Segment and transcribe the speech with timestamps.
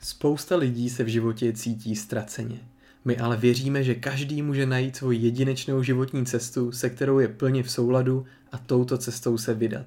[0.00, 2.60] Spousta lidí se v životě cítí ztraceně.
[3.04, 7.62] My ale věříme, že každý může najít svoji jedinečnou životní cestu, se kterou je plně
[7.62, 9.86] v souladu a touto cestou se vydat.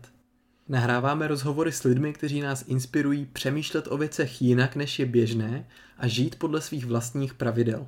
[0.69, 5.65] Nahráváme rozhovory s lidmi, kteří nás inspirují přemýšlet o věcech jinak, než je běžné
[5.97, 7.87] a žít podle svých vlastních pravidel.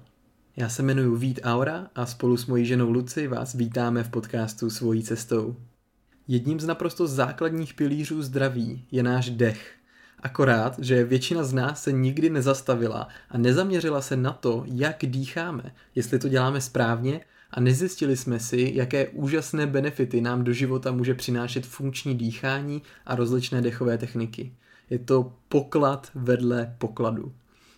[0.55, 4.69] Já se jmenuji Vít Aura a spolu s mojí ženou Luci vás vítáme v podcastu
[4.69, 5.55] Svojí cestou.
[6.27, 9.75] Jedním z naprosto základních pilířů zdraví je náš dech–
[10.23, 15.63] Akorát, že většina z nás se nikdy nezastavila a nezaměřila se na to, jak dýcháme,
[15.95, 17.21] jestli to děláme správně
[17.51, 23.15] a nezjistili jsme si, jaké úžasné benefity nám do života může přinášet funkční dýchání a
[23.15, 24.53] rozličné dechové techniky.
[24.89, 27.31] Je to poklad vedle pokladu.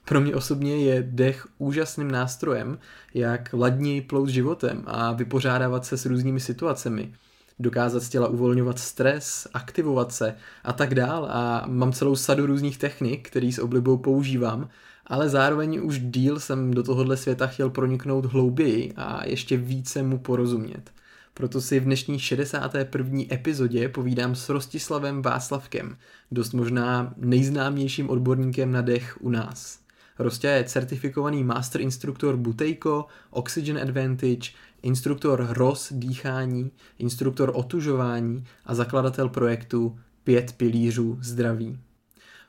[0.06, 2.80] Pro mě osobně je dech úžasným nástrojem,
[3.14, 7.14] jak ladněji plout životem a vypořádávat se s různými situacemi–
[7.60, 12.78] dokázat z těla uvolňovat stres, aktivovat se a tak dál a mám celou sadu různých
[12.78, 14.70] technik, který s oblibou používám,
[15.08, 20.18] ale zároveň už díl jsem do tohohle světa chtěl proniknout hlouběji a ještě více mu
[20.18, 20.92] porozumět.
[21.34, 23.22] Proto si v dnešní 61.
[23.32, 25.98] epizodě povídám s Rostislavem Václavkem,
[26.32, 29.80] dost možná nejznámějším odborníkem na dech u nás.
[30.20, 34.52] Rostě je certifikovaný master instruktor Buteyko, Oxygen Advantage,
[34.86, 41.80] instruktor ROS dýchání, instruktor otužování a zakladatel projektu Pět pilířů zdraví.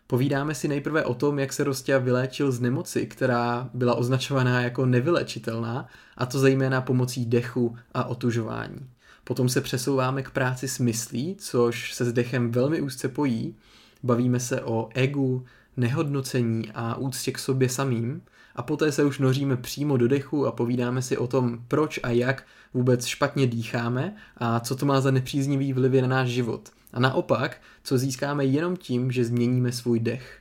[0.07, 4.87] Povídáme si nejprve o tom, jak se Rostia vyléčil z nemoci, která byla označovaná jako
[4.87, 8.91] nevylečitelná, a to zejména pomocí dechu a otužování.
[9.25, 13.57] Potom se přesouváme k práci s myslí, což se s dechem velmi úzce pojí.
[14.03, 15.45] Bavíme se o egu,
[15.77, 18.23] nehodnocení a úctě k sobě samým
[18.57, 22.11] a poté se už noříme přímo do dechu a povídáme si o tom, proč a
[22.11, 26.71] jak vůbec špatně dýcháme a co to má za nepříznivý vlivy na náš život.
[26.93, 30.39] A naopak, co získáme jenom tím, že změníme svůj dech.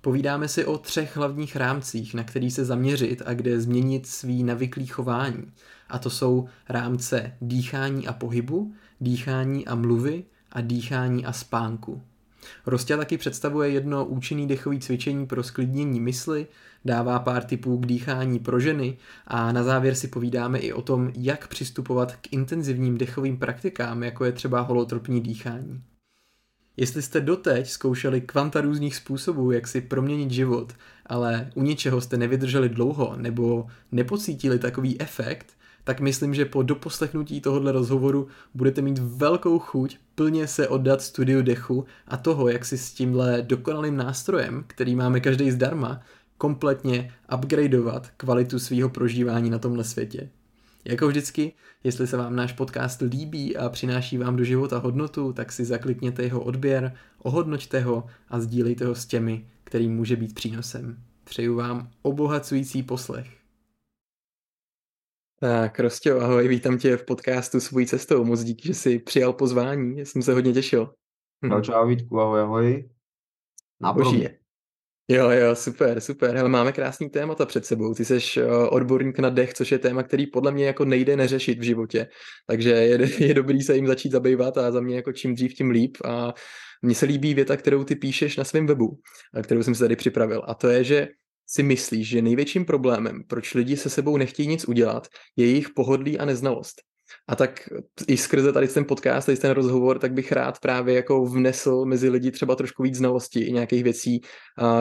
[0.00, 4.86] Povídáme si o třech hlavních rámcích, na který se zaměřit a kde změnit svý navyklý
[4.86, 5.52] chování.
[5.88, 12.02] A to jsou rámce dýchání a pohybu, dýchání a mluvy a dýchání a spánku.
[12.66, 16.46] Rostě taky představuje jedno účinný dechový cvičení pro sklidnění mysli,
[16.84, 21.12] dává pár tipů k dýchání pro ženy a na závěr si povídáme i o tom,
[21.16, 25.82] jak přistupovat k intenzivním dechovým praktikám, jako je třeba holotropní dýchání.
[26.76, 30.72] Jestli jste doteď zkoušeli kvanta různých způsobů, jak si proměnit život,
[31.06, 35.56] ale u něčeho jste nevydrželi dlouho nebo nepocítili takový efekt,
[35.86, 41.42] tak myslím, že po doposlechnutí tohohle rozhovoru budete mít velkou chuť plně se oddat studiu
[41.42, 46.00] dechu a toho, jak si s tímhle dokonalým nástrojem, který máme každý zdarma,
[46.38, 50.30] kompletně upgradeovat kvalitu svého prožívání na tomhle světě.
[50.84, 51.52] Jako vždycky,
[51.84, 56.22] jestli se vám náš podcast líbí a přináší vám do života hodnotu, tak si zaklikněte
[56.22, 60.96] jeho odběr, ohodnoťte ho a sdílejte ho s těmi, kterým může být přínosem.
[61.24, 63.45] Přeju vám obohacující poslech.
[65.40, 68.24] Tak, Rostě, ahoj, vítám tě v podcastu Svojí cestou.
[68.24, 70.94] Moc díky, že jsi přijal pozvání, jsem se hodně těšil.
[71.46, 71.50] Hm.
[71.50, 72.88] Čau, čau, Vítku, ahoj, ahoj.
[73.80, 73.94] Na
[75.08, 76.36] Jo, jo, super, super.
[76.36, 77.94] Hele, máme krásný témata před sebou.
[77.94, 81.58] Ty jsi uh, odborník na dech, což je téma, který podle mě jako nejde neřešit
[81.58, 82.08] v životě.
[82.46, 85.70] Takže je, je dobrý se jim začít zabývat a za mě jako čím dřív, tím
[85.70, 85.96] líp.
[86.04, 86.34] A
[86.82, 89.00] mně se líbí věta, kterou ty píšeš na svém webu,
[89.42, 90.42] kterou jsem si tady připravil.
[90.46, 91.08] A to je, že
[91.46, 96.18] si myslíš, že největším problémem, proč lidi se sebou nechtějí nic udělat, je jejich pohodlí
[96.18, 96.82] a neznalost.
[97.28, 97.68] A tak
[98.08, 102.08] i skrze tady ten podcast, tady ten rozhovor, tak bych rád právě jako vnesl mezi
[102.08, 104.20] lidi třeba trošku víc znalostí i nějakých věcí,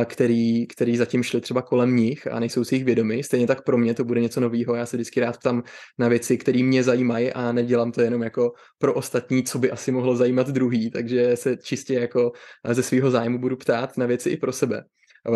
[0.05, 3.23] který, který zatím šly třeba kolem nich a nejsou si jich vědomi.
[3.23, 4.75] Stejně tak pro mě to bude něco nového.
[4.75, 5.63] Já se vždycky rád ptám
[5.99, 9.91] na věci, které mě zajímají a nedělám to jenom jako pro ostatní, co by asi
[9.91, 10.91] mohlo zajímat druhý.
[10.91, 12.31] Takže se čistě jako
[12.69, 14.83] ze svého zájmu budu ptát na věci i pro sebe.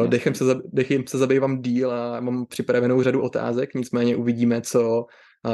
[0.07, 5.05] Dechem se, dechem se zabývám díl a mám připravenou řadu otázek, nicméně uvidíme, co,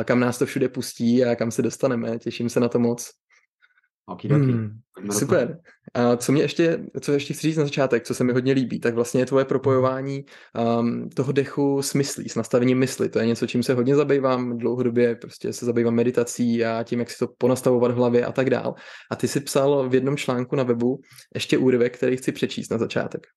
[0.03, 2.19] kam nás to všude pustí a kam se dostaneme.
[2.19, 3.11] Těším se na to moc.
[4.35, 4.79] Hmm,
[5.11, 5.59] super.
[5.93, 8.79] A co mě ještě, co ještě chci říct na začátek, co se mi hodně líbí,
[8.79, 10.25] tak vlastně je tvoje propojování
[10.79, 13.09] um, toho dechu s myslí, s nastavením mysli.
[13.09, 17.11] To je něco, čím se hodně zabývám dlouhodobě, prostě se zabývám meditací a tím, jak
[17.11, 18.75] si to ponastavovat v hlavě a tak dál.
[19.11, 20.99] A ty si psal v jednom článku na webu
[21.35, 23.27] ještě úryvek, který chci přečíst na začátek.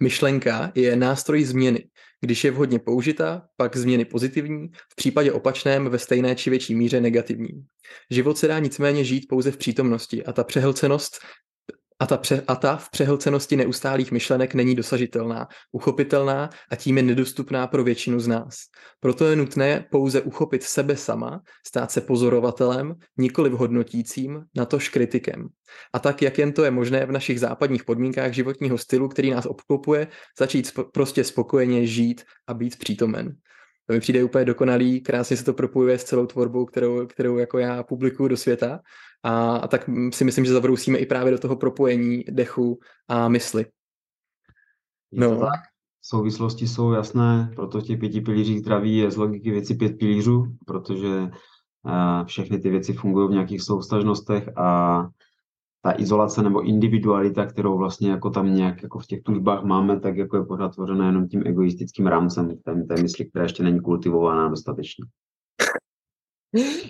[0.00, 1.88] Myšlenka je nástroj změny.
[2.20, 7.00] Když je vhodně použita, pak změny pozitivní, v případě opačném ve stejné či větší míře
[7.00, 7.66] negativní.
[8.10, 11.18] Život se dá nicméně žít pouze v přítomnosti a ta přehlcenost
[11.98, 17.02] A ta, pře- a ta v přehlcenosti neustálých myšlenek není dosažitelná, uchopitelná a tím je
[17.02, 18.54] nedostupná pro většinu z nás.
[19.00, 25.48] Proto je nutné pouze uchopit sebe sama, stát se pozorovatelem, nikoli hodnotícím, natož kritikem.
[25.92, 29.46] A tak, jak jen to je možné v našich západních podmínkách životního stylu, který nás
[29.46, 30.08] obklopuje,
[30.38, 33.36] začít sp- prostě spokojeně žít a být přítomen.
[33.86, 37.58] To mi přijde úplně dokonalý, krásně se to propojuje s celou tvorbou, kterou, kterou jako
[37.58, 38.80] já publikuju do světa
[39.22, 42.78] a, a tak si myslím, že zavrousíme i právě do toho propojení dechu
[43.08, 43.66] a mysli.
[45.12, 45.40] Je no.
[45.40, 45.60] tak.
[46.02, 51.08] Souvislosti jsou jasné, proto těch pěti pilířích zdraví je z logiky věci pět pilířů, protože
[51.18, 55.00] uh, všechny ty věci fungují v nějakých soustažnostech a
[55.86, 60.16] ta izolace nebo individualita, kterou vlastně jako tam nějak jako v těch tužbách máme, tak
[60.16, 64.48] jako je pořád tvořena jenom tím egoistickým rámcem té, té mysli, která ještě není kultivovaná
[64.48, 65.04] dostatečně.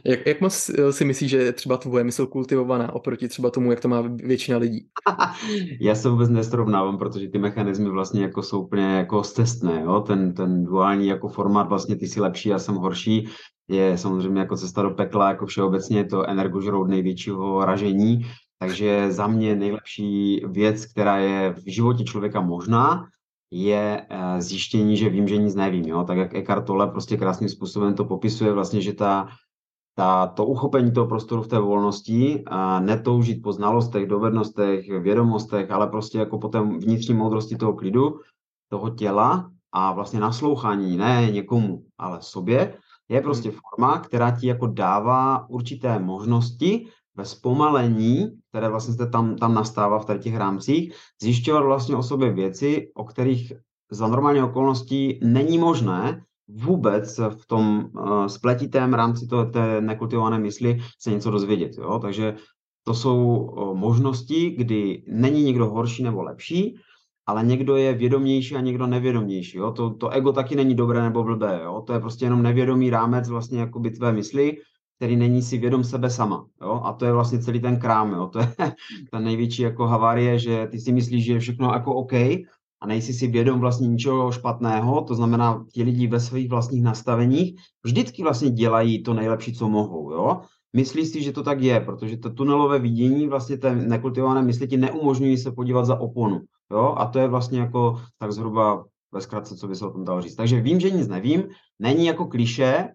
[0.04, 3.70] Jak, jak moc eh, si myslíš, že je třeba tvoje mysl kultivovaná oproti třeba tomu,
[3.70, 4.88] jak to má většina lidí?
[5.80, 10.00] Já se vůbec nesrovnávám, protože ty mechanismy vlastně jako jsou úplně jako stestné, jo?
[10.00, 13.28] Ten, ten duální jako formát vlastně ty jsi lepší, já jsem horší,
[13.68, 18.26] je samozřejmě jako cesta do pekla, jako všeobecně je to energožrout největšího ražení,
[18.58, 23.08] takže za mě nejlepší věc, která je v životě člověka možná,
[23.50, 25.84] je eh, zjištění, že vím, že nic nevím.
[25.84, 26.04] Jo?
[26.04, 29.28] Tak jak Eckhart Tolle prostě krásným způsobem to popisuje, vlastně, že ta
[29.96, 35.86] ta, to uchopení toho prostoru v té volnosti a netoužit po znalostech, dovednostech, vědomostech, ale
[35.86, 38.20] prostě jako po té vnitřní moudrosti toho klidu,
[38.68, 43.58] toho těla a vlastně naslouchání ne někomu, ale sobě, je prostě hmm.
[43.58, 49.98] forma, která ti jako dává určité možnosti ve zpomalení, které vlastně se tam, tam nastává
[49.98, 50.92] v těch rámcích,
[51.22, 53.52] zjišťovat vlastně o sobě věci, o kterých
[53.90, 60.78] za normální okolností není možné, vůbec v tom uh, spletitém rámci toho, té nekultivované mysli
[60.98, 61.72] se něco dozvědět.
[61.78, 61.98] Jo?
[61.98, 62.36] Takže
[62.84, 66.76] to jsou uh, možnosti, kdy není někdo horší nebo lepší,
[67.26, 69.58] ale někdo je vědomější a někdo nevědomější.
[69.58, 69.72] Jo?
[69.72, 71.60] To, to ego taky není dobré nebo blbé.
[71.64, 71.82] Jo?
[71.86, 74.56] To je prostě jenom nevědomý rámec vlastně jako by tvé mysli,
[74.96, 76.46] který není si vědom sebe sama.
[76.62, 76.80] Jo?
[76.84, 78.12] A to je vlastně celý ten krám.
[78.12, 78.26] Jo?
[78.26, 78.52] To je
[79.10, 82.12] ta největší jako havárie, že ty si myslíš, že je všechno jako OK,
[82.80, 87.60] a nejsi si vědom vlastně ničeho špatného, to znamená, ti lidi ve svých vlastních nastaveních
[87.84, 90.40] vždycky vlastně dělají to nejlepší, co mohou, jo.
[90.76, 94.76] Myslí si, že to tak je, protože to tunelové vidění vlastně té nekultivované mysli ti
[94.76, 96.40] neumožňují se podívat za oponu,
[96.70, 100.04] jo, a to je vlastně jako tak zhruba ve zkratce, co by se o tom
[100.04, 100.34] dalo říct.
[100.34, 101.48] Takže vím, že nic nevím,
[101.78, 102.88] není jako kliše,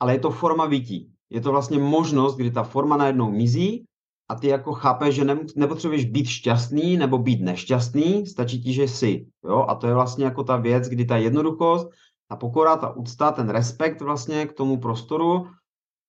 [0.00, 1.11] ale je to forma vití.
[1.32, 3.84] Je to vlastně možnost, kdy ta forma najednou mizí
[4.28, 5.24] a ty jako chápeš, že
[5.56, 9.26] nepotřebuješ být šťastný nebo být nešťastný, stačí ti, že jsi.
[9.44, 9.64] Jo?
[9.68, 11.88] A to je vlastně jako ta věc, kdy ta jednoduchost,
[12.28, 15.46] ta pokora, ta úcta, ten respekt vlastně k tomu prostoru,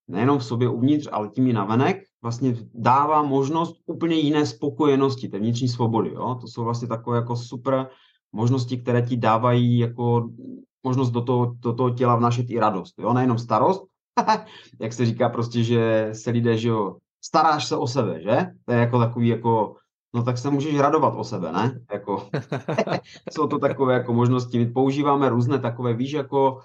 [0.07, 5.39] nejenom v sobě uvnitř, ale tím i navenek, vlastně dává možnost úplně jiné spokojenosti, té
[5.39, 6.13] vnitřní svobody.
[6.13, 6.37] Jo?
[6.41, 7.87] To jsou vlastně takové jako super
[8.31, 10.29] možnosti, které ti dávají jako
[10.83, 12.93] možnost do toho, do toho těla vnašet i radost.
[12.99, 13.13] Jo?
[13.13, 13.92] Nejenom starost,
[14.81, 18.47] jak se říká prostě, že se lidé, že jo, staráš se o sebe, že?
[18.65, 19.75] To je jako takový jako,
[20.13, 21.79] no tak se můžeš radovat o sebe, ne?
[21.93, 22.29] Jako,
[23.31, 24.59] jsou to takové jako možnosti.
[24.59, 26.59] My používáme různé takové, víš, jako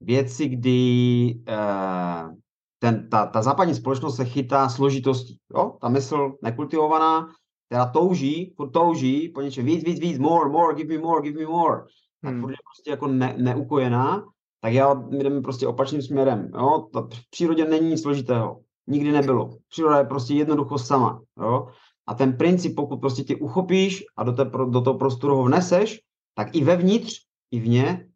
[0.00, 2.34] věci, kdy eh,
[2.78, 5.38] ten, ta, ta západní společnost se chytá složitostí.
[5.54, 5.76] Jo?
[5.80, 7.28] Ta mysl nekultivovaná,
[7.66, 11.46] která touží, touží po něčem víc, víc, víc, more, more, give me more, give me
[11.46, 11.82] more.
[12.22, 12.40] Tak hmm.
[12.40, 14.24] furt je prostě jako ne, neukojená,
[14.64, 16.50] tak já, jdeme prostě opačným směrem.
[16.54, 16.88] Jo?
[16.92, 19.58] Ta, v přírodě není nic složitého nikdy nebylo.
[19.68, 21.22] Příroda je prostě jednoducho sama.
[21.40, 21.68] Jo?
[22.06, 26.00] A ten princip, pokud prostě tě uchopíš a do, té, do toho prostoru ho vneseš,
[26.34, 28.08] tak i vevnitř, i vně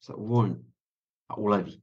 [0.00, 0.72] se uvolní
[1.28, 1.82] a uleví.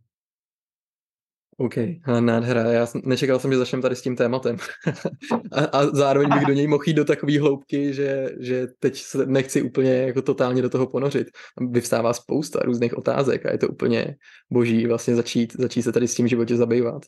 [1.62, 1.76] OK,
[2.20, 2.62] nádhera.
[2.64, 4.58] Já nečekal jsem, že začneme tady s tím tématem.
[5.52, 9.26] a, a zároveň bych do něj mohl jít do takové hloubky, že, že teď se
[9.26, 11.28] nechci úplně jako totálně do toho ponořit.
[11.72, 14.16] Vyvstává spousta různých otázek a je to úplně
[14.52, 17.04] boží vlastně začít, začít se tady s tím životě zabývat.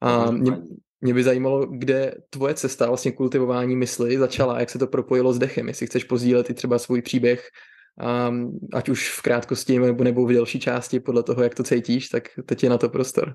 [0.00, 0.52] A mě,
[1.00, 5.38] mě by zajímalo, kde tvoje cesta vlastně kultivování mysli začala, jak se to propojilo s
[5.38, 7.48] dechem, jestli chceš pozdílet i třeba svůj příběh,
[8.28, 12.08] um, ať už v krátkosti nebo, nebo v delší části, podle toho, jak to cítíš,
[12.08, 13.34] tak teď je na to prostor.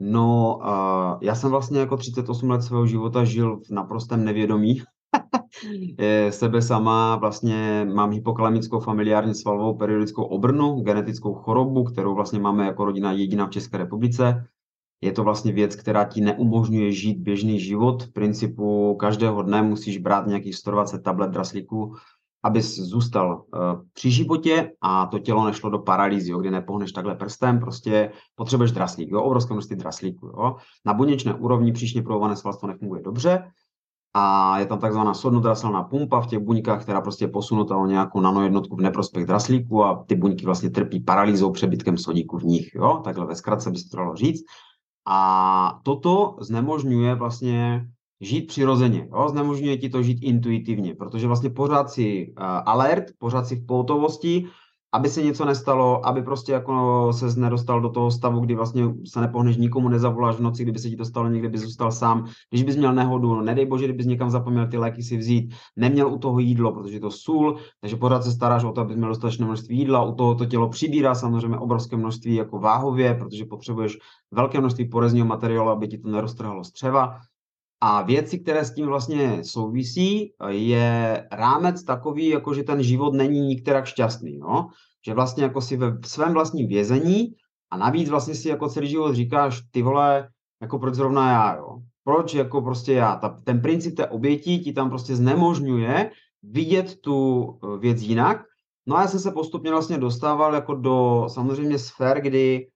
[0.00, 4.82] No, uh, já jsem vlastně jako 38 let svého života žil v naprostém nevědomí.
[6.30, 12.84] Sebe sama vlastně mám hypokalemickou familiární svalovou periodickou obrnu, genetickou chorobu, kterou vlastně máme jako
[12.84, 14.44] rodina jediná v České republice
[15.02, 18.02] je to vlastně věc, která ti neumožňuje žít běžný život.
[18.02, 21.96] V principu každého dne musíš brát nějakých 120 tablet draslíků,
[22.42, 23.60] abys zůstal uh,
[23.92, 28.72] při životě a to tělo nešlo do paralýzy, jo, kdy nepohneš takhle prstem, prostě potřebuješ
[28.72, 30.26] draslík, jo, obrovské množství draslíků.
[30.26, 30.56] Jo.
[30.86, 33.44] Na buněčné úrovni příšně provované svalstvo nefunguje dobře,
[34.14, 38.20] a je tam takzvaná sodnodraselná pumpa v těch buňkách, která prostě je posunutá o nějakou
[38.20, 43.00] nanojednotku v neprospěch draslíku a ty buňky vlastně trpí paralýzou přebytkem sodíku v nich, jo?
[43.04, 44.44] takhle ve zkratce by se to dalo říct.
[45.06, 47.86] A toto znemožňuje vlastně
[48.22, 49.28] žít přirozeně, jo?
[49.28, 54.46] znemožňuje ti to žít intuitivně, protože vlastně pořád si uh, alert, pořád si v pohotovosti,
[54.94, 59.20] aby se něco nestalo, aby prostě jako se nedostal do toho stavu, kdy vlastně se
[59.20, 62.26] nepohneš, nikomu nezavoláš v noci, kdyby se ti to stalo, někde by zůstal sám.
[62.50, 66.12] Když bys měl nehodu, no nedej bože, kdybys někam zapomněl ty léky si vzít, neměl
[66.12, 69.08] u toho jídlo, protože je to sůl, takže pořád se staráš o to, abys měl
[69.08, 73.98] dostatečné množství jídla, u toho to tělo přibírá samozřejmě obrovské množství jako váhově, protože potřebuješ
[74.30, 77.18] velké množství porezního materiálu, aby ti to neroztrhalo střeva.
[77.84, 83.40] A věci, které s tím vlastně souvisí, je rámec takový, jako že ten život není
[83.40, 84.38] nikterak šťastný.
[84.38, 84.68] No?
[85.06, 87.34] Že vlastně jako si ve svém vlastním vězení
[87.70, 90.28] a navíc vlastně si jako celý život říkáš, ty vole,
[90.62, 91.78] jako proč zrovna já, jo?
[92.04, 93.16] Proč jako prostě já?
[93.16, 96.10] Ta, ten princip té obětí ti tam prostě znemožňuje
[96.42, 98.42] vidět tu eh, věc jinak.
[98.86, 102.66] No a já jsem se postupně vlastně dostával jako do samozřejmě sfér, kdy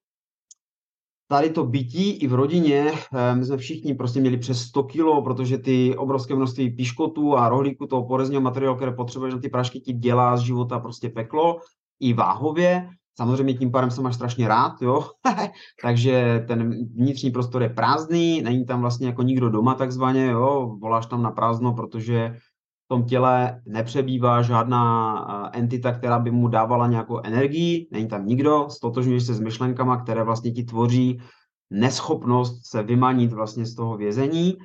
[1.28, 5.23] tady to bytí i v rodině, eh, my jsme všichni prostě měli přes 100 kilo,
[5.23, 9.80] protože ty obrovské množství píškotů a rohlíku, toho porezního materiálu, které potřebuješ na ty prašky,
[9.80, 11.56] ti dělá z života prostě peklo,
[12.00, 12.88] i váhově.
[13.16, 15.11] Samozřejmě tím pádem se máš strašně rád, jo.
[15.83, 20.76] Takže ten vnitřní prostor je prázdný, není tam vlastně jako nikdo doma takzvaně, jo.
[20.80, 22.37] Voláš tam na prázdno, protože
[22.88, 29.23] tom těle nepřebývá žádná entita, která by mu dávala nějakou energii, není tam nikdo, stotožňuješ
[29.23, 31.21] se s myšlenkama, které vlastně ti tvoří
[31.71, 34.57] neschopnost se vymanit vlastně z toho vězení.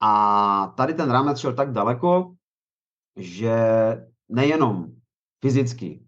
[0.00, 2.34] A tady ten rámec šel tak daleko,
[3.16, 3.56] že
[4.28, 4.86] nejenom
[5.40, 6.02] fyzicky,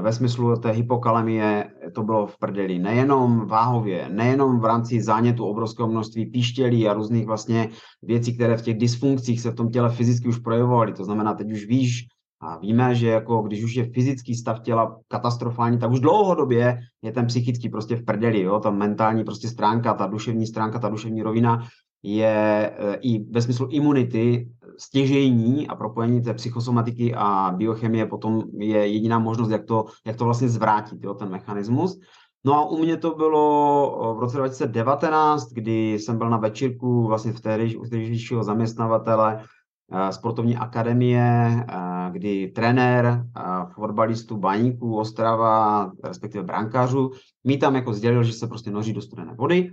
[0.00, 2.78] ve smyslu té hypokalemie to bylo v prdeli.
[2.78, 7.68] Nejenom váhově, nejenom v rámci zánětu obrovského množství píštělí a různých vlastně
[8.02, 10.92] věcí, které v těch dysfunkcích se v tom těle fyzicky už projevovaly.
[10.92, 12.06] To znamená, teď už víš
[12.42, 17.12] a víme, že jako když už je fyzický stav těla katastrofální, tak už dlouhodobě je
[17.12, 18.60] ten psychický prostě v prdeli, jo?
[18.60, 21.66] ta mentální prostě stránka, ta duševní stránka, ta duševní rovina
[22.02, 24.48] je e, i ve smyslu imunity
[24.80, 30.24] stěžejní a propojení té psychosomatiky a biochemie potom je jediná možnost, jak to, jak to
[30.24, 32.00] vlastně zvrátit, jo, ten mechanismus.
[32.44, 37.32] No a u mě to bylo v roce 2019, kdy jsem byl na večírku vlastně
[37.32, 39.44] v tehdejšího zaměstnavatele
[39.92, 43.42] eh, sportovní akademie, eh, kdy trenér eh,
[43.74, 47.10] fotbalistů baníků Ostrava, respektive brankářů,
[47.44, 49.70] mi tam jako sdělil, že se prostě noří do studené vody,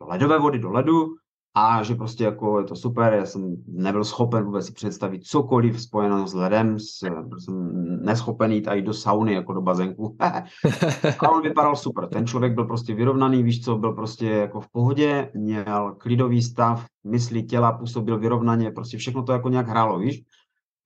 [0.00, 1.14] do ledové vody, do ledu
[1.56, 5.82] a že prostě jako je to super, já jsem nebyl schopen vůbec si představit cokoliv
[5.82, 6.98] spojeno s ledem, s,
[7.38, 7.72] jsem
[8.04, 10.16] neschopen jít i do sauny, jako do bazénku.
[11.18, 14.68] a on vypadal super, ten člověk byl prostě vyrovnaný, víš co, byl prostě jako v
[14.68, 20.22] pohodě, měl klidový stav, mysli, těla, působil vyrovnaně, prostě všechno to jako nějak hrálo, víš.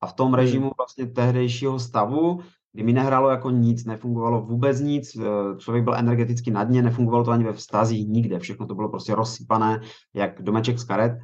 [0.01, 0.35] A v tom hmm.
[0.35, 2.39] režimu vlastně tehdejšího stavu
[2.73, 7.23] kdy mi nehrálo jako nic, nefungovalo vůbec nic, eh, člověk byl energeticky na dně, nefungovalo
[7.23, 9.81] to ani ve vztazích, nikde, všechno to bylo prostě rozsypané,
[10.13, 11.17] jak domeček z karet.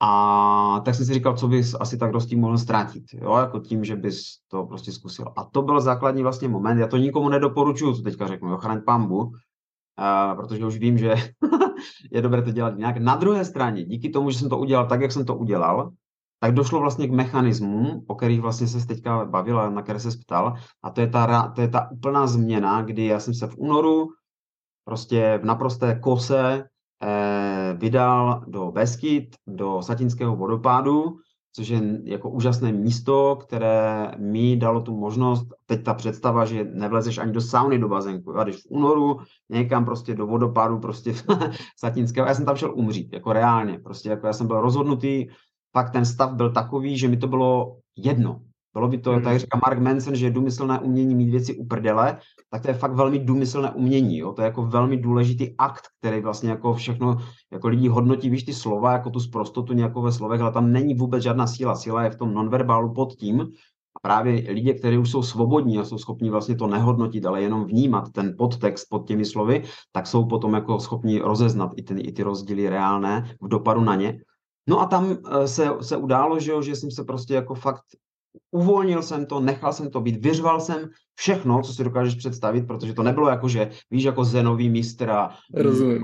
[0.00, 3.60] A tak jsem si říkal, co bys asi tak dost tím mohl ztratit, jo, jako
[3.60, 5.32] tím, že bys to prostě zkusil.
[5.36, 8.80] A to byl základní vlastně moment, já to nikomu nedoporučuju, co teďka řeknu, jo, chraň
[8.86, 9.32] pambu, uh,
[10.36, 11.14] protože už vím, že
[12.12, 12.96] je dobré to dělat nějak.
[12.96, 15.92] Na druhé straně, díky tomu, že jsem to udělal tak, jak jsem to udělal,
[16.40, 20.54] tak došlo vlastně k mechanismům, o kterých vlastně se teďka bavil na které se ptal,
[20.82, 24.08] a to je, ta, to je ta úplná změna, kdy já jsem se v únoru
[24.84, 26.64] prostě v naprosté kose
[27.02, 31.16] eh, vydal do Beskyt, do Satinského vodopádu,
[31.56, 37.18] což je jako úžasné místo, které mi dalo tu možnost, teď ta představa, že nevlezeš
[37.18, 39.16] ani do sauny do bazénku, a když v únoru
[39.48, 41.14] někam prostě do vodopádu prostě
[41.78, 45.26] Satinského, já jsem tam šel umřít, jako reálně, prostě jako já jsem byl rozhodnutý,
[45.76, 48.40] fakt ten stav byl takový, že mi to bylo jedno.
[48.72, 49.22] Bylo by to, hmm.
[49.22, 52.18] tak říká Mark Manson, že je důmyslné umění mít věci u prdele,
[52.50, 54.18] tak to je fakt velmi důmyslné umění.
[54.18, 54.32] Jo?
[54.32, 57.16] To je jako velmi důležitý akt, který vlastně jako všechno,
[57.52, 60.94] jako lidi hodnotí, víš, ty slova, jako tu sprostotu nějakou ve slovech, ale tam není
[60.94, 61.76] vůbec žádná síla.
[61.76, 63.40] Síla je v tom nonverbálu pod tím.
[63.96, 67.64] A právě lidi, kteří už jsou svobodní a jsou schopni vlastně to nehodnotit, ale jenom
[67.64, 72.12] vnímat ten podtext pod těmi slovy, tak jsou potom jako schopni rozeznat i, ten, i
[72.12, 74.20] ty rozdíly reálné v dopadu na ně.
[74.68, 77.84] No a tam eh, se, se událo, že, jo, že jsem se prostě jako fakt
[78.50, 82.94] uvolnil jsem to, nechal jsem to být, vyřval jsem všechno, co si dokážeš představit, protože
[82.94, 85.24] to nebylo jako, že víš, jako zenový mistr a,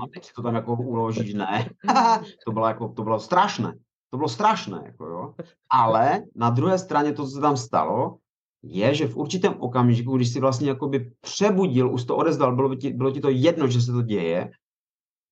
[0.01, 1.69] a teď to tam jako uložíš, ne.
[2.45, 3.73] to bylo jako, to bylo strašné.
[4.09, 5.33] To bylo strašné, jako jo.
[5.71, 8.17] Ale na druhé straně to, co se tam stalo,
[8.63, 12.93] je, že v určitém okamžiku, když si vlastně jakoby přebudil, už to odezdal, bylo, ti,
[12.93, 14.51] bylo ti to jedno, že se to děje,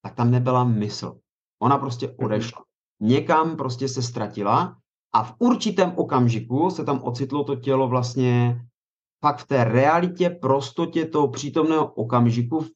[0.02, 1.20] tak tam nebyla mysl.
[1.62, 2.64] Ona prostě odešla
[3.02, 4.78] někam prostě se ztratila
[5.14, 8.62] a v určitém okamžiku se tam ocitlo to tělo vlastně
[9.20, 12.70] pak v té realitě, prostotě toho přítomného okamžiku, v,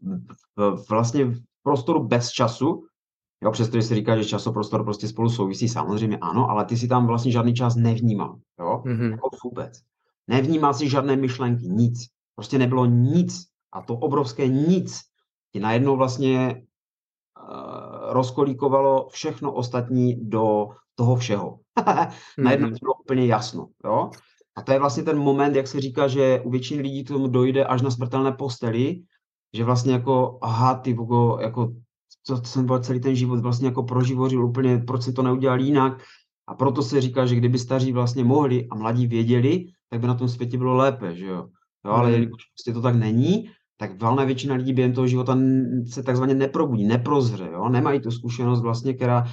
[0.56, 2.86] v, vlastně v prostoru bez času,
[3.44, 7.08] jo, přestože se říká, že časoprostor prostě spolu souvisí, samozřejmě ano, ale ty si tam
[7.08, 9.12] vlastně žádný čas nevnímal, jo, mm-hmm.
[9.12, 9.82] jako vůbec.
[10.28, 12.08] Nevnímal si žádné myšlenky, nic.
[12.36, 13.48] Prostě nebylo nic.
[13.72, 15.02] A to obrovské nic
[15.54, 16.66] ti najednou vlastně
[17.50, 17.85] uh,
[18.16, 21.60] rozkolíkovalo všechno ostatní do toho všeho.
[22.38, 22.80] najednou mm-hmm.
[22.82, 24.10] bylo úplně jasno, jo.
[24.58, 27.28] A to je vlastně ten moment, jak se říká, že u většiny lidí k tomu
[27.28, 29.04] dojde až na smrtelné posteli,
[29.54, 31.74] že vlastně jako, aha, ty vogo, jako,
[32.24, 36.04] co jsem byl celý ten život vlastně jako proživořil úplně, proč jsem to neudělal jinak.
[36.48, 40.16] A proto se říká, že kdyby staří vlastně mohli a mladí věděli, tak by na
[40.16, 41.48] tom světě bylo lépe, že jo.
[41.86, 42.14] jo ale hmm.
[42.14, 45.38] jelikož prostě to tak není, tak valná většina lidí během toho života
[45.88, 47.70] se takzvaně neprobudí, neprozře, jo?
[47.70, 49.26] nemají tu zkušenost vlastně, která,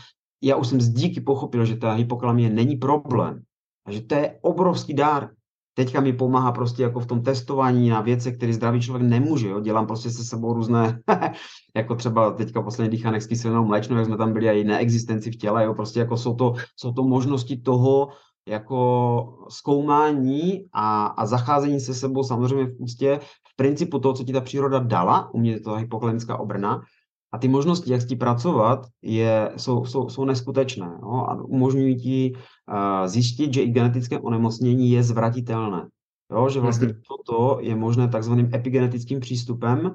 [0.42, 3.42] já už jsem z díky pochopil, že ta hypoklamie není problém,
[3.86, 5.30] a že to je obrovský dár.
[5.74, 9.48] Teďka mi pomáhá prostě jako v tom testování na věce, které zdravý člověk nemůže.
[9.48, 9.60] Jo?
[9.60, 11.00] Dělám prostě se sebou různé,
[11.76, 15.36] jako třeba teďka poslední dýchanek s kyselinou mléčnou, jak jsme tam byli i neexistenci v
[15.36, 15.64] těle.
[15.64, 15.74] Jo?
[15.74, 18.08] Prostě jako jsou to, jsou to možnosti toho,
[18.48, 23.20] jako zkoumání a, a zacházení se sebou samozřejmě v ústě
[23.62, 26.82] principu toho, co ti ta příroda dala, u mě je to hypoklemická obrna,
[27.32, 31.10] a ty možnosti, jak s tím pracovat, je, jsou, jsou, jsou neskutečné jo?
[31.10, 35.88] a umožňují ti uh, zjistit, že i genetické onemocnění je zvratitelné.
[36.32, 36.48] Jo?
[36.48, 37.00] Že vlastně mm-hmm.
[37.08, 39.94] toto je možné takzvaným epigenetickým přístupem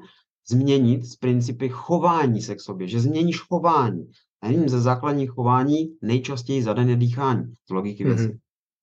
[0.50, 4.08] změnit z principy chování se k sobě, že změníš chování.
[4.42, 8.38] A jedním ze základních chování nejčastěji zadané dýchání, z logiky mm-hmm.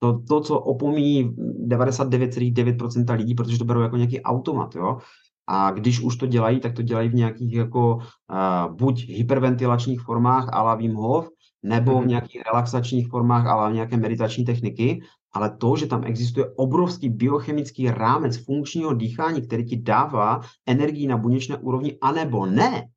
[0.05, 1.31] To, to, co opomíjí
[1.69, 4.99] 99,9% lidí, protože to berou jako nějaký automat, jo?
[5.47, 10.49] A když už to dělají, tak to dělají v nějakých jako uh, buď hyperventilačních formách
[10.53, 11.29] a la Wim Hof,
[11.63, 12.09] nebo v mhm.
[12.09, 15.01] nějakých relaxačních formách a nějaké meditační techniky,
[15.33, 21.17] ale to, že tam existuje obrovský biochemický rámec funkčního dýchání, který ti dává energii na
[21.17, 22.89] buněčné úrovni, anebo ne,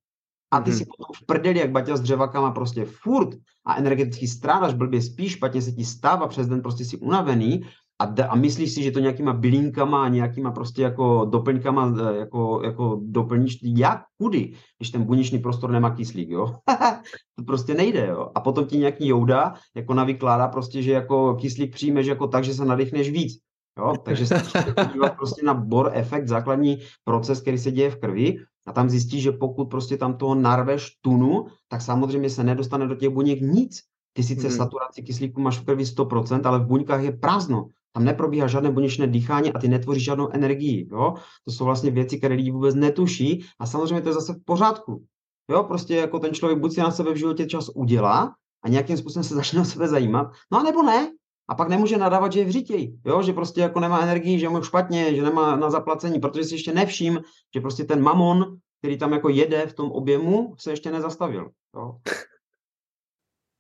[0.52, 0.78] a ty hmm.
[0.78, 3.30] si potom v prdeli, jak Baťa s dřevakama prostě furt
[3.66, 7.64] a energeticky strádáš, blbě spíš, špatně se ti stává, přes den prostě si unavený
[8.00, 12.62] a, a myslíš si, že to nějakýma bylinkama a nějakýma prostě jako doplňkama e, jako,
[12.64, 16.56] jako doplníš, jak, kudy, když ten buněčný prostor nemá kyslík, jo?
[17.36, 18.32] to prostě nejde, jo?
[18.36, 22.54] A potom ti nějaký jouda jako navykládá prostě, že jako kyslík přijmeš jako tak, že
[22.54, 23.40] se nadechneš víc.
[23.78, 23.94] Jo?
[24.04, 24.36] Takže se
[24.76, 29.24] podívat prostě na bor efekt, základní proces, který se děje v krvi a tam zjistíš,
[29.24, 33.82] že pokud prostě tam toho narveš tunu, tak samozřejmě se nedostane do těch buněk nic.
[34.14, 34.58] Ty sice hmm.
[34.58, 37.68] saturaci kyslíku máš v krvi 100%, ale v buňkách je prázdno.
[37.94, 40.88] Tam neprobíhá žádné buněčné dýchání a ty netvoříš žádnou energii.
[40.92, 41.14] Jo?
[41.46, 45.04] To jsou vlastně věci, které lidi vůbec netuší a samozřejmě to je zase v pořádku.
[45.52, 48.98] Jo, prostě jako ten člověk buď si na sebe v životě čas udělá a nějakým
[48.98, 51.12] způsobem se začne o sebe zajímat, no a nebo ne.
[51.50, 53.24] A pak nemůže nadávat, že je v řitěj, jo?
[53.24, 56.74] že prostě jako nemá energii, že mu špatně, že nemá na zaplacení, protože si ještě
[56.74, 57.22] nevším,
[57.56, 61.50] že prostě ten mamon, který tam jako jede v tom objemu, se ještě nezastavil.
[61.76, 61.98] Jo?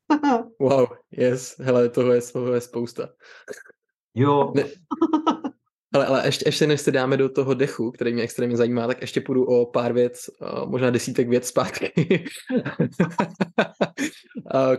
[0.59, 3.09] wow, yes, hele, toho je, toho je spousta.
[4.15, 4.51] Jo.
[4.55, 4.63] Ne,
[5.97, 9.01] ale, ale ještě, ještě než se dáme do toho dechu, který mě extrémně zajímá, tak
[9.01, 10.19] ještě půjdu o pár věc,
[10.65, 11.93] možná desítek věc zpátky.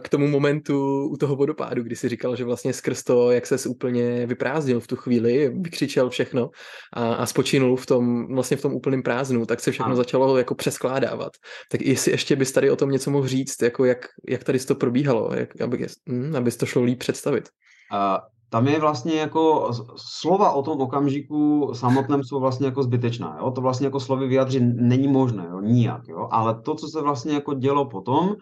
[0.02, 3.66] K tomu momentu u toho vodopádu, kdy si říkal, že vlastně skrz to, jak ses
[3.66, 6.50] úplně vyprázdnil v tu chvíli, vykřičel všechno
[6.92, 9.96] a, a spočinul v tom, vlastně v tom úplném prázdnu, tak se všechno ano.
[9.96, 11.32] začalo jako přeskládávat.
[11.70, 14.74] Tak jestli ještě bys tady o tom něco mohl říct, jako jak, jak tady to
[14.74, 17.48] probíhalo, jak, aby, hm, abys to šlo líp představit.
[17.92, 23.36] Uh, tam je vlastně jako slova o tom okamžiku samotném jsou vlastně jako zbytečná.
[23.40, 23.50] Jo?
[23.50, 25.60] To vlastně jako slovy vyjadřit není možné, jo?
[25.60, 26.08] nijak.
[26.08, 26.28] Jo?
[26.30, 28.36] Ale to, co se vlastně jako dělo potom,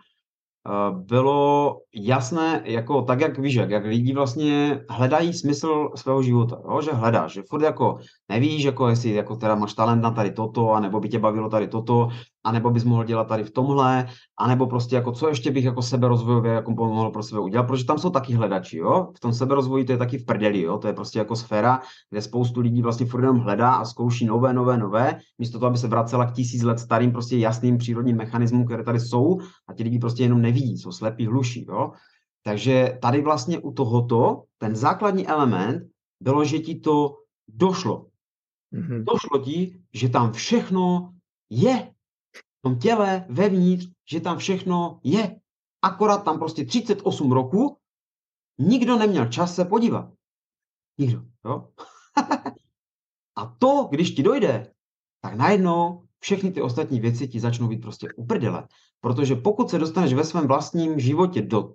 [0.67, 6.61] Eh, bylo jasné, jako tak, jak víš, jak, jak lidi vlastně hledají smysl svého života,
[6.65, 6.83] jo?
[6.83, 10.73] že hledáš, že furt jako nevíš, jako jestli jako teda máš talent na tady toto,
[10.73, 12.09] anebo by tě bavilo tady toto,
[12.47, 14.07] anebo bys mohl dělat tady v tomhle,
[14.39, 17.99] anebo prostě jako co ještě bych jako seberozvojově jako mohl pro sebe udělat, protože tam
[17.99, 20.93] jsou taky hledači, jo, v tom seberozvoji to je taky v prdeli, jo, to je
[20.93, 21.81] prostě jako sféra,
[22.11, 25.79] kde spoustu lidí vlastně furt jenom hledá a zkouší nové, nové, nové, místo toho, aby
[25.79, 29.83] se vracela k tisíc let starým prostě jasným přírodním mechanismům, které tady jsou a ti
[29.83, 31.93] lidi prostě jenom nevidí, jsou slepí, hluší, jo.
[32.43, 35.83] Takže tady vlastně u tohoto, ten základní element
[36.23, 37.17] bylo, že ti to
[37.49, 38.07] došlo.
[38.75, 39.05] Mm-hmm.
[39.05, 41.13] Došlo ti, že tam všechno
[41.51, 41.91] je
[42.67, 45.41] tom těle, vevnitř, že tam všechno je.
[45.83, 47.79] Akorát tam prostě 38 roku
[48.59, 50.11] nikdo neměl čas se podívat.
[50.99, 51.23] Nikdo.
[51.45, 51.69] Jo?
[53.37, 54.73] A to, když ti dojde,
[55.21, 58.69] tak najednou všechny ty ostatní věci ti začnou být prostě uprdele.
[59.01, 61.75] Protože pokud se dostaneš ve svém vlastním životě do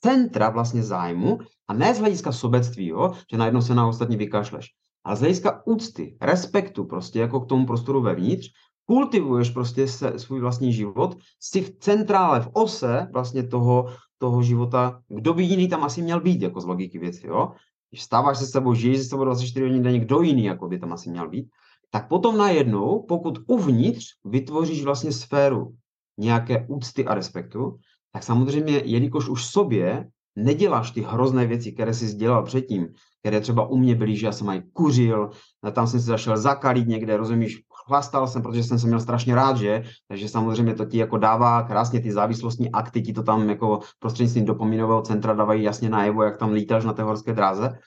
[0.00, 4.66] centra vlastně zájmu, a ne z hlediska sobectví, jo, že najednou se na ostatní vykašleš,
[5.04, 8.50] ale z hlediska úcty, respektu prostě jako k tomu prostoru vevnitř,
[8.86, 15.00] kultivuješ prostě se, svůj vlastní život, jsi v centrále, v ose vlastně toho, toho života,
[15.08, 17.52] kdo by jiný tam asi měl být, jako z logiky věci, jo?
[17.90, 20.92] Když stáváš se sebou, žiješ se sebou 24 hodin denně, kdo jiný jako by tam
[20.92, 21.48] asi měl být,
[21.90, 25.74] tak potom najednou, pokud uvnitř vytvoříš vlastně sféru
[26.18, 27.76] nějaké úcty a respektu,
[28.12, 32.88] tak samozřejmě, jelikož už sobě neděláš ty hrozné věci, které jsi dělal předtím,
[33.20, 35.30] které třeba u mě byly, že já jsem aj kuřil,
[35.72, 39.56] tam jsem si zašel zakalit někde, rozumíš, chlastal jsem, protože jsem se měl strašně rád,
[39.56, 39.82] že?
[40.08, 44.44] Takže samozřejmě to ti jako dává krásně ty závislostní akty, ti to tam jako prostřednictvím
[44.44, 47.78] dopomínového centra dávají jasně najevo, jak tam lítáš na té horské dráze.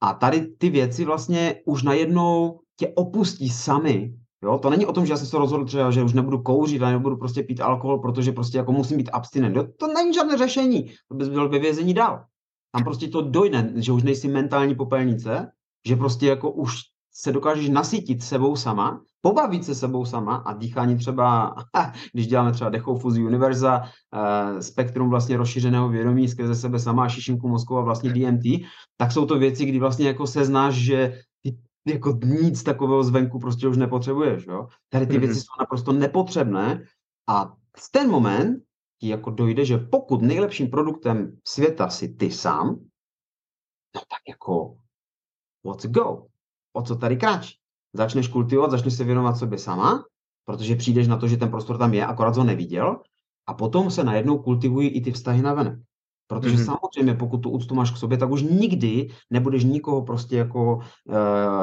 [0.00, 4.14] A tady ty věci vlastně už najednou tě opustí sami.
[4.42, 4.58] Jo?
[4.58, 6.90] To není o tom, že já jsem se rozhodl třeba, že už nebudu kouřit a
[6.90, 9.56] nebudu prostě pít alkohol, protože prostě jako musím být abstinent.
[9.56, 9.66] Jo?
[9.76, 10.92] To není žádné řešení.
[11.08, 12.24] To bys byl ve vězení dál.
[12.72, 15.52] Tam prostě to dojde, že už nejsi mentální popelnice,
[15.86, 16.78] že prostě jako už
[17.12, 21.54] se dokážeš nasytit sebou sama, pobavit se sebou sama a dýchání třeba,
[22.12, 27.08] když děláme třeba dechou fuzi univerza, eh, spektrum vlastně rozšířeného vědomí skrze sebe sama a
[27.08, 28.44] šišinku mozku a vlastně DMT,
[28.96, 31.20] tak jsou to věci, kdy vlastně jako se znáš, že
[31.86, 34.68] jako nic takového zvenku prostě už nepotřebuješ, jo.
[34.88, 35.20] Tady ty mm-hmm.
[35.20, 36.84] věci jsou naprosto nepotřebné
[37.28, 38.62] a v ten moment
[39.00, 42.68] ti jako dojde, že pokud nejlepším produktem světa si ty sám,
[43.94, 44.76] no tak jako
[45.64, 46.26] what's go?
[46.72, 47.52] O co tady kráč?
[47.92, 50.04] Začneš kultivovat, začneš se věnovat sobě sama,
[50.44, 53.02] protože přijdeš na to, že ten prostor tam je, akorát ho neviděl,
[53.46, 55.78] a potom se najednou kultivují i ty vztahy na venek.
[56.30, 56.64] Protože mm-hmm.
[56.64, 60.78] samozřejmě, pokud tu úctu máš k sobě, tak už nikdy nebudeš nikoho prostě jako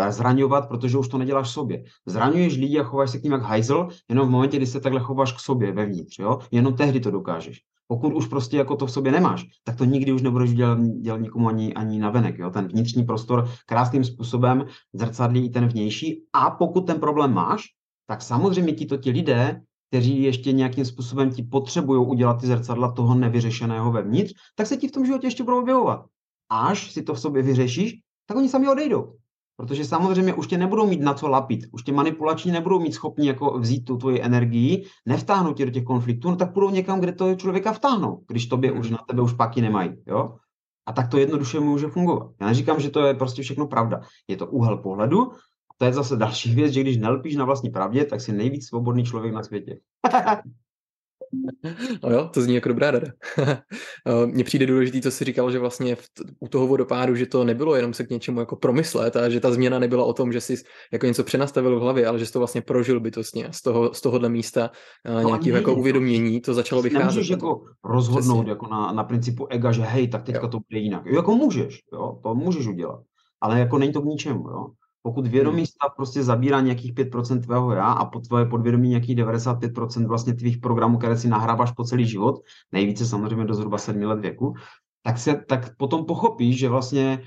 [0.07, 1.83] e, zraňovat, protože už to neděláš sobě.
[2.05, 5.01] Zraňuješ lidi a chováš se k ním jak hajzl, jenom v momentě, kdy se takhle
[5.01, 6.39] chováš k sobě vevnitř, jo?
[6.51, 7.61] Jenom tehdy to dokážeš.
[7.87, 11.21] Pokud už prostě jako to v sobě nemáš, tak to nikdy už nebudeš dělat, dělat
[11.21, 12.39] nikomu ani, ani na venek.
[12.39, 12.49] Jo?
[12.49, 16.23] Ten vnitřní prostor krásným způsobem zrcadlí i ten vnější.
[16.33, 17.63] A pokud ten problém máš,
[18.07, 22.91] tak samozřejmě ti to ti lidé kteří ještě nějakým způsobem ti potřebují udělat ty zrcadla
[22.91, 26.05] toho nevyřešeného vevnitř, tak se ti v tom životě ještě budou objevovat.
[26.49, 27.93] Až si to v sobě vyřešíš,
[28.25, 29.13] tak oni sami odejdou.
[29.57, 33.27] Protože samozřejmě už tě nebudou mít na co lapit, už tě manipulační nebudou mít schopni
[33.27, 37.11] jako vzít tu tvoji energii, nevtáhnout tě do těch konfliktů, no tak půjdou někam, kde
[37.11, 39.89] to člověka vtáhnou, když tobě už na tebe už paky nemají.
[40.07, 40.35] Jo?
[40.85, 42.31] A tak to jednoduše může fungovat.
[42.41, 44.01] Já neříkám, že to je prostě všechno pravda.
[44.27, 45.31] Je to úhel pohledu
[45.77, 49.05] to je zase další věc, že když nelpíš na vlastní pravdě, tak jsi nejvíc svobodný
[49.05, 49.77] člověk na světě.
[52.03, 53.07] No jo, to zní jako dobrá rada.
[54.07, 56.09] Eh, mně přijde důležité, co jsi říkal, že vlastně v,
[56.39, 59.51] u toho vodopádu, že to nebylo jenom se k něčemu jako promyslet a že ta
[59.51, 60.55] změna nebyla o tom, že jsi
[60.93, 64.01] jako něco přenastavil v hlavě, ale že jsi to vlastně prožil bytostně z, toho, z
[64.01, 64.71] tohohle místa
[65.05, 67.05] no, nějakého jako uvědomění, to začalo vycházet.
[67.05, 68.49] Nemůžeš jako rozhodnout Přesně.
[68.49, 70.47] jako na, na principu ega, že hej, tak teďka jo.
[70.47, 71.05] to bude jinak.
[71.05, 72.99] Jo, jako můžeš, jo, to můžeš udělat,
[73.41, 74.67] ale jako není to k ničemu, jo.
[75.07, 75.65] Pokud vědomý hmm.
[75.65, 80.57] stav prostě zabírá nějakých 5% tvého já a po tvoje podvědomí nějakých 95% vlastně tvých
[80.57, 84.53] programů, které si nahráváš po celý život, nejvíce samozřejmě do zhruba 7 let věku,
[85.03, 87.23] tak, se, tak potom pochopíš, že vlastně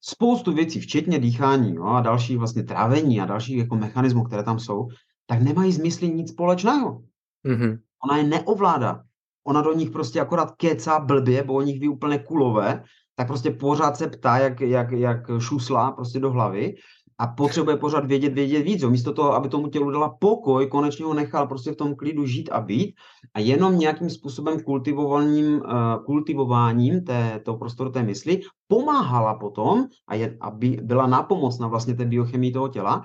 [0.00, 4.58] spoustu věcí, včetně dýchání jo, a dalších vlastně trávení a dalších jako mechanismů, které tam
[4.58, 4.88] jsou,
[5.26, 7.02] tak nemají zmysly nic společného.
[7.48, 7.78] Mm-hmm.
[8.04, 9.02] Ona je neovládá.
[9.46, 13.50] Ona do nich prostě akorát kecá blbě, bo o nich ví úplně kulové, tak prostě
[13.50, 16.74] pořád se ptá, jak, jak, jak šuslá prostě do hlavy
[17.18, 18.82] a potřebuje pořád vědět, vědět víc.
[18.82, 18.90] Jo.
[18.90, 22.48] Místo toho, aby tomu tělu dala pokoj, konečně ho nechal prostě v tom klidu žít
[22.52, 22.94] a být
[23.34, 25.62] a jenom nějakým způsobem kultivovaním, uh,
[26.04, 32.04] kultivováním té, toho prostoru té mysli pomáhala potom a je, aby byla nápomocna vlastně té
[32.04, 33.02] biochemii toho těla,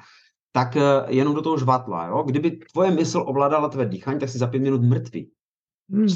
[0.52, 2.08] tak uh, jenom do toho žvatla.
[2.08, 2.24] Jo.
[2.24, 5.30] Kdyby tvoje mysl ovládala tvé dýchání, tak si za pět minut mrtvý.
[5.91, 6.08] Hmm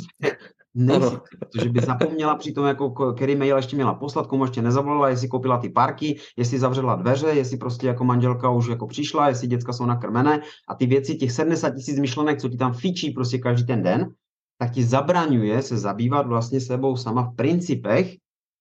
[0.75, 5.09] nejsi, protože by zapomněla při tom, jako, který mail ještě měla poslat, komu ještě nezavolala,
[5.09, 9.47] jestli koupila ty parky, jestli zavřela dveře, jestli prostě jako manželka už jako přišla, jestli
[9.47, 13.37] děcka jsou nakrmené a ty věci, těch 70 tisíc myšlenek, co ti tam fičí prostě
[13.37, 14.13] každý ten den,
[14.57, 18.15] tak ti zabraňuje se zabývat vlastně sebou sama v principech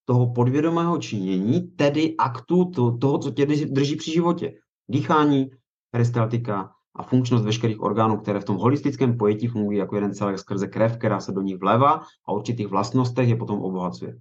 [0.05, 4.53] toho podvědomého činění, tedy aktu to, toho, co tě drží při životě.
[4.88, 5.50] Dýchání,
[5.90, 10.66] peristaltika, a funkčnost veškerých orgánů, které v tom holistickém pojetí fungují jako jeden celek skrze
[10.66, 14.18] krev, která se do nich vleva a určitých vlastnostech je potom obohacuje.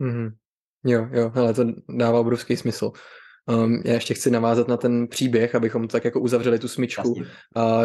[0.00, 0.32] Mm-hmm.
[0.84, 2.92] Jo, jo, ale to dává obrovský smysl.
[3.46, 7.14] Um, já ještě chci navázat na ten příběh, abychom to tak jako uzavřeli tu smyčku.
[7.56, 7.80] A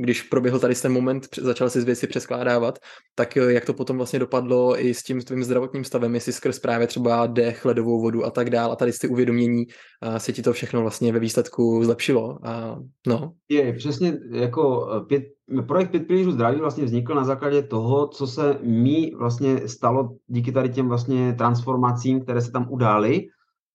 [0.00, 2.78] když proběhl tady ten moment, začal si z věci přeskládávat,
[3.14, 6.58] tak eh, jak to potom vlastně dopadlo i s tím tvým zdravotním stavem, jestli skrz
[6.58, 9.64] právě třeba dech, ledovou vodu a tak dál a tady ty uvědomění
[10.02, 12.38] a se ti to všechno vlastně ve výsledku zlepšilo.
[12.42, 13.32] A, no.
[13.48, 15.24] Je, přesně jako eh, pět,
[15.66, 20.52] projekt pět pilířů zdraví vlastně vznikl na základě toho, co se mi vlastně stalo díky
[20.52, 23.26] tady těm vlastně transformacím, které se tam udály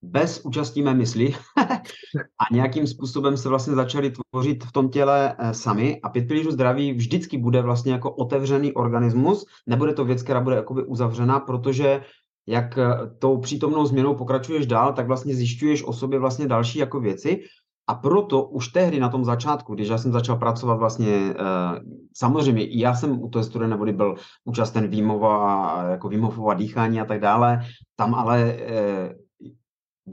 [0.04, 1.34] bez účastí mé mysli.
[2.40, 6.00] A nějakým způsobem se vlastně začali tvořit v tom těle eh, sami.
[6.04, 10.56] A pět pilířů zdraví vždycky bude vlastně jako otevřený organismus, nebude to věc, která bude
[10.56, 12.02] jakoby uzavřená, protože
[12.48, 17.00] jak eh, tou přítomnou změnou pokračuješ dál, tak vlastně zjišťuješ o sobě vlastně další jako
[17.00, 17.44] věci.
[17.88, 21.80] A proto už tehdy na tom začátku, když já jsem začal pracovat vlastně, eh,
[22.18, 27.20] samozřejmě já jsem u toho studené vody byl účasten výmova, jako výmovova dýchání a tak
[27.20, 27.62] dále,
[27.96, 28.58] tam ale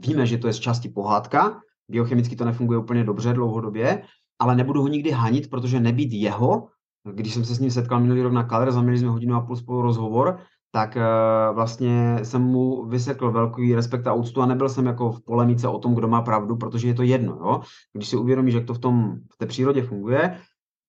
[0.07, 1.59] Víme, že to je z části pohádka,
[1.91, 4.01] biochemicky to nefunguje úplně dobře dlouhodobě,
[4.39, 6.67] ale nebudu ho nikdy hanit, protože nebýt jeho,
[7.13, 9.55] když jsem se s ním setkal minulý rok na Kalere, zaměli jsme hodinu a půl
[9.55, 10.39] spolu rozhovor,
[10.71, 15.23] tak uh, vlastně jsem mu vysekl velký respekt a úctu a nebyl jsem jako v
[15.23, 17.33] polemice o tom, kdo má pravdu, protože je to jedno.
[17.33, 17.61] Jo?
[17.93, 20.39] Když si uvědomíš, jak to v, tom, v té přírodě funguje,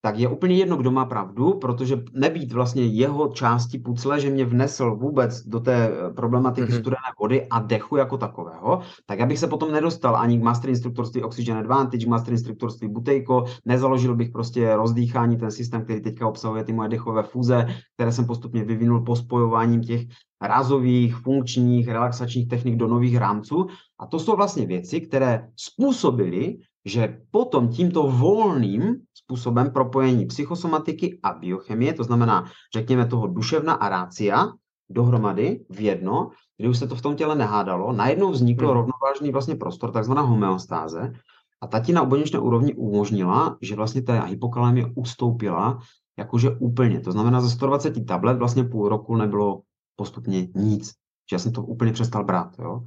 [0.03, 4.45] tak je úplně jedno, kdo má pravdu, protože nebýt vlastně jeho části pucle, že mě
[4.45, 6.81] vnesl vůbec do té eh, problematiky mm-hmm.
[6.81, 10.71] studené vody a dechu jako takového, tak já bych se potom nedostal ani k master
[10.71, 16.65] instruktorství Oxygen Advantage, master instruktorství Butejko, nezaložil bych prostě rozdýchání, ten systém, který teďka obsahuje
[16.65, 20.07] ty moje dechové fúze, které jsem postupně vyvinul po spojováním těch
[20.43, 23.67] rázových, funkčních, relaxačních technik do nových rámců.
[23.99, 31.33] A to jsou vlastně věci, které způsobily, že potom tímto volným způsobem propojení psychosomatiky a
[31.33, 34.53] biochemie, to znamená, řekněme toho duševna a rácia,
[34.91, 38.75] dohromady v jedno, kdy už se to v tom těle nehádalo, najednou vznikl hmm.
[38.75, 41.13] rovnovážný vlastně prostor, takzvaná homeostáze,
[41.61, 45.79] a ta ti na oboničné úrovni umožnila, že vlastně ta hypokalémie ustoupila
[46.19, 47.01] jakože úplně.
[47.01, 49.63] To znamená, ze 120 tablet vlastně půl roku nebylo
[49.97, 50.89] postupně nic.
[51.31, 52.57] Že já jsem to úplně přestal brát.
[52.59, 52.81] Jo.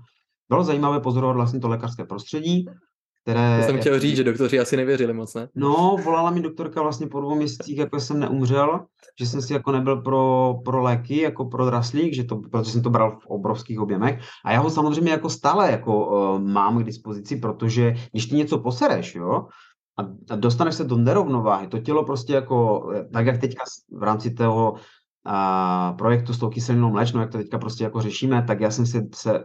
[0.49, 2.65] Bylo zajímavé pozorovat vlastně to lékařské prostředí,
[3.23, 3.57] které...
[3.59, 5.47] To jsem chtěl říct, že doktoři asi nevěřili moc, ne?
[5.55, 8.79] No, volala mi doktorka vlastně po dvou měsících, jako jsem neumřel,
[9.19, 12.81] že jsem si jako nebyl pro, pro léky, jako pro draslík, že to, protože jsem
[12.81, 14.19] to bral v obrovských objemech.
[14.45, 18.59] A já ho samozřejmě jako stále jako uh, mám k dispozici, protože když ty něco
[18.59, 19.47] posereš, jo,
[19.99, 24.03] a, a dostaneš se do nerovnováhy, to tělo prostě jako, eh, tak jak teďka v
[24.03, 24.73] rámci toho
[25.25, 28.85] a projektu s tou kyselinou mléčnou, jak to teďka prostě jako řešíme, tak já jsem
[28.85, 29.43] si se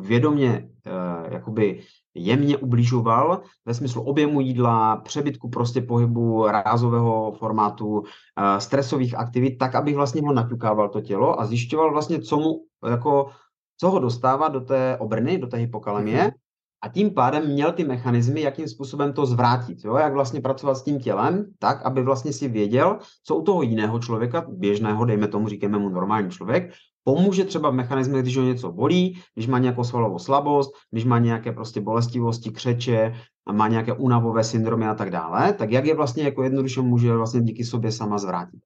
[0.00, 1.80] vědomě uh, jakoby
[2.16, 9.74] jemně ubližoval ve smyslu objemu jídla, přebytku prostě pohybu, rázového formátu, eh, stresových aktivit, tak,
[9.74, 13.30] abych vlastně ho naťukával to tělo a zjišťoval vlastně, co mu jako,
[13.76, 16.34] co ho dostává do té obrny, do té hypokalemie, mm-hmm.
[16.82, 19.96] a tím pádem měl ty mechanismy, jakým způsobem to zvrátit, jo?
[19.96, 23.98] jak vlastně pracovat s tím tělem, tak, aby vlastně si věděl, co u toho jiného
[23.98, 26.72] člověka, běžného, dejme tomu, říkáme mu normální člověk,
[27.06, 31.18] pomůže třeba v mechanismech, když ho něco bolí, když má nějakou svalovou slabost, když má
[31.18, 33.14] nějaké prostě bolestivosti, křeče,
[33.52, 37.40] má nějaké únavové syndromy a tak dále, tak jak je vlastně jako jednoduše může vlastně
[37.40, 38.60] díky sobě sama zvrátit.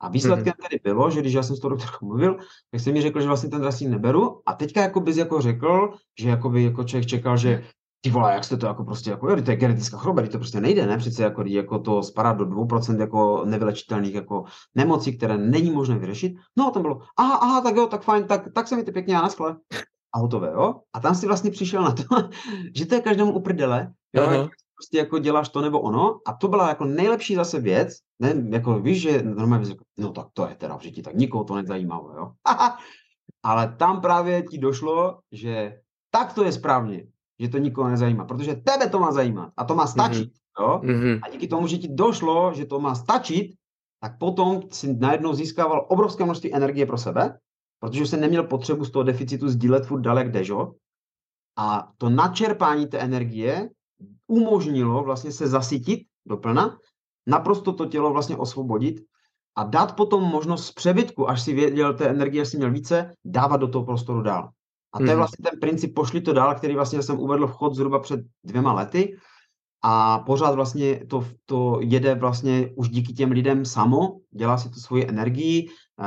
[0.00, 0.68] A výsledkem mm-hmm.
[0.68, 2.36] tedy bylo, že když já jsem s tou doktorkou mluvil,
[2.70, 5.94] tak jsem mi řekl, že vlastně ten draslík neberu a teďka jako bys jako řekl,
[6.18, 7.62] že jako by jako člověk čekal, že
[8.04, 10.60] ty vole, jak jste to jako prostě, jako, jo, to je genetická choroba, to prostě
[10.60, 10.98] nejde, ne?
[10.98, 16.34] Přece jako, jako to spadá do 2% jako nevylečitelných jako nemocí, které není možné vyřešit.
[16.56, 18.92] No a tam bylo, aha, aha, tak jo, tak fajn, tak, tak se mi ty
[18.92, 19.56] pěkně a naskle.
[20.14, 20.74] A hotové, jo?
[20.92, 22.04] A tam si vlastně přišel na to,
[22.76, 24.22] že to je každému uprdele, jo?
[24.22, 24.50] Uh-huh.
[24.74, 26.18] Prostě jako děláš to nebo ono.
[26.26, 27.88] A to byla jako nejlepší zase věc,
[28.20, 28.34] ne?
[28.50, 32.14] Jako víš, že normálně jako, no tak to je teda v tak nikoho to nezajímalo,
[32.16, 32.32] jo?
[33.42, 37.06] Ale tam právě ti došlo, že tak to je správně
[37.44, 40.32] že to nikoho nezajímá, protože tebe to má zajímat a to má stačit.
[40.32, 40.62] Mm-hmm.
[40.64, 40.80] Jo?
[40.84, 41.20] Mm-hmm.
[41.22, 43.52] A díky tomu, že ti došlo, že to má stačit,
[44.00, 47.38] tak potom si najednou získával obrovské množství energie pro sebe,
[47.80, 50.72] protože se neměl potřebu z toho deficitu sdílet furt dalek dežo.
[51.56, 53.70] A to načerpání té energie
[54.26, 56.78] umožnilo vlastně se zasytit doplna,
[57.26, 59.04] naprosto to tělo vlastně osvobodit
[59.56, 63.12] a dát potom možnost z přebytku, až si věděl té energie, až si měl více,
[63.24, 64.50] dávat do toho prostoru dál.
[64.94, 65.16] A to je mhm.
[65.16, 68.72] vlastně ten princip pošli to dál, který vlastně jsem uvedl v chod zhruba před dvěma
[68.72, 69.16] lety
[69.86, 74.80] a pořád vlastně to, to jede vlastně už díky těm lidem samo, dělá si to
[74.80, 75.68] svoji energii.
[76.00, 76.06] Uh,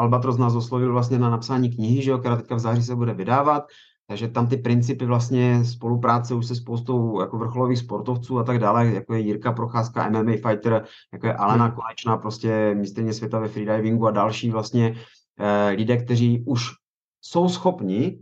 [0.00, 3.14] Albatros nás oslovil vlastně na napsání knihy, že jo, která teďka v září se bude
[3.14, 3.64] vydávat,
[4.06, 8.86] takže tam ty principy vlastně spolupráce už se spoustou jako vrcholových sportovců a tak dále,
[8.86, 11.74] jako je Jirka Procházka, MMA fighter, jako je Alena hmm.
[11.74, 16.79] Konečná, prostě mistrně světa ve freedivingu a další vlastně uh, lidé, kteří už
[17.20, 18.18] jsou schopni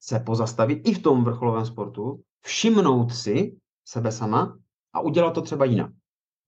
[0.00, 4.58] se pozastavit i v tom vrcholovém sportu všimnout si sebe sama
[4.92, 5.90] a udělat to třeba jinak.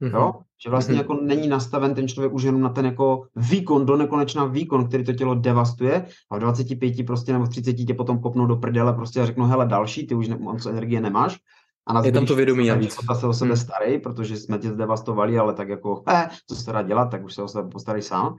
[0.02, 0.16] Mm-hmm.
[0.16, 0.32] Jo?
[0.64, 0.98] Že vlastně mm-hmm.
[0.98, 5.04] jako není nastaven ten člověk už jenom na ten jako výkon, do nekonečná výkon, který
[5.04, 8.92] to tělo devastuje a v 25 prostě nebo v 30 tě potom kopnou do prdele
[8.92, 11.38] prostě a řeknou, hele další, ty už ne, moc energie nemáš.
[11.86, 12.98] A na je tam to vědomí navíc.
[13.20, 13.56] se o sebe hmm.
[13.56, 17.34] starý, protože jsme tě zdevastovali, ale tak jako, eh, co se dá dělat, tak už
[17.34, 18.36] se o sebe postarej sám.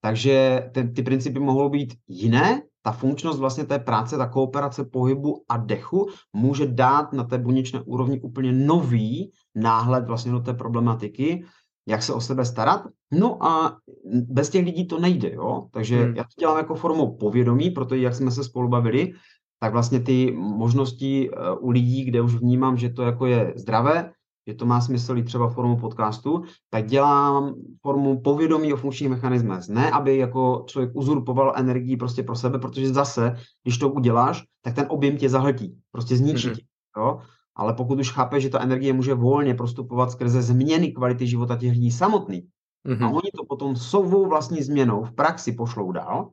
[0.00, 5.44] Takže ty, ty principy mohou být jiné, ta funkčnost vlastně té práce, ta kooperace pohybu
[5.48, 11.44] a dechu může dát na té buněčné úrovni úplně nový náhled vlastně do té problematiky,
[11.88, 12.86] jak se o sebe starat.
[13.12, 15.68] No a bez těch lidí to nejde, jo?
[15.72, 16.16] Takže hmm.
[16.16, 19.12] já to dělám jako formou povědomí, protože jak jsme se spolu bavili,
[19.60, 24.12] tak vlastně ty možnosti eh, u lidí, kde už vnímám, že to jako je zdravé,
[24.48, 29.68] že to má smysl i třeba formou podcastu, tak dělám formu povědomí o funkčních mechanismech.
[29.68, 34.74] Ne, aby jako člověk uzurpoval energii prostě pro sebe, protože zase, když to uděláš, tak
[34.74, 36.54] ten objem tě zahltí, prostě zničí mm-hmm.
[36.54, 36.62] tě.
[36.96, 37.20] Jo?
[37.56, 41.72] Ale pokud už chápeš, že ta energie může volně prostupovat skrze změny kvality života těch
[41.72, 42.44] lidí samotných,
[42.88, 43.04] mm-hmm.
[43.06, 46.30] a oni to potom svou vlastní změnou v praxi pošlou dál,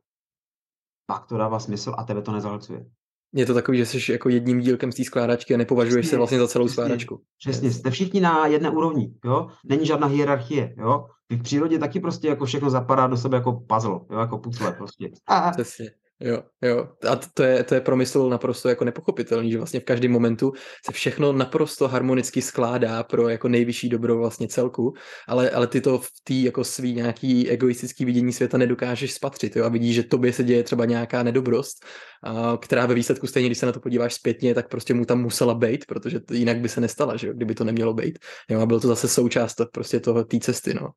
[1.06, 2.86] pak to dává smysl a tebe to nezahlcuje.
[3.34, 6.18] Je to takový, že jsi jako jedním dílkem z té skládačky a nepovažuješ přesně, se
[6.18, 7.22] vlastně za celou přesně, skládačku.
[7.40, 9.48] Přesně, jste všichni na jedné úrovni, jo?
[9.66, 11.06] Není žádná hierarchie, jo?
[11.30, 14.20] V přírodě taky prostě jako všechno zapadá do sebe jako puzzle, jo?
[14.20, 15.12] Jako puzzle prostě.
[15.52, 15.92] Přesně.
[16.24, 16.88] Jo, jo.
[17.10, 20.52] A to je, to je pro mysl naprosto jako nepochopitelný, že vlastně v každém momentu
[20.86, 24.94] se všechno naprosto harmonicky skládá pro jako nejvyšší dobro vlastně celku,
[25.28, 29.66] ale, ale ty to v té jako svý nějaký egoistický vidění světa nedokážeš spatřit, jo,
[29.66, 31.86] a vidíš, že tobě se děje třeba nějaká nedobrost,
[32.24, 35.22] a, která ve výsledku stejně, když se na to podíváš zpětně, tak prostě mu tam
[35.22, 38.20] musela být, protože to jinak by se nestala, že jo, kdyby to nemělo být.
[38.50, 40.90] Jo, a byl to zase součást prostě toho té cesty, no.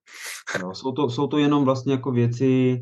[0.62, 2.80] no jsou, to, jsou to jenom vlastně jako věci,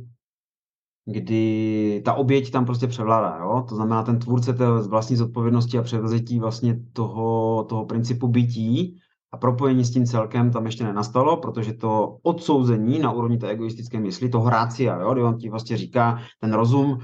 [1.07, 3.65] kdy ta oběť tam prostě převládá, jo?
[3.69, 8.99] To znamená, ten tvůrce té vlastní zodpovědnosti a převzetí vlastně toho, toho principu bytí
[9.33, 14.01] a propojení s tím celkem tam ještě nenastalo, protože to odsouzení na úrovni té egoistické
[14.01, 16.99] mysli, to hrácia, jo, kdy on ti vlastně říká, ten rozum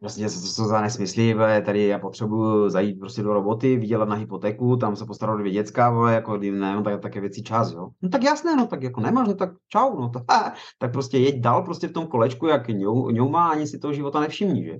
[0.00, 4.76] Prostě co to za nesmyslivé, tady já potřebuju zajít prostě do roboty, vydělat na hypotéku,
[4.76, 7.88] tam se postarat dvě děcka, vole, jako ne, no, tak, také věci čas, jo.
[8.02, 11.40] No tak jasné, no tak jako nemáš, no tak čau, no tak, tak prostě jeď
[11.40, 14.76] dál prostě v tom kolečku, jak ňou, má, ani si toho života nevšimní, že.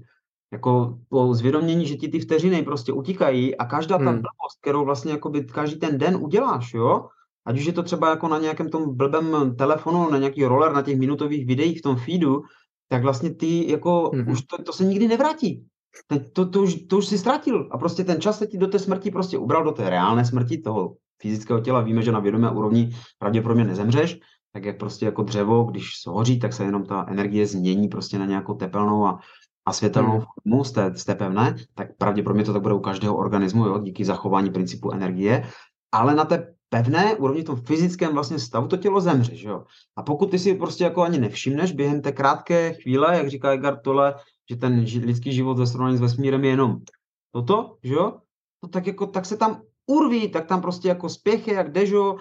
[0.52, 4.12] Jako po zvědomění, že ti ty vteřiny prostě utíkají a každá ta hmm.
[4.12, 7.08] blbost, kterou vlastně jako by každý ten den uděláš, jo,
[7.44, 10.82] ať už je to třeba jako na nějakém tom blbém telefonu, na nějaký roller, na
[10.82, 12.42] těch minutových videích v tom feedu,
[12.88, 14.32] tak vlastně ty jako, mm-hmm.
[14.32, 15.64] už to, to se nikdy nevrátí.
[16.06, 18.66] Ten, to, to, už, to už si ztratil a prostě ten čas se ti do
[18.66, 21.80] té smrti prostě ubral, do té reálné smrti toho fyzického těla.
[21.80, 24.18] Víme, že na vědomé úrovni pravděpodobně nezemřeš,
[24.52, 28.18] tak jak prostě jako dřevo, když se hoří, tak se jenom ta energie změní prostě
[28.18, 29.18] na nějakou tepelnou a,
[29.66, 30.20] a světelnou hmm.
[30.20, 33.78] formu z té, z té pevné, tak pravděpodobně to tak bude u každého organismu, jo,
[33.78, 35.48] díky zachování principu energie.
[35.92, 39.64] Ale na té pevné úrovni, v tom fyzickém vlastně stavu, to tělo zemře, že jo.
[39.96, 43.80] A pokud ty si prostě jako ani nevšimneš během té krátké chvíle, jak říká Edgar
[43.80, 44.14] Tolle,
[44.50, 46.76] že ten lidský život ve srovnání s vesmírem je jenom
[47.30, 48.18] toto, že jo,
[48.62, 52.16] no tak jako, tak se tam urví, tak tam prostě jako spěchy, jak dežo,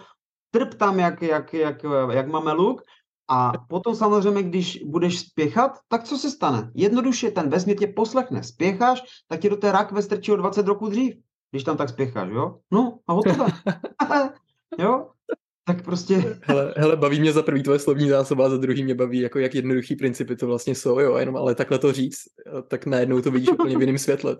[0.51, 2.81] trp tam, jak, jak, jak, jak máme luk
[3.27, 6.71] a potom samozřejmě, když budeš spěchat, tak co se stane?
[6.75, 8.43] Jednoduše ten vesmír tě poslechne.
[8.43, 11.13] Spěcháš, tak tě do té rakve strčí o 20 roků dřív
[11.53, 12.59] když tam tak spěcháš, jo?
[12.71, 13.45] No a hotovo.
[14.79, 15.07] jo?
[15.65, 16.39] Tak prostě...
[16.43, 19.39] Hele, hele, baví mě za prvý tvoje slovní zásoba, a za druhý mě baví, jako
[19.39, 22.19] jak jednoduchý principy to vlastně jsou, jo, jenom ale takhle to říct,
[22.67, 24.37] tak najednou to vidíš úplně v jiném světle.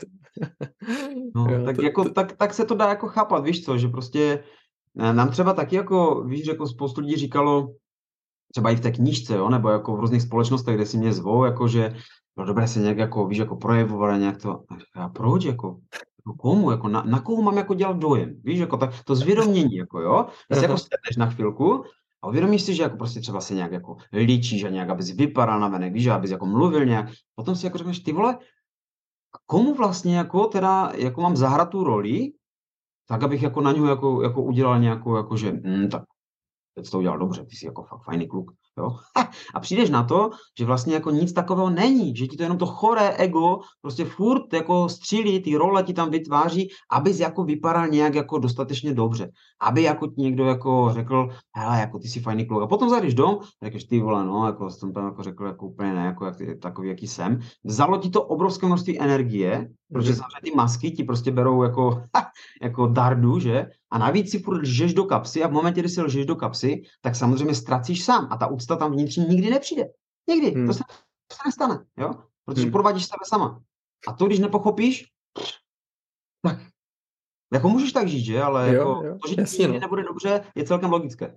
[1.36, 2.10] no, jo, tak, to, jako, to...
[2.10, 4.43] Tak, tak se to dá jako chápat, víš co, že prostě
[5.00, 7.67] eh, nám třeba taky jako, víš, jako spoustu lidí říkalo,
[8.52, 11.46] třeba i v té knížce, jo, nebo jako v různých společnostech, kde si mě zvou,
[11.46, 11.96] jako že
[12.38, 14.63] no dobré se nějak jako, víš, jako projevovat nějak to,
[14.96, 15.78] a proč, jako,
[16.28, 19.76] No komu, jako na, na koho mám jako dělat dojem, víš, jako tak, to zvědomění,
[19.76, 21.84] jako jo, když jako sedneš na chvilku
[22.22, 25.60] a uvědomíš si, že jako prostě třeba se nějak jako líčíš a nějak, abys vypadal
[25.60, 28.38] na venek, víš, abys jako mluvil nějak, potom si jako řekneš, ty vole,
[29.46, 32.32] komu vlastně jako teda, jako mám zahrát tu roli,
[33.08, 36.04] tak abych jako na něho jako, jako udělal nějakou, jako že, hm, tak
[36.76, 38.52] teď to udělal dobře, ty jsi jako fakt fajný kluk.
[38.78, 38.90] Jo?
[39.54, 42.66] A přijdeš na to, že vlastně jako nic takového není, že ti to jenom to
[42.66, 48.16] choré ego prostě furt jako střílí, ty role ti tam vytváří, abys jako vypadal nějak
[48.16, 49.30] jako dostatečně dobře.
[49.62, 52.64] Aby jako ti někdo jako řekl, hele, jako ty jsi fajný kluk.
[52.64, 55.94] A potom zajdeš dom, řekneš ty vole, no, jako jsem tam jako řekl, jako úplně
[55.94, 57.40] ne, jako jak ty, takový, jaký jsem.
[57.64, 60.18] Vzalo ti to obrovské množství energie, protože mhm.
[60.18, 62.04] samozřejmě ty masky ti prostě berou jako,
[62.62, 63.66] jako dardu, že?
[63.92, 66.82] A navíc si furt lžeš do kapsy a v momentě, kdy si lžeš do kapsy,
[67.02, 69.89] tak samozřejmě ztracíš sám a ta tam vnitřní nikdy nepřijde.
[70.30, 70.52] Nikdy.
[70.52, 70.67] Hmm.
[70.67, 70.84] To se,
[71.28, 72.13] to se nestane, jo?
[72.45, 72.72] Protože hmm.
[72.72, 73.61] podvádíš sebe sama.
[74.07, 75.05] A to, když nepochopíš,
[76.41, 76.59] tak
[77.53, 78.41] Jako můžeš tak žít, že?
[78.41, 79.80] Ale Jo, jako jo, to, že jasně, no.
[79.80, 81.36] nebude dobře, je celkem logické.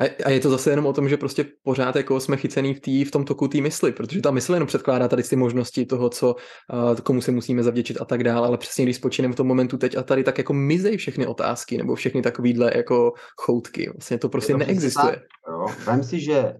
[0.00, 2.80] A, a je to zase jenom o tom, že prostě pořád jako jsme chycený v,
[2.80, 6.08] tý, v tom toku té mysli, protože ta mysl jenom předkládá tady ty možnosti toho,
[6.08, 6.34] co,
[6.72, 9.78] uh, komu se musíme zavděčit a tak dále, ale přesně když spočinem v tom momentu
[9.78, 13.90] teď a tady, tak jako mizej všechny otázky nebo všechny takovýhle jako choutky.
[13.94, 15.12] Vlastně to prostě Je to neexistuje.
[15.12, 15.22] tak.
[15.50, 15.66] Jo?
[15.86, 16.54] Vem si, že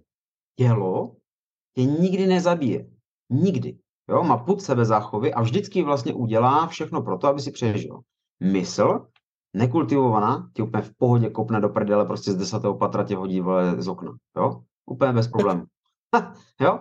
[0.58, 1.16] tělo
[1.74, 2.86] tě nikdy nezabije.
[3.30, 3.78] Nikdy.
[4.08, 4.22] Jo?
[4.22, 8.00] Má put sebezáchovy a vždycky vlastně udělá všechno pro to, aby si přežil.
[8.42, 9.06] Mysl,
[9.54, 13.82] nekultivovaná, ti úplně v pohodě kopne do prdele, prostě z desátého patra tě hodí vole,
[13.82, 14.12] z okna.
[14.36, 14.62] Jo?
[14.86, 15.64] Úplně bez problémů.
[16.60, 16.78] Jo?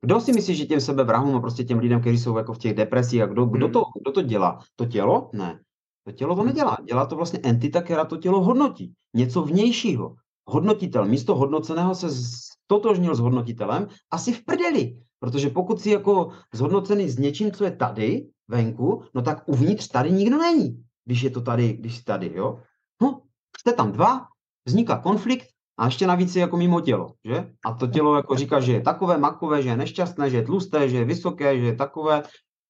[0.00, 2.74] Kdo si myslí, že těm sebevrahům a prostě těm lidem, kteří jsou jako v těch
[2.74, 3.72] depresích, a kdo, kdo, Hmm.
[3.72, 4.58] to, kdo to dělá?
[4.76, 5.30] To tělo?
[5.32, 5.60] Ne.
[6.06, 6.76] To tělo to nedělá.
[6.84, 8.92] Dělá to vlastně entita, která to tělo hodnotí.
[9.14, 10.14] Něco vnějšího.
[10.48, 11.06] Hodnotitel.
[11.06, 12.08] Místo hodnoceného se
[12.64, 14.96] stotožnil s hodnotitelem asi v prdeli.
[15.20, 20.12] Protože pokud si jako zhodnocený s něčím, co je tady, venku, no tak uvnitř tady
[20.12, 20.84] nikdo není.
[21.04, 22.60] Když je to tady, když jsi tady, jo?
[23.02, 23.20] No,
[23.60, 24.26] jste tam dva,
[24.66, 25.46] vzniká konflikt
[25.78, 27.50] a ještě navíc je jako mimo tělo, že?
[27.64, 30.88] A to tělo jako říká, že je takové, makové, že je nešťastné, že je tlusté,
[30.88, 32.22] že je vysoké, že je takové.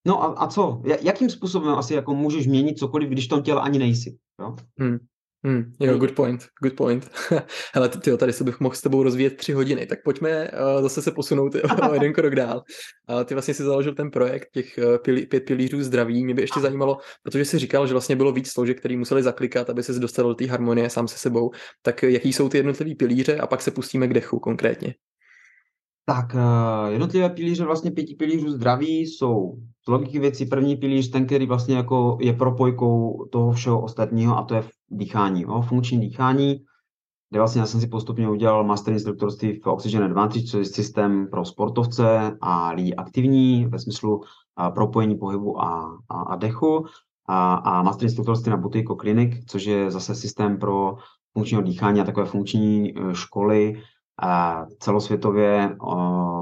[0.06, 0.80] No a, a co?
[0.84, 4.56] Ja- Jakým způsobem asi jako můžeš měnit cokoliv, když v tom těle ani nejsi, jo?
[4.80, 4.98] Hmm.
[5.46, 7.10] Hmm, jo, good point, good point.
[7.74, 10.82] Hele, ty, tyjo, tady se bych mohl s tebou rozvíjet tři hodiny, tak pojďme uh,
[10.82, 11.54] zase se posunout
[11.90, 12.62] o jeden krok dál.
[13.10, 16.24] Uh, ty vlastně si založil ten projekt těch uh, pilí, pět pilířů zdraví.
[16.24, 19.70] Mě by ještě zajímalo, protože jsi říkal, že vlastně bylo víc složek, který museli zaklikat,
[19.70, 21.50] aby se dostal do té harmonie sám se sebou.
[21.82, 24.94] Tak jaký jsou ty jednotlivý pilíře a pak se pustíme k dechu konkrétně.
[26.04, 31.26] Tak eh, jednotlivé pilíře vlastně pěti pilířů zdraví jsou z logiky věcí první pilíř, ten,
[31.26, 35.62] který vlastně jako je propojkou toho všeho ostatního a to je dýchání, jo?
[35.62, 36.56] funkční dýchání,
[37.30, 41.28] kde vlastně já jsem si postupně udělal master instruktorství v Oxygen Advantage, což je systém
[41.30, 44.20] pro sportovce a lidi aktivní ve smyslu
[44.56, 46.86] a, propojení pohybu a, a, a dechu
[47.28, 50.96] a, a master instruktorství na Buteyko Clinic, což je zase systém pro
[51.32, 53.82] funkčního dýchání a takové funkční eh, školy
[54.22, 55.76] a celosvětově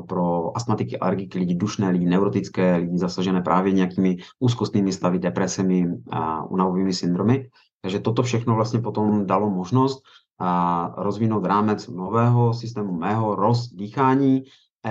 [0.09, 6.45] pro astmatiky, alergiky, lidi dušné, lidi neurotické, lidi zasažené právě nějakými úzkostnými stavy, depresemi a
[6.45, 7.49] unavovými syndromy.
[7.83, 10.03] Takže toto všechno vlastně potom dalo možnost
[10.39, 14.43] a rozvinout rámec nového systému mého rozdýchání.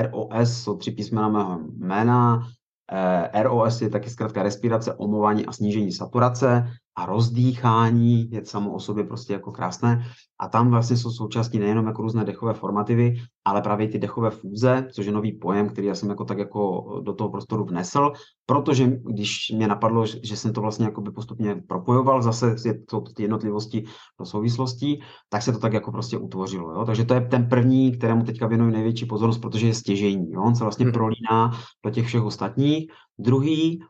[0.01, 2.47] ROS jsou tři písmena mého jména.
[2.91, 8.79] Eh, ROS je taky zkrátka respirace, omování a snížení saturace a rozdýchání je samo o
[8.79, 10.05] sobě prostě jako krásné.
[10.39, 13.15] A tam vlastně jsou součástí nejenom jako různé dechové formativy,
[13.45, 16.85] ale právě ty dechové fúze, což je nový pojem, který já jsem jako tak jako
[17.03, 18.11] do toho prostoru vnesl,
[18.45, 23.01] protože když mě napadlo, že jsem to vlastně jako by postupně propojoval, zase je to
[23.01, 23.83] ty jednotlivosti
[24.19, 26.71] do souvislostí, tak se to tak jako prostě utvořilo.
[26.73, 26.85] Jo?
[26.85, 30.31] Takže to je ten první, kterému teďka věnuji největší pozornost, protože je stěžejní.
[30.31, 30.41] Jo?
[30.41, 30.93] On se vlastně Mhm.
[30.93, 31.51] prolíná
[31.85, 32.91] do těch všech ostatních.
[33.19, 33.85] Druhý eh,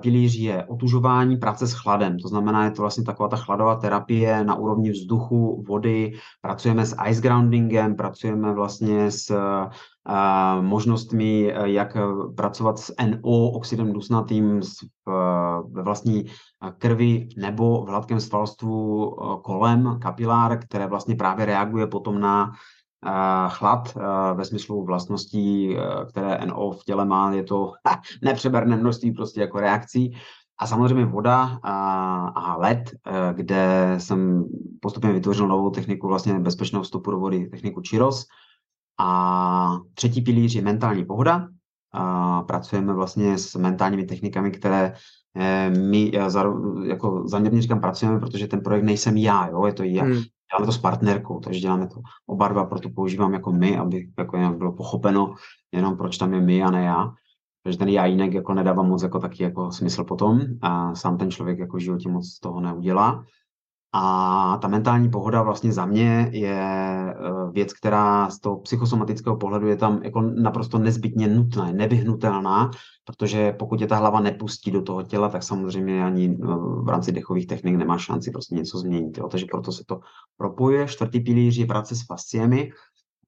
[0.00, 2.18] pilíř je otužování, práce s chladem.
[2.18, 6.12] To znamená, je to vlastně taková ta chladová terapie na úrovni vzduchu, vody.
[6.40, 9.68] Pracujeme s ice groundingem, pracujeme vlastně s eh,
[10.60, 12.00] možnostmi, eh, jak eh,
[12.36, 19.40] pracovat s NO, oxidem dusnatým v- ve vlastní eh, krvi nebo v hladkém svalstvu eh,
[19.42, 22.83] kolem kapilár, které vlastně právě reaguje potom na eh,
[23.48, 27.72] chlad eh, ve smyslu vlastností, eh, které NO v těle má, je to
[28.22, 30.16] nepřeberné množství prostě jako reakcí.
[30.58, 34.44] A samozřejmě voda a, led, eh, kde jsem
[34.80, 38.24] postupně vytvořil novou techniku vlastně bezpečného vstupu do vody, techniku Chiros.
[38.98, 41.48] A třetí pilíř je mentální pohoda.
[41.92, 44.94] A pracujeme vlastně s mentálními technikami, které
[45.90, 46.12] my
[46.84, 49.66] jako záměrně říkám pracujeme, protože ten projekt nejsem já, jo?
[49.66, 50.22] je to já, Hmm.
[50.50, 54.36] Děláme to s partnerkou, takže děláme to oba dva, proto používám jako my, aby jako
[54.36, 55.34] nějak bylo pochopeno
[55.72, 57.14] jenom proč tam je my a ne já.
[57.62, 61.30] Takže ten já jinak jako nedává moc jako taky jako smysl potom a sám ten
[61.30, 63.24] člověk jako v životě moc toho neudělá.
[63.96, 67.14] A ta mentální pohoda vlastně za mě je eh,
[67.52, 72.70] věc, která z toho psychosomatického pohledu je tam jako naprosto nezbytně nutná, nevyhnutelná,
[73.04, 76.46] protože pokud je ta hlava nepustí do toho těla, tak samozřejmě ani eh,
[76.82, 79.18] v rámci dechových technik nemá šanci prostě něco změnit.
[79.18, 79.28] Jo.
[79.28, 80.00] Takže proto se to
[80.36, 80.88] propojuje.
[80.88, 82.70] Čtvrtý pilíř je práce s fasciemi,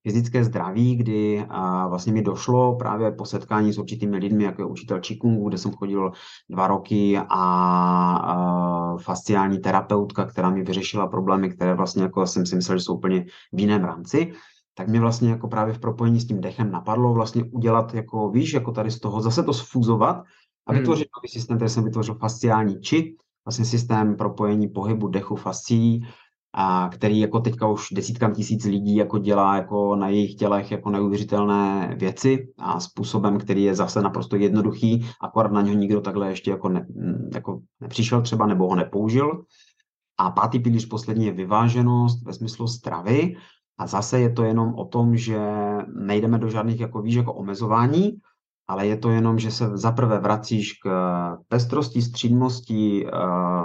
[0.06, 4.66] fyzické zdraví, kdy a vlastně mi došlo právě po setkání s určitými lidmi, jako je
[4.66, 6.12] učitel Qigongu, kde jsem chodil
[6.50, 12.56] dva roky a, a fasciální terapeutka, která mi vyřešila problémy, které vlastně jako jsem si
[12.56, 14.32] myslel, že jsou úplně v jiném rámci,
[14.74, 18.52] tak mě vlastně jako právě v propojení s tím dechem napadlo vlastně udělat jako, víš,
[18.52, 20.16] jako tady z toho zase to sfúzovat
[20.66, 20.78] a Hmm.
[20.78, 26.06] vytvořit nový systém, který jsem vytvořil fasciální či, vlastně systém propojení pohybu dechu fascií,
[26.58, 30.90] a který jako teďka už desítkám tisíc lidí jako dělá jako na jejich tělech jako
[30.90, 36.50] neuvěřitelné věci a způsobem, který je zase naprosto jednoduchý, akorát na něho nikdo takhle ještě
[36.50, 36.86] jako, ne,
[37.34, 39.44] jako nepřišel třeba nebo ho nepoužil.
[40.18, 43.36] A pátý pilíř poslední je vyváženost ve smyslu stravy.
[43.78, 45.38] A zase je to jenom o tom, že
[45.94, 48.12] nejdeme do žádných, jako víš, jako omezování,
[48.68, 50.88] ale je to jenom, že se zaprvé vracíš k
[51.48, 53.10] pestrosti, střídmosti, eh,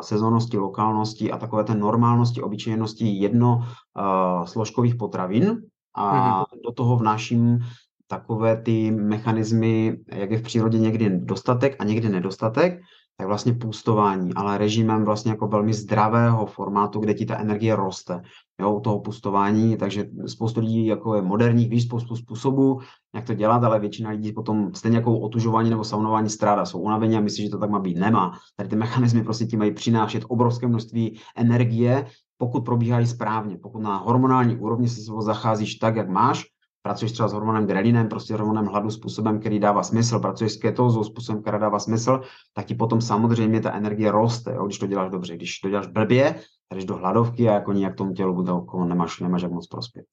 [0.01, 5.57] sezónnosti, lokálnosti a takové té normálnosti, obyčejnosti jedno eh, složkových potravin
[5.95, 6.45] a mm-hmm.
[6.65, 7.59] do toho vnáším
[8.07, 12.79] takové ty mechanismy, jak je v přírodě někdy dostatek a někdy nedostatek,
[13.21, 18.21] tak vlastně půstování, ale režimem vlastně jako velmi zdravého formátu, kde ti ta energie roste,
[18.59, 22.79] jo, u toho půstování, takže spoustu lidí jako je moderních, víš, spoustu způsobů,
[23.15, 27.17] jak to dělat, ale většina lidí potom stejně jako otužování nebo saunování stráda, jsou unavení
[27.17, 27.97] a myslí, že to tak má být.
[27.97, 28.31] Nemá.
[28.57, 32.05] Tady ty mechanismy prostě ti mají přinášet obrovské množství energie,
[32.37, 36.45] pokud probíhají správně, pokud na hormonální úrovni se zacházíš tak, jak máš,
[36.81, 41.03] pracuješ třeba s hormonem grelinem, prostě hormonem hladu způsobem, který dává smysl, pracuješ s ketózou
[41.03, 42.21] způsobem, který dává smysl,
[42.53, 45.35] tak ti potom samozřejmě ta energie roste, jo, když to děláš dobře.
[45.35, 46.35] Když to děláš blbě,
[46.73, 50.05] jdeš do hladovky a jako nějak tomu tělu bude okolo, nemáš, nemáš jak moc prospět.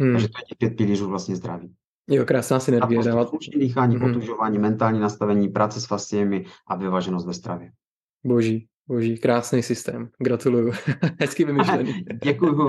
[0.00, 0.12] Hmm.
[0.12, 1.74] Takže to je těch pět pilířů vlastně zdraví.
[2.10, 3.04] Jo, krásná synergie.
[3.04, 3.30] Dávat...
[3.30, 4.10] Funkční dýchání, hmm.
[4.10, 7.72] otužování, mentální nastavení, práce s fasciemi a vyváženost ve stravě.
[8.24, 8.68] Boží.
[8.90, 10.08] Boží, krásný systém.
[10.18, 10.72] Gratuluju.
[11.20, 12.04] Hezky vymyšlený.
[12.24, 12.68] Děkuju.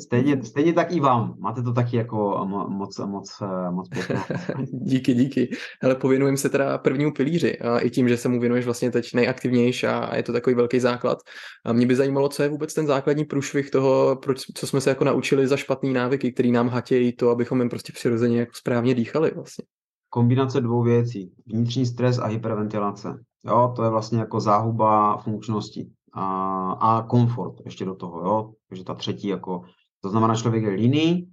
[0.00, 1.34] Stejně, stejně tak i vám.
[1.38, 4.24] Máte to taky jako moc, moc, moc pěkné.
[4.72, 5.50] díky, díky.
[5.82, 7.58] Ale pověnujeme se teda prvnímu pilíři.
[7.58, 10.80] A I tím, že se mu věnuješ vlastně teď nejaktivnější a je to takový velký
[10.80, 11.18] základ.
[11.64, 14.90] A mě by zajímalo, co je vůbec ten základní průšvih toho, proč, co jsme se
[14.90, 18.94] jako naučili za špatný návyky, který nám hatějí to, abychom jim prostě přirozeně jako správně
[18.94, 19.64] dýchali vlastně.
[20.10, 21.32] Kombinace dvou věcí.
[21.46, 23.14] Vnitřní stres a hyperventilace.
[23.44, 28.52] Jo, to je vlastně jako záhuba funkčnosti a, a komfort ještě do toho, jo.
[28.68, 29.62] Takže ta třetí jako,
[30.00, 31.28] to znamená, člověk je líný,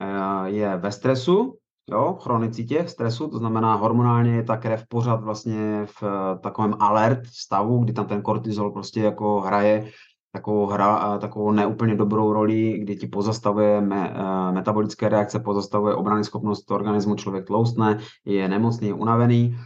[0.00, 1.56] eh, je ve stresu,
[1.90, 6.74] jo, chronicitě, v stresu, to znamená hormonálně je ta krev pořád vlastně v eh, takovém
[6.78, 9.90] alert stavu, kdy tam ten kortizol prostě jako hraje
[10.32, 16.24] takovou, hra, takovou neúplně dobrou roli, kdy ti pozastavuje me, eh, metabolické reakce, pozastavuje obrany
[16.24, 19.56] schopnost organismu, člověk tloustne, je nemocný, je unavený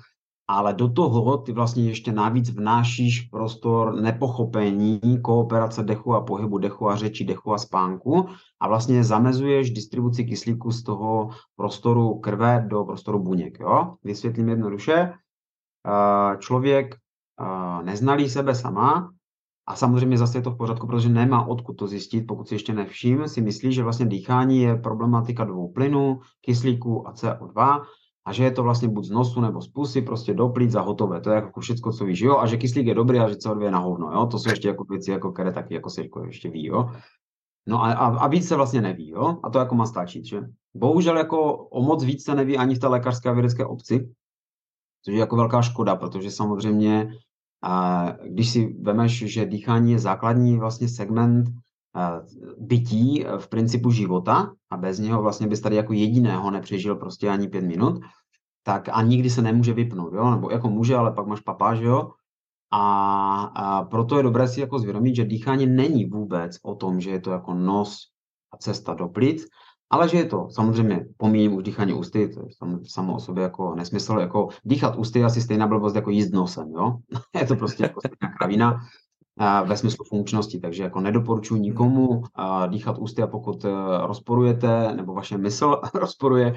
[0.49, 6.89] ale do toho ty vlastně ještě navíc vnášíš prostor nepochopení, kooperace dechu a pohybu dechu
[6.91, 8.29] a řeči, dechu a spánku
[8.61, 13.61] a vlastně zamezuješ distribuci kyslíku z toho prostoru krve do prostoru buněk.
[13.61, 13.95] Jo?
[14.05, 15.13] Vysvětlím jednoduše.
[16.39, 16.97] Člověk
[17.83, 19.13] neznalý sebe sama
[19.67, 22.73] a samozřejmě zase je to v pořádku, protože nemá odkud to zjistit, pokud si ještě
[22.75, 27.83] nevším, si myslí, že vlastně dýchání je problematika dvou plynů, kyslíku a CO2
[28.27, 30.81] a že je to vlastně buď z nosu nebo z pusy, prostě do plíc a
[30.81, 31.21] hotové.
[31.21, 33.63] To je jako všechno, co víš, jo, a že kyslík je dobrý a že CO2
[33.63, 36.25] je na hovno, jo, to jsou ještě jako věci, jako které taky jako se jako
[36.25, 36.91] ještě ví, jo.
[37.67, 40.43] No a, a, a víc se vlastně neví, jo, a to jako má stačit, že.
[40.77, 44.09] Bohužel jako o moc víc se neví ani v té lékařské a vědecké obci,
[45.05, 47.11] což je jako velká škoda, protože samozřejmě,
[47.63, 51.49] a, když si vemeš, že dýchání je základní vlastně segment
[52.59, 57.49] bytí v principu života a bez něho vlastně bys tady jako jediného nepřežil prostě ani
[57.49, 58.01] pět minut,
[58.63, 60.31] tak a nikdy se nemůže vypnout, jo?
[60.31, 62.11] nebo jako může, ale pak máš papá, že jo?
[62.73, 67.11] A, a proto je dobré si jako zvědomit, že dýchání není vůbec o tom, že
[67.11, 67.99] je to jako nos
[68.53, 69.47] a cesta do plic,
[69.91, 72.47] ale že je to, samozřejmě pomíjím už dýchání ústy, to je
[72.87, 76.71] samo o sobě jako nesmysl, jako dýchat ústy je asi stejná blbost jako jíst nosem,
[76.71, 76.97] jo?
[77.41, 78.81] je to prostě jako stejná kravina,
[79.65, 82.23] ve smyslu funkčnosti, takže jako nedoporučuji nikomu
[82.67, 83.69] dýchat ústy a pokud e,
[84.07, 86.55] rozporujete, nebo vaše mysl rozporuje,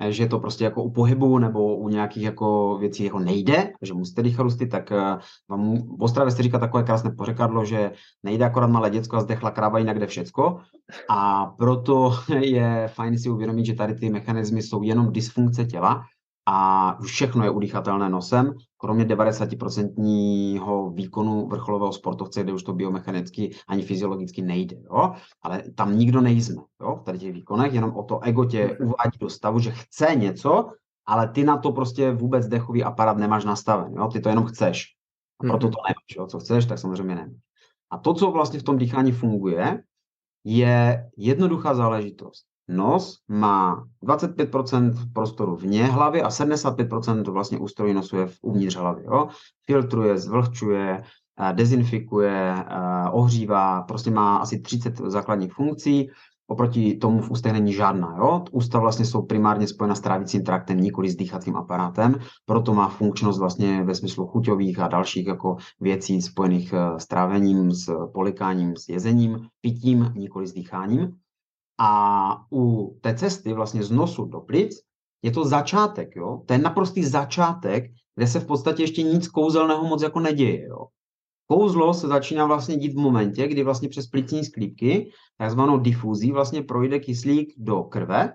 [0.00, 3.94] e, že to prostě jako u pohybu nebo u nějakých jako věcí jako nejde, že
[3.94, 5.18] musíte dýchat ústy, tak e,
[5.50, 9.50] vám v Ostravě se říká takové krásné pořekadlo, že nejde akorát malé děcko a zdechla
[9.50, 10.60] kráva, jinak jde všecko.
[11.08, 16.04] A proto je fajn si uvědomit, že tady ty mechanismy jsou jenom dysfunkce těla,
[16.46, 23.82] a všechno je udýchatelné nosem, kromě 90% výkonu vrcholového sportovce, kde už to biomechanicky ani
[23.82, 24.76] fyziologicky nejde.
[24.76, 25.12] Jo?
[25.42, 26.96] Ale tam nikdo nejsme jo?
[26.96, 30.72] v tady těch výkonech, jenom o to ego tě uvádí do stavu, že chce něco,
[31.06, 33.92] ale ty na to prostě vůbec dechový aparát nemáš nastaven.
[33.92, 34.08] Jo?
[34.12, 34.84] Ty to jenom chceš.
[35.40, 36.16] A proto to nemáš.
[36.16, 36.26] Jo?
[36.26, 37.40] Co chceš, tak samozřejmě nemáš.
[37.90, 39.82] A to, co vlastně v tom dýchání funguje,
[40.44, 42.46] je jednoduchá záležitost.
[42.68, 49.04] Nos má 25% prostoru vně hlavy a 75% vlastně ústrojí nosu je uvnitř hlavy.
[49.04, 49.28] Jo?
[49.66, 51.02] Filtruje, zvlhčuje,
[51.40, 56.10] eh, dezinfikuje, eh, ohřívá, prostě má asi 30 základních funkcí.
[56.48, 58.16] Oproti tomu v ústech není žádná.
[58.18, 58.44] Jo?
[58.52, 62.14] Ústa vlastně jsou primárně spojena s trávicím traktem, nikoli s dýchacím aparatem,
[62.44, 67.70] proto má funkčnost vlastně ve smyslu chuťových a dalších jako věcí spojených eh, s trávením,
[67.70, 71.16] s polikáním, s jezením, pitím, nikoli s dýcháním.
[71.78, 74.80] A u té cesty vlastně z nosu do plic
[75.22, 76.42] je to začátek, jo?
[76.46, 80.86] To je naprostý začátek, kde se v podstatě ještě nic kouzelného moc jako neděje, jo?
[81.46, 86.62] Kouzlo se začíná vlastně dít v momentě, kdy vlastně přes plicní sklípky, takzvanou difuzí, vlastně
[86.62, 88.32] projde kyslík do krve,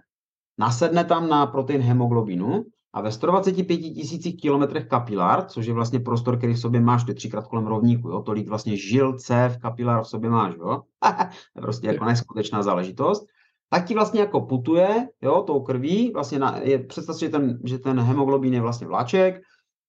[0.57, 6.37] nasedne tam na protein hemoglobinu a ve 125 tisících kilometrech kapilár, což je vlastně prostor,
[6.37, 8.21] který v sobě máš, to je třikrát kolem rovníku, jo?
[8.21, 10.81] tolik vlastně žil, cév, kapilár v sobě máš, jo?
[11.61, 13.25] prostě jako neskutečná záležitost,
[13.69, 17.59] tak ti vlastně jako putuje, jo, tou krví, vlastně na, je, představ si, že ten,
[17.63, 19.41] že ten hemoglobin je vlastně vláček,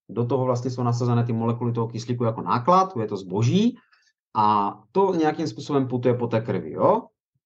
[0.08, 3.76] do toho vlastně jsou nasazené ty molekuly toho kyslíku jako náklad, je to zboží
[4.36, 7.02] a to nějakým způsobem putuje po té krvi, jo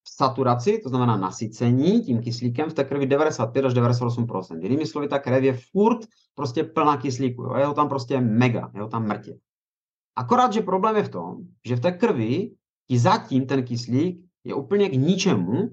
[0.09, 5.19] saturaci, to znamená nasycení tím kyslíkem v té krvi 95 až 98% Jinými slovy, ta
[5.19, 5.99] krev je furt
[6.35, 7.55] prostě plná kyslíku, jo?
[7.55, 9.39] je ho tam prostě mega, je ho tam mrtě.
[10.17, 11.37] Akorát, že problém je v tom,
[11.67, 12.51] že v té krvi
[12.89, 15.69] ti zatím ten kyslík je úplně k ničemu,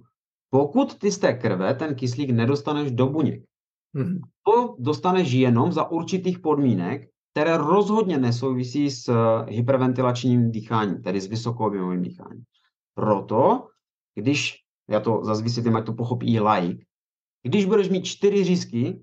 [0.49, 3.43] pokud ty z té krve ten kyslík nedostaneš do buněk.
[3.95, 4.19] Mm-hmm.
[4.45, 9.13] To dostaneš jenom za určitých podmínek, které rozhodně nesouvisí s
[9.47, 12.43] hyperventilačním dýcháním, tedy s vysokoobjemovým dýcháním.
[12.95, 13.67] Proto
[14.15, 14.55] když,
[14.89, 16.85] já to zase vysvětlím, ať to pochopí i laik,
[17.43, 18.99] když budeš mít čtyři řízky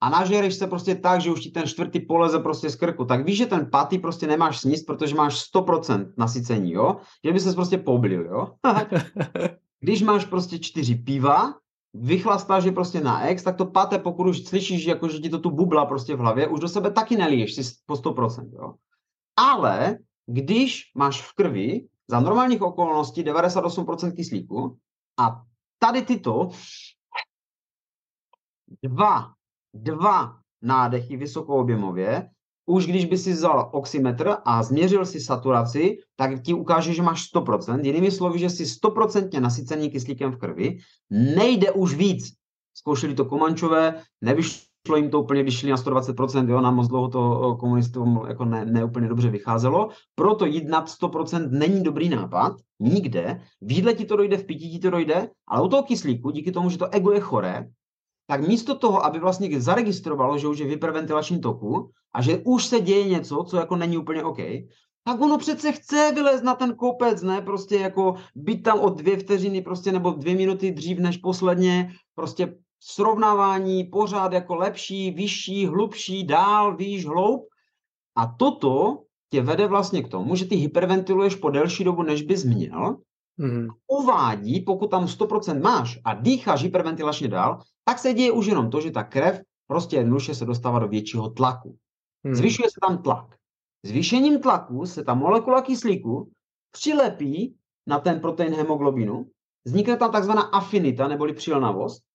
[0.00, 3.26] a nažereš se prostě tak, že už ti ten čtvrtý poleze prostě z krku, tak
[3.26, 6.96] víš, že ten patý prostě nemáš sníst, protože máš 100% nasycení, jo?
[7.24, 8.52] Že by se prostě poblil, jo?
[9.80, 11.54] když máš prostě čtyři piva,
[11.94, 15.38] vychlastáš je prostě na ex, tak to páté, pokud už slyšíš, jako, že ti to
[15.38, 18.74] tu bubla prostě v hlavě, už do sebe taky neliješ si po 100%, jo?
[19.36, 24.78] Ale když máš v krvi za normálních okolností 98% kyslíku
[25.18, 25.42] a
[25.78, 26.50] tady tyto
[28.82, 29.32] dva,
[29.74, 32.30] dva nádechy vysokoobjemově,
[32.66, 37.34] už když by si vzal oximetr a změřil si saturaci, tak ti ukáže, že máš
[37.34, 37.84] 100%.
[37.84, 40.78] Jinými slovy, že si 100% nasycený kyslíkem v krvi.
[41.10, 42.34] Nejde už víc.
[42.74, 46.88] Zkoušeli to Komančové, nevyšlo šlo jim to úplně, když šli na 120%, jo, na moc
[46.88, 52.08] dlouho to komunistům jako ne, ne úplně dobře vycházelo, proto jít nad 100% není dobrý
[52.08, 55.82] nápad, nikde, v jídle ti to dojde, v pití ti to dojde, ale u toho
[55.82, 57.68] kyslíku, díky tomu, že to ego je choré,
[58.26, 62.66] tak místo toho, aby vlastně zaregistrovalo, že už je v hyperventilačním toku a že už
[62.66, 64.38] se děje něco, co jako není úplně OK,
[65.04, 69.18] tak ono přece chce vylézt na ten kopec, ne, prostě jako být tam o dvě
[69.18, 72.54] vteřiny prostě nebo dvě minuty dřív než posledně, prostě
[72.88, 77.48] srovnávání pořád jako lepší, vyšší, hlubší, dál, výš, hloub.
[78.16, 82.44] A toto tě vede vlastně k tomu, že ty hyperventiluješ po delší dobu, než bys
[82.44, 82.96] měl,
[83.36, 83.68] mm.
[83.86, 88.80] uvádí, pokud tam 100% máš a dýcháš hyperventilačně dál, tak se děje už jenom to,
[88.80, 91.76] že ta krev prostě jednoduše se dostává do většího tlaku.
[92.24, 92.34] Mm.
[92.34, 93.36] Zvyšuje se tam tlak.
[93.82, 96.30] Zvýšením tlaku se ta molekula kyslíku
[96.70, 97.54] přilepí
[97.86, 99.26] na ten protein hemoglobinu,
[99.64, 102.06] vznikne tam takzvaná afinita neboli přilnavost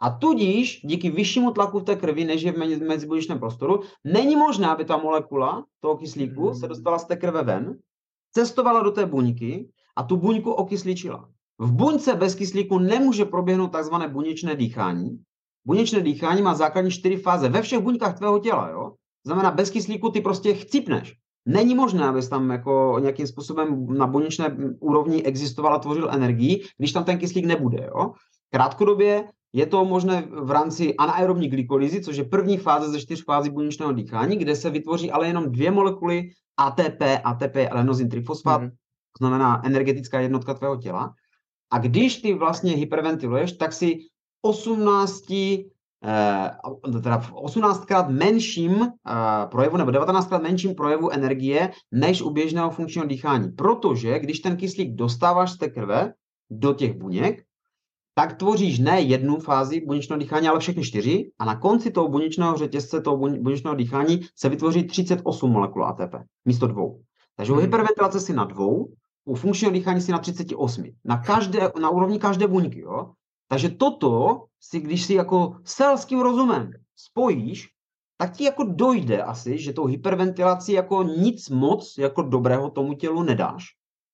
[0.00, 4.68] a tudíž díky vyššímu tlaku v té krvi, než je v mezibuněčném prostoru, není možné,
[4.68, 7.78] aby ta molekula toho kyslíku se dostala z té krve ven,
[8.32, 11.28] cestovala do té buňky a tu buňku okysličila.
[11.58, 15.18] V buňce bez kyslíku nemůže proběhnout takzvané buněčné dýchání.
[15.64, 18.68] Buněčné dýchání má základní čtyři fáze ve všech buňkách tvého těla.
[18.68, 18.92] Jo?
[19.26, 21.14] Znamená, bez kyslíku ty prostě chcípneš.
[21.46, 26.92] Není možné, abys tam jako nějakým způsobem na buněčné úrovni existoval a tvořil energii, když
[26.92, 27.90] tam ten kyslík nebude.
[27.94, 28.12] Jo?
[28.50, 29.24] Krátkodobě
[29.56, 33.92] je to možné v rámci anaerobní glykolízy, což je první fáze ze čtyř fází buněčného
[33.92, 38.68] dýchání, kde se vytvoří ale jenom dvě molekuly ATP, ATP je adenozin trifosfat, mm.
[38.68, 41.14] to znamená energetická jednotka tvého těla.
[41.70, 43.98] A když ty vlastně hyperventiluješ, tak si
[44.42, 45.64] 18 eh,
[47.02, 48.88] teda v 18krát menším uh,
[49.50, 53.50] projevu nebo 19krát menším projevu energie než u běžného funkčního dýchání.
[53.50, 56.12] Protože když ten kyslík dostáváš z té krve
[56.50, 57.46] do těch buněk,
[58.18, 62.56] tak tvoříš ne jednu fázi buněčného dýchání, ale všechny čtyři a na konci toho buněčného
[62.56, 66.14] řetězce, toho buněčného dýchání se vytvoří 38 molekul ATP
[66.44, 67.00] místo dvou.
[67.36, 67.64] Takže u hmm.
[67.64, 68.92] hyperventilace si na dvou,
[69.24, 70.84] u funkčního dýchání si na 38.
[71.04, 72.80] Na, každé, na úrovni každé buňky.
[72.80, 73.12] Jo?
[73.48, 77.68] Takže toto si, když si jako selským rozumem spojíš,
[78.16, 83.22] tak ti jako dojde asi, že tou hyperventilací jako nic moc jako dobrého tomu tělu
[83.22, 83.64] nedáš.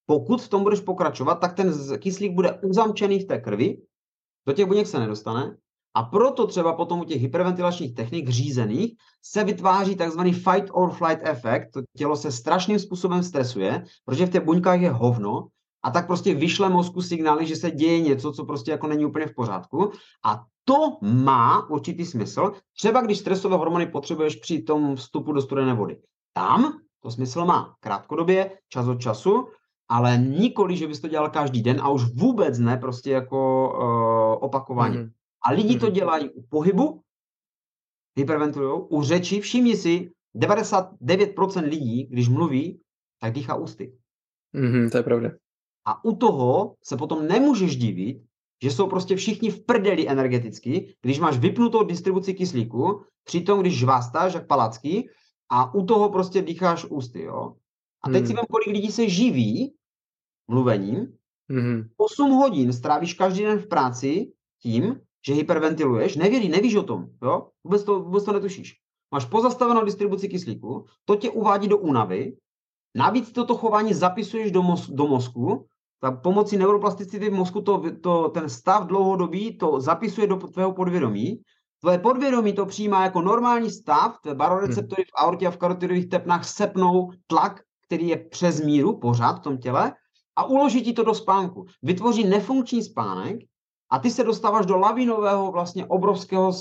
[0.07, 3.79] Pokud v tom budeš pokračovat, tak ten kyslík bude uzamčený v té krvi
[4.47, 5.57] do těch buněk se nedostane
[5.95, 11.20] a proto třeba potom u těch hyperventilačních technik řízených se vytváří takzvaný fight or flight
[11.22, 11.70] efekt.
[11.72, 15.47] To tělo se strašným způsobem stresuje, protože v těch buňkách je hovno
[15.82, 19.26] a tak prostě vyšle mozku signály, že se děje něco, co prostě jako není úplně
[19.26, 19.93] v pořádku.
[20.24, 25.74] A to má určitý smysl, třeba když stresové hormony potřebuješ při tom vstupu do studené
[25.74, 26.01] vody.
[26.32, 29.47] Tam to smysl má krátkodobě, čas od času,
[29.93, 34.45] ale nikoli, že bys to dělal každý den a už vůbec ne prostě jako uh,
[34.45, 34.99] opakovaně.
[34.99, 35.11] Mm.
[35.45, 35.95] A lidi to mhm.
[35.95, 37.03] dělají u pohybu,
[38.16, 42.80] hyperventilují, u řeči, všimni si, 99% lidí, když mluví,
[43.20, 43.93] tak dýchá ústy.
[44.55, 45.30] Mm-hmm, to je pravda.
[45.84, 48.22] A u toho se potom nemůžeš divit,
[48.62, 54.34] že jsou prostě všichni v prdeli energeticky, když máš vypnutou distribuci kyslíku, přitom když žvástáš
[54.34, 55.09] jak palacky
[55.51, 57.57] a u toho prostě dýcháš ústy, jo.
[58.05, 58.26] A teď hmm.
[58.26, 59.74] si vem, kolik lidí se živí
[60.53, 61.13] mluvením.
[61.51, 61.83] Hmm.
[61.97, 64.33] 8 hodin strávíš každý den v práci
[64.63, 67.49] tím, že hyperventiluješ, nevěří, nevíš o tom, jo?
[67.65, 68.75] Vůbec to, vůbec to netušíš.
[69.11, 72.37] Máš pozastavenou distribuci kyslíku, to tě uvádí do únavy,
[72.95, 75.67] navíc toto chování zapisuješ do, mos- do mozku,
[76.01, 81.41] tak pomocí neuroplasticity v mozku to, to, ten stav dlouhodobý to zapisuje do tvého podvědomí.
[81.81, 86.45] Tvoje podvědomí to přijímá jako normální stav, tvé baroreceptory v aortě a v karotidových tepnách
[86.45, 89.93] sepnou tlak, který je přes míru pořád v tom těle
[90.37, 91.66] a uloží ti to do spánku.
[91.83, 93.37] Vytvoří nefunkční spánek
[93.91, 96.53] a ty se dostáváš do lavinového vlastně obrovského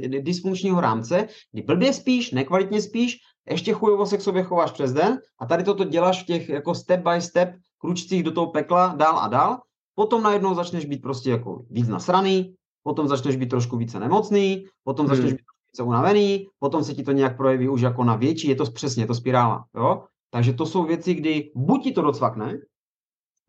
[0.00, 3.16] e, dysfunkčního rámce, kdy blbě spíš, nekvalitně spíš,
[3.50, 6.74] ještě chujovo se k sobě chováš přes den a tady toto děláš v těch jako
[6.74, 9.58] step by step kručcích do toho pekla dál a dál,
[9.94, 15.06] potom najednou začneš být prostě jako víc nasraný, potom začneš být trošku více nemocný, potom
[15.06, 15.16] hmm.
[15.16, 18.54] začneš být více unavený, potom se ti to nějak projeví už jako na větší, je
[18.54, 20.04] to přesně, je to spirála, jo?
[20.30, 22.58] Takže to jsou věci, kdy buď ti to docvakne,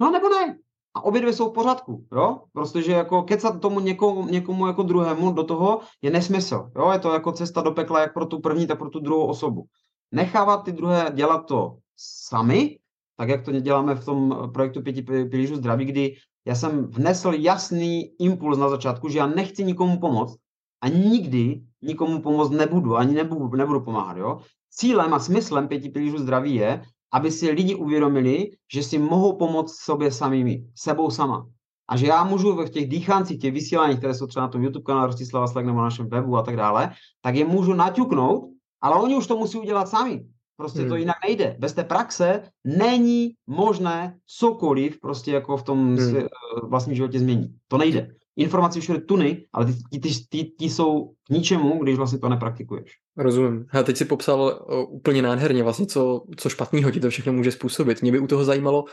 [0.02, 0.58] no nebo ne.
[0.93, 2.41] A obě dvě jsou v pořádku, jo?
[2.54, 6.91] Protože jako kecat tomu někomu, někomu jako druhému do toho je nesmysl, jo?
[6.91, 9.66] Je to jako cesta do pekla jak pro tu první, tak pro tu druhou osobu.
[10.12, 12.78] Nechávat ty druhé dělat to sami,
[13.18, 18.12] tak jak to děláme v tom projektu pěti pilířů zdraví, kdy já jsem vnesl jasný
[18.20, 20.38] impuls na začátku, že já nechci nikomu pomoct
[20.82, 24.18] a nikdy nikomu pomoct nebudu, ani nebudu, nebudu pomáhat.
[24.18, 24.39] Jo?
[24.70, 26.82] Cílem a smyslem pěti pilířů zdraví je,
[27.14, 31.47] aby si lidi uvědomili, že si mohou pomoct sobě samými, sebou sama.
[31.89, 34.84] A že já můžu v těch dýcháncích, těch vysíláních, které jsou třeba na tom YouTube
[34.84, 36.91] kanálu Rostislava Slek nebo na našem webu a tak dále,
[37.22, 38.49] tak je můžu naťuknout,
[38.82, 40.26] ale oni už to musí udělat sami.
[40.57, 40.89] Prostě hmm.
[40.89, 41.55] to jinak nejde.
[41.59, 46.28] Bez té praxe není možné cokoliv prostě jako v tom hmm.
[46.64, 47.51] vlastním životě změnit.
[47.68, 48.16] To nejde.
[48.36, 52.91] Informace všude tuny, ale ty, ty, ty, ty jsou k ničemu, když vlastně to nepraktikuješ.
[53.18, 53.66] Rozumím.
[53.72, 58.01] A teď si popsal úplně nádherně vlastně, co, co špatného ti to všechno může způsobit.
[58.01, 58.86] Mě by u toho zajímalo,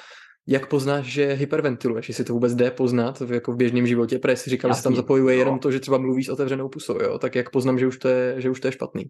[0.47, 4.37] jak poznáš, že hyperventiluješ, jestli to vůbec jde poznat v, jako v běžném životě, protože
[4.37, 5.39] si říkal, že se tam zapojuje no.
[5.39, 7.19] jenom to, že třeba mluvíš s otevřenou pusou, jo?
[7.19, 9.05] tak jak poznám, že už to je, že už to je špatný?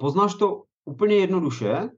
[0.00, 1.72] Poznáš to úplně jednoduše.
[1.72, 1.88] Uh,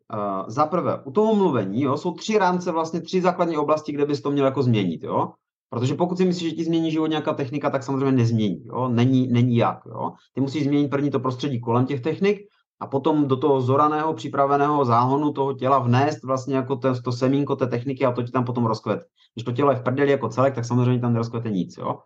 [0.47, 4.23] za prvé, u toho mluvení jo, jsou tři rámce, vlastně tři základní oblasti, kde bys
[4.23, 5.03] to měl jako změnit.
[5.03, 5.33] Jo?
[5.71, 8.65] Protože pokud si myslíš, že ti změní život nějaká technika, tak samozřejmě nezmění.
[8.65, 8.89] Jo?
[8.89, 9.79] Není, není jak.
[9.87, 10.11] Jo?
[10.35, 12.39] Ty musíš změnit první to prostředí kolem těch technik
[12.83, 17.57] a potom do toho zoraného, připraveného záhonu toho těla vnést vlastně jako to, to semínko
[17.57, 19.07] té techniky a to ti tam potom rozkvet.
[19.35, 21.77] Když to tělo je v prdeli jako celek, tak samozřejmě tam nerozkvete nic.
[21.79, 21.99] Jo?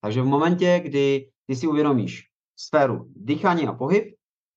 [0.00, 2.22] Takže v momentě, kdy ty si uvědomíš
[2.56, 4.14] sféru dýchání a pohyb,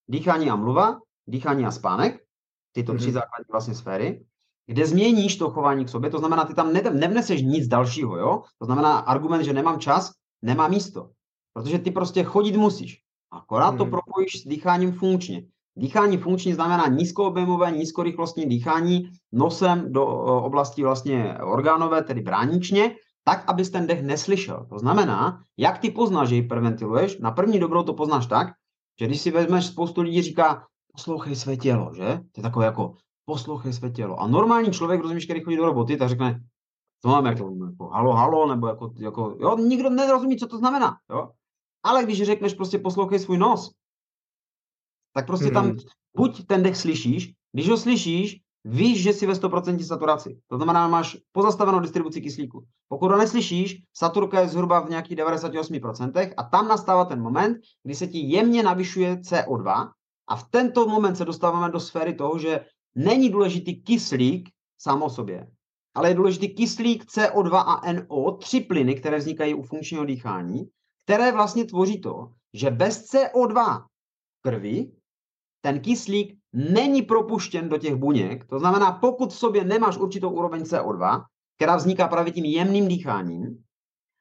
[0.07, 2.23] dýchání a mluva, dýchání a spánek,
[2.71, 3.13] tyto tři mm-hmm.
[3.13, 4.25] základní vlastně sféry,
[4.67, 8.43] kde změníš to chování k sobě, to znamená, ty tam ne, nevneseš nic dalšího, jo?
[8.59, 10.11] To znamená argument, že nemám čas,
[10.41, 11.11] nemá místo.
[11.53, 13.01] Protože ty prostě chodit musíš.
[13.31, 13.91] Akorát to mhm.
[13.91, 15.45] propojíš s dýcháním funkčně.
[15.77, 20.05] Dýchání funkční znamená nízkoobjemové, nízkorychlostní dýchání nosem do
[20.43, 24.65] oblasti vlastně orgánové, tedy bráničně, tak, abys ten dech neslyšel.
[24.69, 28.47] To znamená, jak ty poznáš, že hyperventiluješ, na první dobrou to poznáš tak,
[28.99, 32.05] že když si vezmeš, spoustu lidí říká, poslouchej své tělo, že?
[32.05, 32.93] To je takové jako,
[33.25, 34.19] poslouchej své tělo.
[34.19, 36.39] A normální člověk, rozumíš, který chodí do roboty, tak řekne,
[37.01, 40.97] to máme jako, jako halo, halo, nebo jako, jako, jo, nikdo nerozumí, co to znamená,
[41.09, 41.29] jo.
[41.83, 43.71] Ale když řekneš prostě poslouchej svůj nos,
[45.15, 45.77] tak prostě tam hmm.
[46.17, 50.37] buď ten dech slyšíš, když ho slyšíš, víš, že jsi ve 100% saturaci.
[50.47, 52.65] To znamená, máš pozastavenou distribuci kyslíku.
[52.87, 57.95] Pokud ho neslyšíš, saturka je zhruba v nějakých 98% a tam nastává ten moment, kdy
[57.95, 59.91] se ti jemně navyšuje CO2
[60.27, 64.49] a v tento moment se dostáváme do sféry toho, že není důležitý kyslík
[64.81, 65.47] sám o sobě,
[65.95, 70.65] ale je důležitý kyslík CO2 a NO, tři plyny, které vznikají u funkčního dýchání,
[71.03, 73.85] které vlastně tvoří to, že bez CO2
[74.41, 74.91] krvi
[75.65, 78.45] ten kyslík není propuštěn do těch buněk.
[78.45, 81.23] To znamená, pokud v sobě nemáš určitou úroveň CO2,
[81.55, 83.57] která vzniká právě tím jemným dýcháním,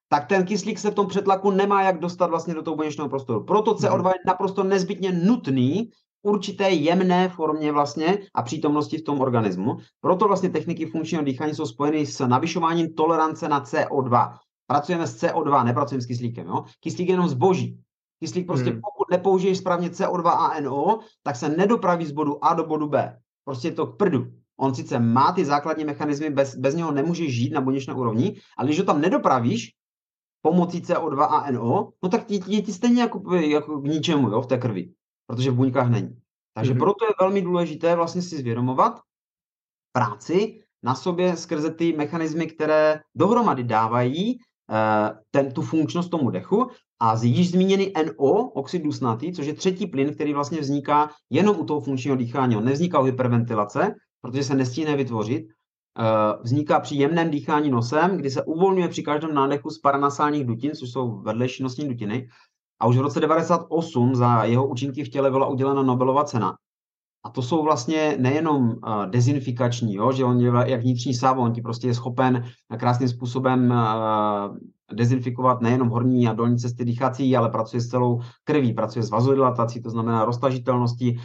[0.09, 3.45] tak ten kyslík se v tom přetlaku nemá jak dostat vlastně do toho buněčného prostoru.
[3.45, 4.07] Proto CO2 mhm.
[4.07, 5.91] je naprosto nezbytně nutný
[6.23, 9.77] určité jemné formě vlastně a přítomnosti v tom organismu.
[10.01, 14.39] Proto vlastně techniky funkčního dýchání jsou spojeny s navyšováním tolerance na CO2.
[14.67, 16.47] Pracujeme s CO2, nepracujeme s kyslíkem.
[16.47, 16.65] Jo?
[16.81, 17.79] Kyslík je jenom zboží.
[18.21, 18.81] Kyslík prostě hmm.
[18.81, 23.19] pokud nepoužiješ správně CO2 a NO, tak se nedopraví z bodu A do bodu B.
[23.45, 24.27] Prostě je to k prdu.
[24.57, 28.69] On sice má ty základní mechanismy, bez, bez něho nemůžeš žít na buněčné úrovni, ale
[28.69, 29.71] když ho tam nedopravíš,
[30.43, 34.43] pomocí CO2 a NO, no tak je ti, ti stejně jako, jako k ničemu jo,
[34.43, 34.93] v té krvi,
[35.27, 36.17] protože v buňkách není.
[36.55, 36.79] Takže mm-hmm.
[36.79, 39.01] proto je velmi důležité vlastně si zvědomovat,
[39.93, 46.71] práci na sobě skrze ty mechanismy, které dohromady dávají uh, ten, tu funkčnost tomu dechu
[47.01, 51.61] a z již zmíněný NO, oxid dusnatý, což je třetí plyn, který vlastně vzniká jenom
[51.61, 52.57] u toho funkčního dýchání.
[52.57, 55.47] On nevzniká u hyperventilace, protože se nestíhne vytvořit.
[55.99, 60.71] Uh, vzniká při jemném dýchání nosem, kdy se uvolňuje při každém nádechu z paranasálních dutin,
[60.75, 62.29] což jsou vedlejší nosní dutiny.
[62.81, 66.57] A už v roce 98 za jeho účinky v těle byla udělena Nobelova cena.
[67.25, 71.53] A to jsou vlastně nejenom uh, dezinfikační, jo, že on je jak vnitřní sávo, on
[71.53, 72.45] ti prostě je schopen
[72.79, 74.57] krásným způsobem uh,
[74.93, 79.83] dezinfikovat nejenom horní a dolní cesty dýchací, ale pracuje s celou krví, pracuje s vazodilatací,
[79.83, 81.21] to znamená roztažitelností uh,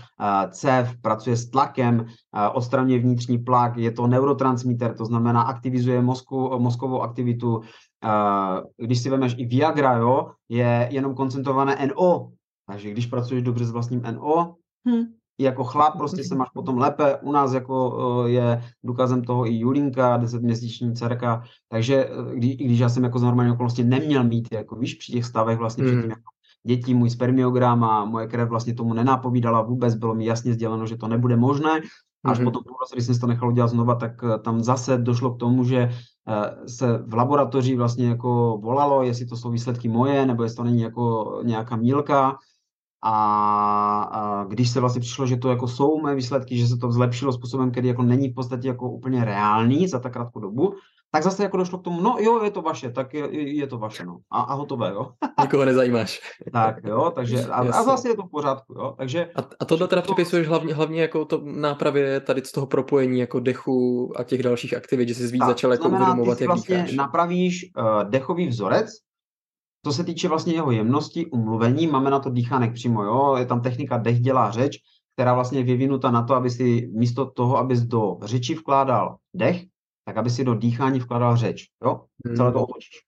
[0.52, 2.06] cev, pracuje s tlakem, uh,
[2.54, 7.58] odstraňuje vnitřní plak, je to neurotransmitter, to znamená aktivizuje mozku, mozkovou aktivitu.
[7.58, 7.66] Uh,
[8.78, 12.32] když si vemeš i Viagra, jo, je jenom koncentrované NO,
[12.68, 14.56] takže když pracuješ dobře s vlastním NO,
[15.40, 17.16] hm, jako chlap prostě se máš potom lépe.
[17.16, 22.90] U nás jako je důkazem toho i Julinka, desetměsíční dcerka, takže kdy, i když já
[22.90, 25.90] jsem jako z normální okolnosti neměl mít, jako víš, při těch stavech vlastně mm.
[25.90, 26.22] předtím jako
[26.64, 30.98] dětí, můj spermiogram a moje krev vlastně tomu nenápovídala vůbec, bylo mi jasně sděleno, že
[30.98, 31.82] to nebude možné.
[32.24, 32.44] Až mm-hmm.
[32.44, 32.64] potom,
[32.94, 35.90] když jsem to nechal udělat znova, tak eh, tam zase došlo k tomu, že
[36.28, 40.64] eh, se v laboratoři vlastně jako volalo, jestli to jsou výsledky moje, nebo jestli to
[40.64, 42.38] není jako nějaká mílka.
[43.02, 46.92] A, a když se vlastně přišlo, že to jako jsou mé výsledky, že se to
[46.92, 50.74] zlepšilo způsobem, který jako není v podstatě jako úplně reálný za tak krátkou dobu,
[51.12, 53.78] tak zase jako došlo k tomu, no jo, je to vaše, tak je, je to
[53.78, 54.18] vaše, no.
[54.32, 55.12] A, a hotové, jo.
[55.42, 56.20] Nikoho nezajímáš.
[56.54, 59.30] tak, jo, takže, a, a zase je to v pořádku, jo, takže...
[59.36, 60.06] A, a tohle teda to...
[60.06, 64.78] připisuješ hlavně, hlavně jako to nápravě tady z toho propojení jako dechu a těch dalších
[64.78, 66.96] aktivit, že jsi víc tak, začal jako uvědomovat, jak vlastně dýcháš.
[66.96, 68.90] napravíš uh, dechový vzorec,
[69.86, 73.36] co se týče vlastně jeho jemnosti, umluvení, máme na to dýchánek přímo, jo?
[73.36, 74.78] je tam technika dech dělá řeč,
[75.14, 79.64] která vlastně je vyvinuta na to, aby si místo toho, abys do řeči vkládal dech,
[80.06, 82.06] tak aby si do dýchání vkládal řeč, jo?
[82.26, 82.36] Hmm.
[82.36, 83.02] Celé to otočíš.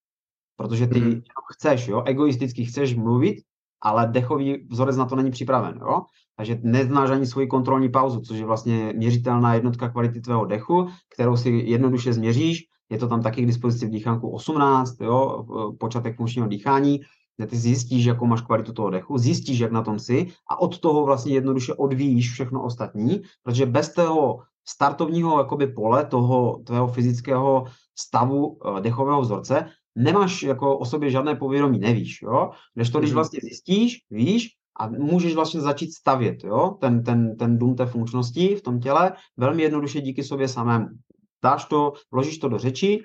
[0.56, 1.22] Protože ty hmm.
[1.54, 2.04] chceš, jo?
[2.06, 3.44] Egoisticky chceš mluvit,
[3.82, 6.02] ale dechový vzorec na to není připraven, jo?
[6.38, 11.38] Takže neznáš ani svoji kontrolní pauzu, což je vlastně měřitelná jednotka kvality tvého dechu, kterou
[11.38, 15.46] si jednoduše změříš je to tam taky k dispozici v dýchánku 18, jo,
[15.80, 17.00] počátek funkčního dýchání,
[17.38, 20.80] kde ty zjistíš, jakou máš kvalitu toho dechu, zjistíš, jak na tom jsi a od
[20.80, 27.66] toho vlastně jednoduše odvíjíš všechno ostatní, protože bez toho startovního jakoby pole, toho tvého fyzického
[28.00, 29.66] stavu eh, dechového vzorce,
[29.96, 32.52] nemáš jako o sobě žádné povědomí, nevíš, jo?
[32.76, 33.16] Než to, když mhm.
[33.16, 38.56] vlastně zjistíš, víš, a můžeš vlastně začít stavět, jo, ten, ten, ten dům té funkčnosti
[38.56, 40.88] v tom těle velmi jednoduše díky sobě samému
[41.44, 43.04] dáš to, vložíš to do řeči,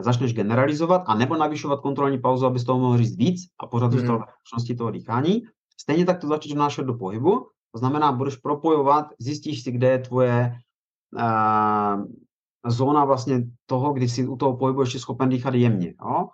[0.00, 4.24] začneš generalizovat a nebo navyšovat kontrolní pauzu, abys toho mohl říct víc a pořád zůstal
[4.68, 4.76] mm.
[4.76, 5.42] toho dýchání.
[5.80, 9.98] Stejně tak to začneš vnášet do pohybu, to znamená, budeš propojovat, zjistíš si, kde je
[9.98, 10.52] tvoje
[11.14, 12.04] uh,
[12.66, 15.94] zóna vlastně toho, kdy si u toho pohybu ještě schopen dýchat jemně.
[16.04, 16.28] Jo?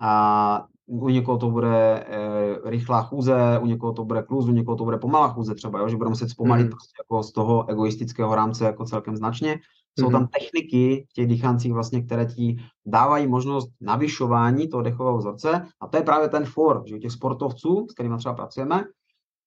[0.00, 4.76] A u někoho to bude e, rychlá chůze, u někoho to bude kluz, u někoho
[4.76, 5.88] to bude pomalá chůze třeba, jo?
[5.88, 6.70] že budeme muset zpomalit mm.
[6.70, 9.58] prostě jako z toho egoistického rámce jako celkem značně.
[9.98, 10.28] Jsou tam mhm.
[10.28, 15.96] techniky v těch dýchancích, vlastně, které ti dávají možnost navyšování toho dechového vzorce a to
[15.96, 18.84] je právě ten for, že u těch sportovců, s kterými třeba pracujeme,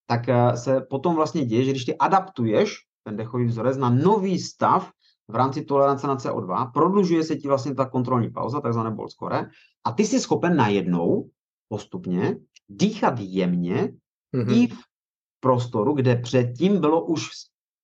[0.07, 4.39] tak eh, se potom vlastně děje, že když ty adaptuješ ten dechový vzorec na nový
[4.39, 4.91] stav
[5.27, 9.49] v rámci tolerance na CO2, prodlužuje se ti vlastně ta kontrolní pauza, takzvané bolt score,
[9.85, 11.29] a ty jsi schopen najednou
[11.67, 12.37] postupně
[12.69, 13.93] dýchat jemně
[14.35, 14.63] mm-hmm.
[14.63, 14.77] i v
[15.39, 17.29] prostoru, kde předtím bylo už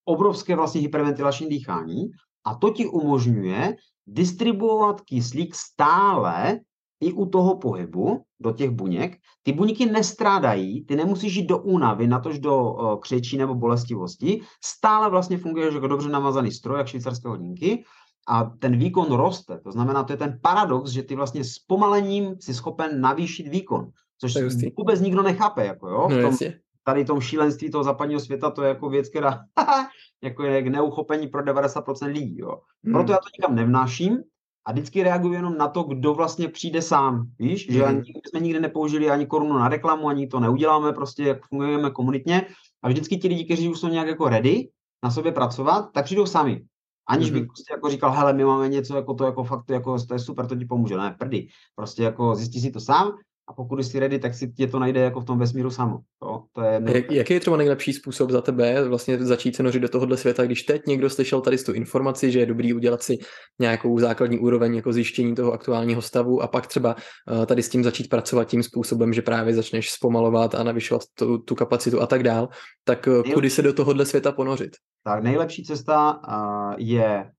[0.05, 2.11] obrovské vlastně hyperventilační dýchání
[2.45, 3.75] a to ti umožňuje
[4.07, 6.59] distribuovat kyslík stále
[7.01, 9.17] i u toho pohybu do těch buněk.
[9.43, 14.41] Ty buňky nestrádají, ty nemusíš jít do únavy, natož do uh, křečí nebo bolestivosti.
[14.63, 17.83] Stále vlastně funguješ jako dobře namazaný stroj, jak švýcarské hodinky
[18.27, 19.59] a ten výkon roste.
[19.59, 23.89] To znamená, to je ten paradox, že ty vlastně s pomalením si schopen navýšit výkon,
[24.19, 24.33] což
[24.77, 25.65] vůbec nikdo nechápe.
[25.65, 26.49] Jako, jo, no, v tom,
[26.85, 29.39] tady tom šílenství toho západního světa, to je jako věc, která
[30.23, 32.37] jako je k neuchopení pro 90% lidí.
[32.37, 32.61] Jo.
[32.83, 32.93] Hmm.
[32.93, 34.17] Proto já to nikam nevnáším
[34.65, 37.27] a vždycky reaguji jenom na to, kdo vlastně přijde sám.
[37.39, 41.47] Víš, že ani, jsme nikdy nepoužili ani korunu na reklamu, ani to neuděláme, prostě jak
[41.47, 42.47] fungujeme komunitně.
[42.83, 44.69] A vždycky ti lidi, kteří už jsou nějak jako ready
[45.03, 46.65] na sobě pracovat, tak přijdou sami.
[47.07, 50.13] Aniž bych prostě jako říkal, hele, my máme něco jako to, jako fakt, jako to
[50.13, 50.97] je super, to ti pomůže.
[50.97, 51.47] Ne, prdy.
[51.75, 53.11] Prostě jako zjistí si to sám
[53.47, 55.99] a pokud jsi ready, tak si tě to najde jako v tom vesmíru samo.
[56.23, 56.43] Jo?
[56.53, 59.89] To je Jak, jaký je třeba nejlepší způsob za tebe vlastně začít se nořit do
[59.89, 63.17] tohohle světa, když teď někdo slyšel tady tu informaci, že je dobrý udělat si
[63.59, 67.83] nějakou základní úroveň jako zjištění toho aktuálního stavu a pak třeba uh, tady s tím
[67.83, 72.23] začít pracovat tím způsobem, že právě začneš zpomalovat a navyšovat tu, tu kapacitu a tak
[72.23, 72.49] dál,
[72.83, 74.71] tak uh, kudy se do tohohle světa ponořit?
[75.03, 77.31] Tak nejlepší cesta uh, je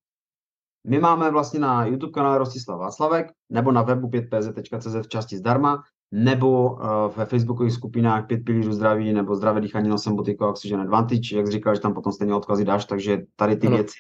[0.88, 5.82] My máme vlastně na YouTube kanále Rostislav Václavek nebo na webu 5pz.cz v části zdarma
[6.12, 6.80] nebo uh,
[7.16, 11.52] ve facebookových skupinách pět pilířů zdraví nebo zdravé dýchání nosem botyko Oxygen Advantage, jak jsi
[11.52, 13.76] říkal, že tam potom stejně odkazy dáš, takže tady ty ano.
[13.76, 13.98] věci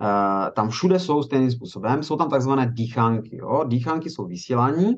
[0.00, 2.02] uh, tam všude jsou stejným způsobem.
[2.02, 3.36] Jsou tam takzvané dýchánky.
[3.36, 3.64] Jo?
[3.68, 4.94] Dýchánky jsou vysílání,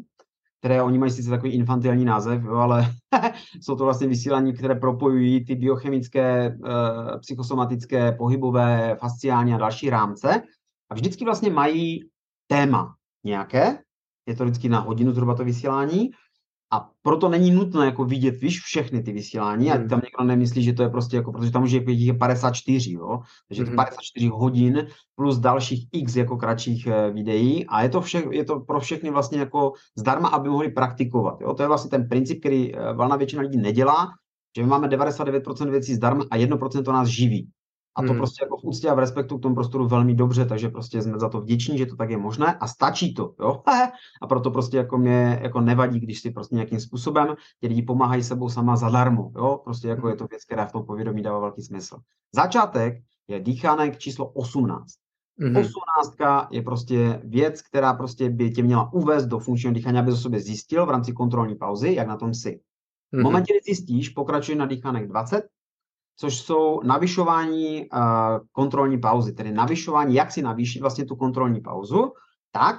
[0.59, 2.86] které oni mají sice takový infantilní název, jo, ale
[3.61, 10.43] jsou to vlastně vysílání, které propojují ty biochemické, uh, psychosomatické, pohybové, fasciální a další rámce.
[10.90, 12.01] A vždycky vlastně mají
[12.47, 13.78] téma nějaké,
[14.26, 16.11] je to vždycky na hodinu zhruba to vysílání,
[16.72, 19.84] a proto není nutné jako vidět, víš, všechny ty vysílání, hmm.
[19.84, 22.92] a tam někdo nemyslí, že to je prostě jako, protože tam už je, je 54,
[22.92, 23.76] jo, takže hmm.
[23.76, 28.60] 54 hodin plus dalších x jako kratších eh, videí a je to, vše, je to
[28.60, 32.74] pro všechny vlastně jako zdarma, aby mohli praktikovat, jo, to je vlastně ten princip, který
[32.74, 34.08] eh, valná většina lidí nedělá,
[34.56, 37.48] že my máme 99% věcí zdarma a 1% nás živí.
[37.97, 38.16] A to hmm.
[38.16, 41.18] prostě jako v úctě a v respektu k tomu prostoru velmi dobře, takže prostě jsme
[41.18, 43.62] za to vděční, že to tak je možné a stačí to, jo.
[44.22, 48.22] A proto prostě jako mě jako nevadí, když si prostě nějakým způsobem ti lidi pomáhají
[48.22, 49.61] sebou sama zadarmo, jo.
[49.64, 51.97] Prostě jako je to věc, která v tom povědomí dává velký smysl.
[52.34, 52.95] Začátek
[53.28, 54.86] je dýchánek číslo 18.
[55.40, 55.61] Mm-hmm.
[55.61, 60.16] 18 je prostě věc, která prostě by tě měla uvést do funkčního dýchání, aby o
[60.16, 62.61] sobě zjistil v rámci kontrolní pauzy, jak na tom si.
[63.12, 63.22] V mm-hmm.
[63.22, 65.49] momentě, kdy zjistíš, pokračuje na dýchánek 20,
[66.22, 68.00] což jsou navyšování uh,
[68.52, 72.12] kontrolní pauzy, tedy navyšování, jak si navýšit vlastně tu kontrolní pauzu,
[72.52, 72.76] tak,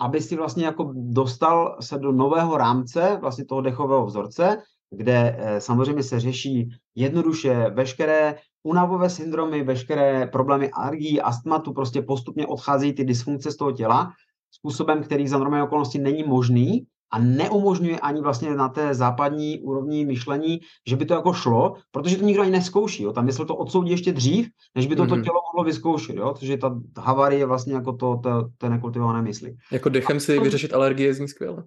[0.00, 5.60] aby si vlastně jako dostal se do nového rámce vlastně toho dechového vzorce, kde eh,
[5.60, 13.04] samozřejmě se řeší jednoduše veškeré unavové syndromy, veškeré problémy alergií, astmatu, prostě postupně odchází ty
[13.04, 14.12] dysfunkce z toho těla
[14.50, 20.04] způsobem, který za normální okolnosti není možný, a neumožňuje ani vlastně na té západní úrovni
[20.04, 23.02] myšlení, že by to jako šlo, protože to nikdo ani neskouší.
[23.02, 23.12] Jo.
[23.12, 25.08] Tam mysl to odsoudí ještě dřív, než by to, mm-hmm.
[25.08, 26.16] to tělo mohlo vyzkoušet.
[26.16, 26.34] Jo.
[26.34, 29.56] protože ta havarie je vlastně jako to, to, to nekultivované mysli.
[29.72, 31.64] Jako dechem si vyřešit alergie zní skvěle.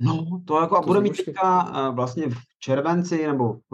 [0.00, 3.72] No, to jako a bude mít teďka eh, vlastně v červenci, nebo v,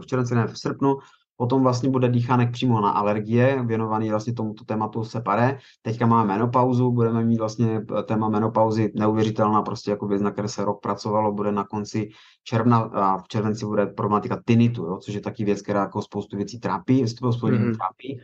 [0.00, 0.98] v červenci, ne, v srpnu,
[1.36, 5.58] Potom vlastně bude dýchánek přímo na alergie, věnovaný vlastně tomuto tématu separé.
[5.82, 10.64] Teďka máme menopauzu, budeme mít vlastně téma menopauzy neuvěřitelná, prostě jako věc, na které se
[10.64, 12.08] rok pracovalo, bude na konci
[12.44, 16.36] června a v červenci bude problematika tinnitu, jo, což je taky věc, která jako spoustu
[16.36, 17.76] věcí trápí, spoustu lidí mm-hmm.
[17.76, 18.20] trápí.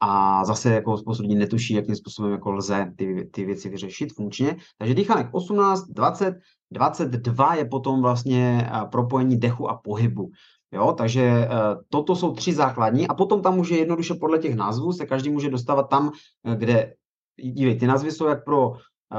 [0.00, 4.56] A zase jako spoustu lidí netuší, jakým způsobem jako lze ty, ty věci vyřešit funkčně.
[4.78, 6.34] Takže dýchánek 18, 20,
[6.70, 10.30] 22 je potom vlastně propojení dechu a pohybu.
[10.72, 14.92] Jo, takže uh, toto jsou tři základní a potom tam může jednoduše podle těch názvů
[14.92, 16.10] se každý může dostávat tam,
[16.46, 16.94] eh, kde,
[17.42, 18.76] dívej, ty názvy jsou jak pro uh,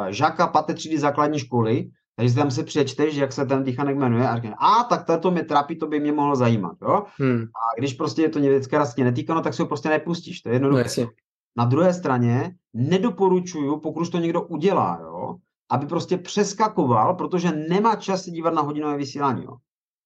[0.09, 4.35] žáka paté třídy základní školy, takže tam se přečteš, jak se ten dýchanek jmenuje a
[4.35, 7.03] řekne, a tak to mě trápí, to by mě mohlo zajímat, jo.
[7.19, 7.41] Hmm.
[7.41, 10.41] A když prostě je to věc, která se netýká, no, tak si ho prostě nepustíš,
[10.41, 10.81] to je jednoduché.
[11.01, 11.07] No,
[11.57, 15.35] Na druhé straně nedoporučuju, pokud to někdo udělá, jo,
[15.71, 19.53] aby prostě přeskakoval, protože nemá čas se dívat na hodinové vysílání, jo.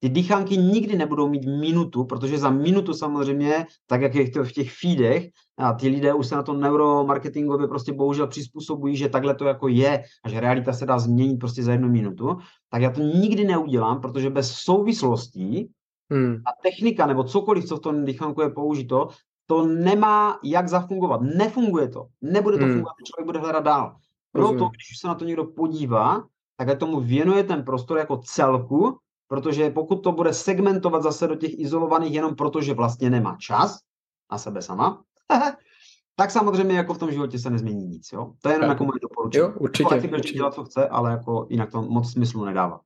[0.04, 4.52] Ty dýchánky nikdy nebudou mít minutu, protože za minutu samozřejmě, tak jak je to v
[4.52, 9.36] těch feedech, a ty lidé už se na to neuromarketingově prostě bohužel přizpůsobují, že takhle
[9.36, 12.38] to jako je a že realita se dá změnit prostě za jednu minutu,
[12.70, 15.70] tak já to nikdy neudělám, protože bez souvislostí
[16.12, 16.36] hmm.
[16.36, 19.08] a technika nebo cokoliv, co v tom dýchánku je použito,
[19.46, 21.22] to nemá jak zafungovat.
[21.22, 22.06] Nefunguje to.
[22.22, 22.74] Nebude to hmm.
[22.74, 23.96] fungovat, člověk bude hledat dál.
[24.32, 26.24] Proto, když se na to někdo podívá,
[26.58, 28.98] tak tomu věnuje ten prostor jako celku
[29.32, 33.80] protože pokud to bude segmentovat zase do těch izolovaných jenom proto, že vlastně nemá čas
[34.32, 35.04] na sebe sama,
[36.16, 38.12] tak samozřejmě jako v tom životě se nezmění nic.
[38.14, 38.32] Jo?
[38.42, 39.42] To je jenom jako moje doporučení.
[39.42, 39.96] Jo, určitě.
[39.96, 40.38] Jako určitě.
[40.38, 42.80] dělat, co chce, ale jako jinak to moc smyslu nedává.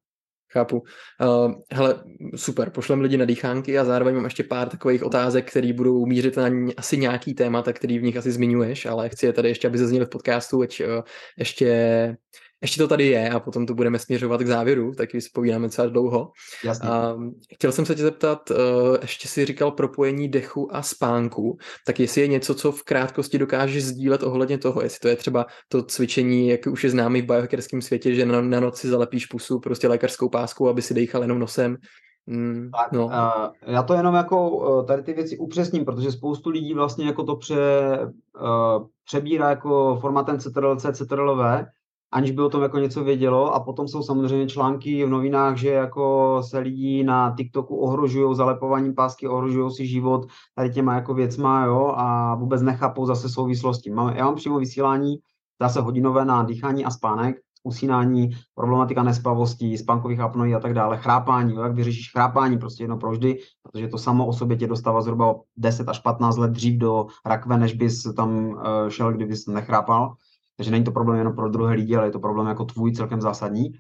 [0.51, 0.83] Chápu.
[1.21, 2.03] Uh, hele,
[2.35, 6.37] super, pošlem lidi na dýchánky a zároveň mám ještě pár takových otázek, které budou mířit
[6.37, 9.77] na asi nějaký témata, který v nich asi zmiňuješ, ale chci je tady ještě, aby
[9.77, 11.03] zazněly v podcastu, ať uh,
[11.37, 12.17] ještě
[12.61, 16.31] ještě to tady je a potom to budeme směřovat k závěru, taky spovídáme celá dlouho.
[16.63, 16.89] Jasně.
[16.89, 17.15] A,
[17.53, 18.57] chtěl jsem se tě zeptat, uh,
[19.01, 23.85] ještě si říkal propojení dechu a spánku, tak jestli je něco, co v krátkosti dokážeš
[23.85, 27.81] sdílet ohledně toho, jestli to je třeba to cvičení, jak už je známý v biohackerském
[27.81, 31.77] světě, že na, na noci zalepíš pusu prostě lékařskou pásku, aby si dechal jenom nosem,
[32.27, 33.05] Mm, tak, no.
[33.05, 37.23] uh, já to jenom jako uh, tady ty věci upřesním, protože spoustu lidí vlastně jako
[37.23, 37.99] to pře,
[38.41, 41.65] uh, přebírá jako formátem CTRL-C, CTRL-V
[42.11, 45.69] aniž by o tom jako něco vědělo a potom jsou samozřejmě články v novinách, že
[45.69, 50.25] jako se lidi na TikToku ohrožují zalepovaním pásky, ohrožují si život
[50.55, 53.89] tady těma jako věcma, jo, a vůbec nechápou zase souvislosti.
[54.15, 55.15] Já mám přímo vysílání,
[55.61, 57.35] zase hodinové na dýchání a spánek,
[57.65, 62.97] usínání, problematika nespavosti, spánkových apnoí a tak dále, chrápání, jo, jak vyřešíš chrápání prostě jedno
[62.97, 67.05] proždy, protože to samo o sobě tě dostává zhruba 10 až 15 let dřív do
[67.25, 70.15] rakve, než bys tam uh, šel, kdybys nechrápal.
[70.57, 73.21] Takže není to problém jenom pro druhé lidi, ale je to problém jako tvůj celkem
[73.21, 73.71] zásadní.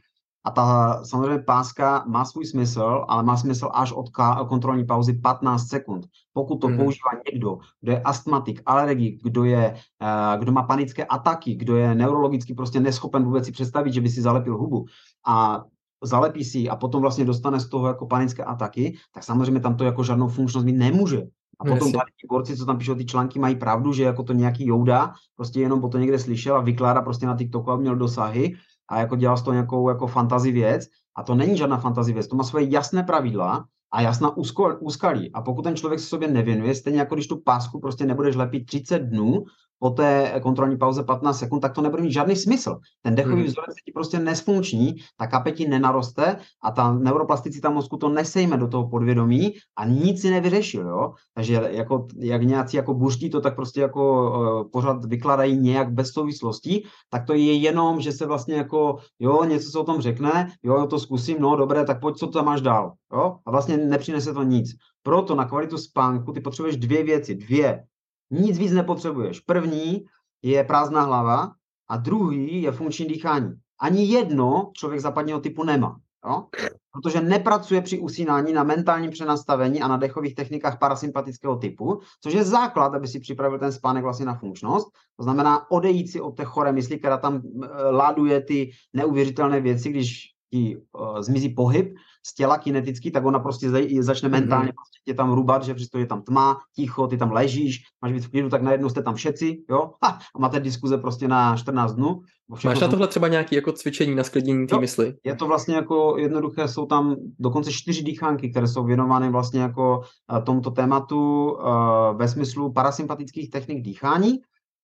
[0.45, 4.09] A ta samozřejmě páska má svůj smysl, ale má smysl až od
[4.49, 6.05] kontrolní pauzy 15 sekund.
[6.33, 6.77] Pokud to hmm.
[6.77, 11.95] používá někdo, kdo je astmatik, alergik, kdo, je, uh, kdo má panické ataky, kdo je
[11.95, 14.85] neurologicky prostě neschopen vůbec si představit, že by si zalepil hubu
[15.27, 15.63] a
[16.03, 19.83] zalepí si a potom vlastně dostane z toho jako panické ataky, tak samozřejmě tam to
[19.83, 21.21] jako žádnou funkčnost mít nemůže.
[21.59, 24.23] A no, potom tady ti borci, co tam píšou ty články, mají pravdu, že jako
[24.23, 27.75] to nějaký Jouda prostě jenom po to někde slyšel a vykládá prostě na TikToku a
[27.75, 28.55] měl dosahy
[28.89, 30.87] a jako dělal z toho nějakou jako fantazi věc.
[31.15, 34.37] A to není žádná fantazi věc, to má svoje jasné pravidla a jasná
[34.79, 35.31] úskalí.
[35.31, 38.65] A pokud ten člověk se sobě nevěnuje, stejně jako když tu pásku prostě nebudeš lepit
[38.65, 39.43] 30 dnů,
[39.79, 42.79] po té kontrolní pauze 15 sekund, tak to nebude mít žádný smysl.
[43.01, 43.45] Ten dechový hmm.
[43.45, 48.67] vzorec je ti prostě nesfunkční, ta kapeti nenaroste a ta neuroplasticita mozku to nesejme do
[48.67, 51.13] toho podvědomí a nic si nevyřešil, jo.
[51.33, 56.07] Takže jako, jak nějací jako buští to tak prostě jako uh, pořád vykladají nějak bez
[56.07, 60.51] souvislostí, tak to je jenom, že se vlastně jako, jo, něco se o tom řekne,
[60.63, 63.37] jo, to zkusím, no dobré, tak pojď, co tam máš dál, jo.
[63.45, 64.75] A vlastně nepřinese to nic.
[65.03, 67.83] Proto na kvalitu spánku ty potřebuješ dvě věci, dvě.
[68.31, 69.39] Nic víc nepotřebuješ.
[69.39, 70.05] První
[70.41, 71.51] je prázdná hlava
[71.89, 73.53] a druhý je funkční dýchání.
[73.79, 75.99] Ani jedno člověk západního typu nemá.
[76.27, 76.45] Jo?
[76.91, 82.43] Protože nepracuje při usínání na mentálním přenastavení a na dechových technikách parasympatického typu, což je
[82.43, 84.87] základ, aby si připravil ten spánek vlastně na funkčnost.
[85.17, 89.89] To znamená odejít si od té chore mysli, která tam eh, láduje ty neuvěřitelné věci,
[89.89, 91.95] když ti uh, zmizí pohyb
[92.25, 93.69] z těla kinetický, tak ona prostě
[93.99, 94.75] začne mentálně mm-hmm.
[94.75, 98.25] prostě tě tam rubat, že přesto je tam tma, ticho, ty tam ležíš, máš být
[98.25, 101.93] v klidu, tak najednou jste tam všetci, jo, ha, a máte diskuze prostě na 14
[101.93, 102.21] dnů.
[102.65, 105.13] Máš na tohle třeba nějaké jako cvičení na sklidnění té mysli?
[105.23, 110.01] Je to vlastně jako jednoduché, jsou tam dokonce čtyři dýchánky, které jsou věnovány vlastně jako
[110.31, 114.39] uh, tomuto tématu uh, ve smyslu parasympatických technik dýchání,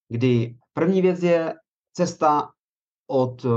[0.10, 1.54] kdy první věc je
[1.94, 2.50] cesta
[3.12, 3.52] od uh,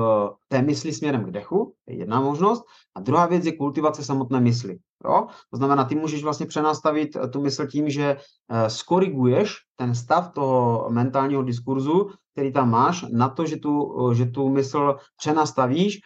[0.49, 4.79] té mysli směrem k dechu, je jedna možnost, a druhá věc je kultivace samotné mysli.
[5.05, 5.27] Jo?
[5.51, 10.33] To znamená, ty můžeš vlastně přenastavit eh, tu mysl tím, že uh, skoriguješ ten stav
[10.33, 15.99] toho mentálního diskurzu, který tam máš, na to, že tu, že tu mysl přenastavíš.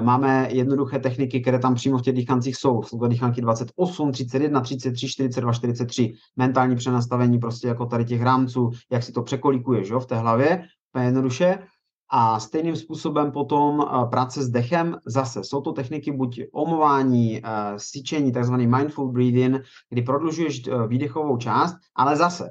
[0.00, 2.82] Máme jednoduché techniky, které tam přímo v těch dýchancích jsou.
[2.82, 6.12] Jsou to dýchanky 28, 31, 33, 42, 43.
[6.36, 10.64] Mentální přenastavení prostě jako tady těch rámců, jak si to překolikuješ jo, v té hlavě,
[11.00, 11.58] jednoduše.
[12.10, 17.50] A stejným způsobem potom eh, práce s dechem, zase jsou to techniky buď omování, eh,
[17.76, 19.56] syčení, takzvaný mindful breathing,
[19.90, 22.50] kdy prodlužuješ eh, výdechovou část, ale zase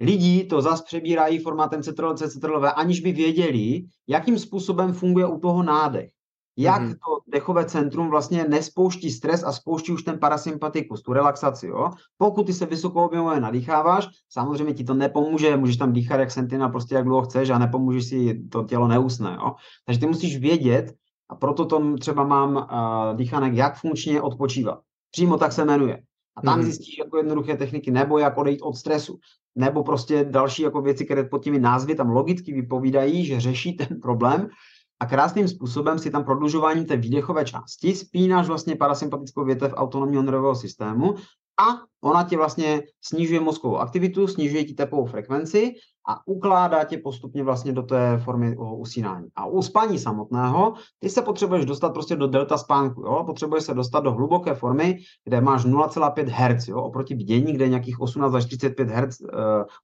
[0.00, 5.62] lidi to zase přebírají formátem CTRL, CTRL, aniž by věděli, jakým způsobem funguje u toho
[5.62, 6.10] nádech
[6.58, 6.92] jak mm-hmm.
[6.92, 11.66] to dechové centrum vlastně nespouští stres a spouští už ten parasympatikus, tu relaxaci.
[11.66, 11.90] Jo?
[12.16, 16.94] Pokud ty se vysokoobjemově nadýcháváš, samozřejmě ti to nepomůže, můžeš tam dýchat jak sentina, prostě
[16.94, 19.38] jak dlouho chceš a nepomůžeš si, to tělo neusne.
[19.40, 19.54] Jo?
[19.86, 20.94] Takže ty musíš vědět,
[21.30, 24.80] a proto tom třeba mám uh, dýchanek, jak funkčně odpočívat.
[25.10, 26.02] Přímo tak se jmenuje.
[26.36, 26.62] A tam mm-hmm.
[26.62, 29.18] zjistíš jako jednoduché techniky, nebo jak odejít od stresu,
[29.56, 34.00] nebo prostě další jako věci, které pod těmi názvy tam logicky vypovídají, že řeší ten
[34.00, 34.48] problém
[35.00, 40.54] a krásným způsobem si tam prodlužováním té výdechové části spínáš vlastně parasympatickou větev autonomního nervového
[40.54, 41.14] systému
[41.60, 41.64] a
[42.00, 45.74] ona ti vlastně snižuje mozkovou aktivitu, snižuje ti tepovou frekvenci
[46.08, 49.28] a ukládá tě postupně vlastně do té formy usínání.
[49.36, 53.24] A u spání samotného, ty se potřebuješ dostat prostě do delta spánku, jo?
[53.26, 56.82] potřebuješ se dostat do hluboké formy, kde máš 0,5 Hz, jo?
[56.82, 59.28] oproti bdění, kde je nějakých 18 až 35 Hz uh,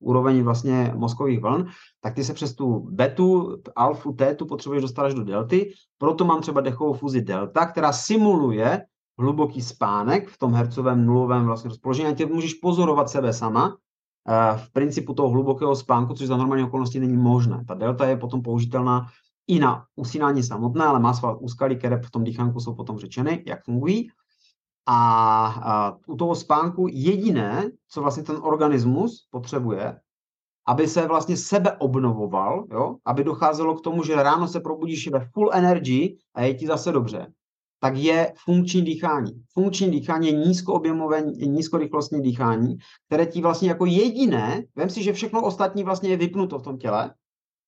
[0.00, 1.66] úroveň vlastně mozkových vln,
[2.00, 6.40] tak ty se přes tu betu, alfu, tetu potřebuješ dostat až do delty, proto mám
[6.40, 8.82] třeba dechovou fuzi delta, která simuluje
[9.18, 13.76] hluboký spánek v tom hercovém nulovém vlastně rozpoložení a tě můžeš pozorovat sebe sama
[14.56, 17.64] v principu toho hlubokého spánku, což za normální okolnosti není možné.
[17.68, 19.06] Ta delta je potom použitelná
[19.46, 23.44] i na usínání samotné, ale má svá úskalí, které v tom dýchánku jsou potom řečeny,
[23.46, 24.08] jak fungují.
[24.86, 30.00] A, a u toho spánku jediné, co vlastně ten organismus potřebuje,
[30.66, 32.96] aby se vlastně sebe obnovoval, jo?
[33.04, 36.92] aby docházelo k tomu, že ráno se probudíš ve full energy a je ti zase
[36.92, 37.26] dobře,
[37.84, 39.44] tak je funkční dýchání.
[39.52, 45.42] Funkční dýchání je nízkoobjemové, nízkorychlostní dýchání, které ti vlastně jako jediné, vem si, že všechno
[45.42, 47.14] ostatní vlastně je vypnuto v tom těle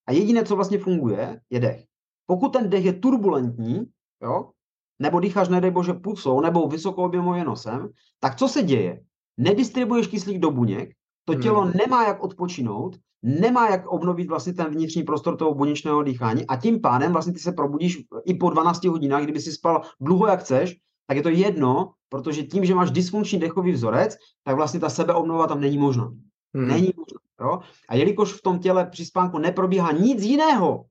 [0.07, 1.85] a jediné, co vlastně funguje, je dech.
[2.27, 3.87] Pokud ten dech je turbulentní,
[4.23, 4.51] jo,
[4.99, 7.89] nebo dýcháš, nedej bože, pusou, nebo vysokoobjemově nosem,
[8.21, 9.01] tak co se děje?
[9.37, 10.95] Nedistribuješ kyslík do buněk,
[11.27, 11.73] to tělo hmm.
[11.77, 16.81] nemá jak odpočinout, nemá jak obnovit vlastně ten vnitřní prostor toho buněčného dýchání a tím
[16.81, 20.77] pádem vlastně ty se probudíš i po 12 hodinách, kdyby si spal dlouho jak chceš,
[21.07, 25.47] tak je to jedno, protože tím, že máš dysfunkční dechový vzorec, tak vlastně ta sebeobnova
[25.47, 26.13] tam není možná.
[26.53, 26.69] Mm.
[26.69, 27.19] Není možné.
[27.41, 27.61] Jo?
[27.89, 30.85] A jelikož v tom těle při spánku neprobíhá nic jiného,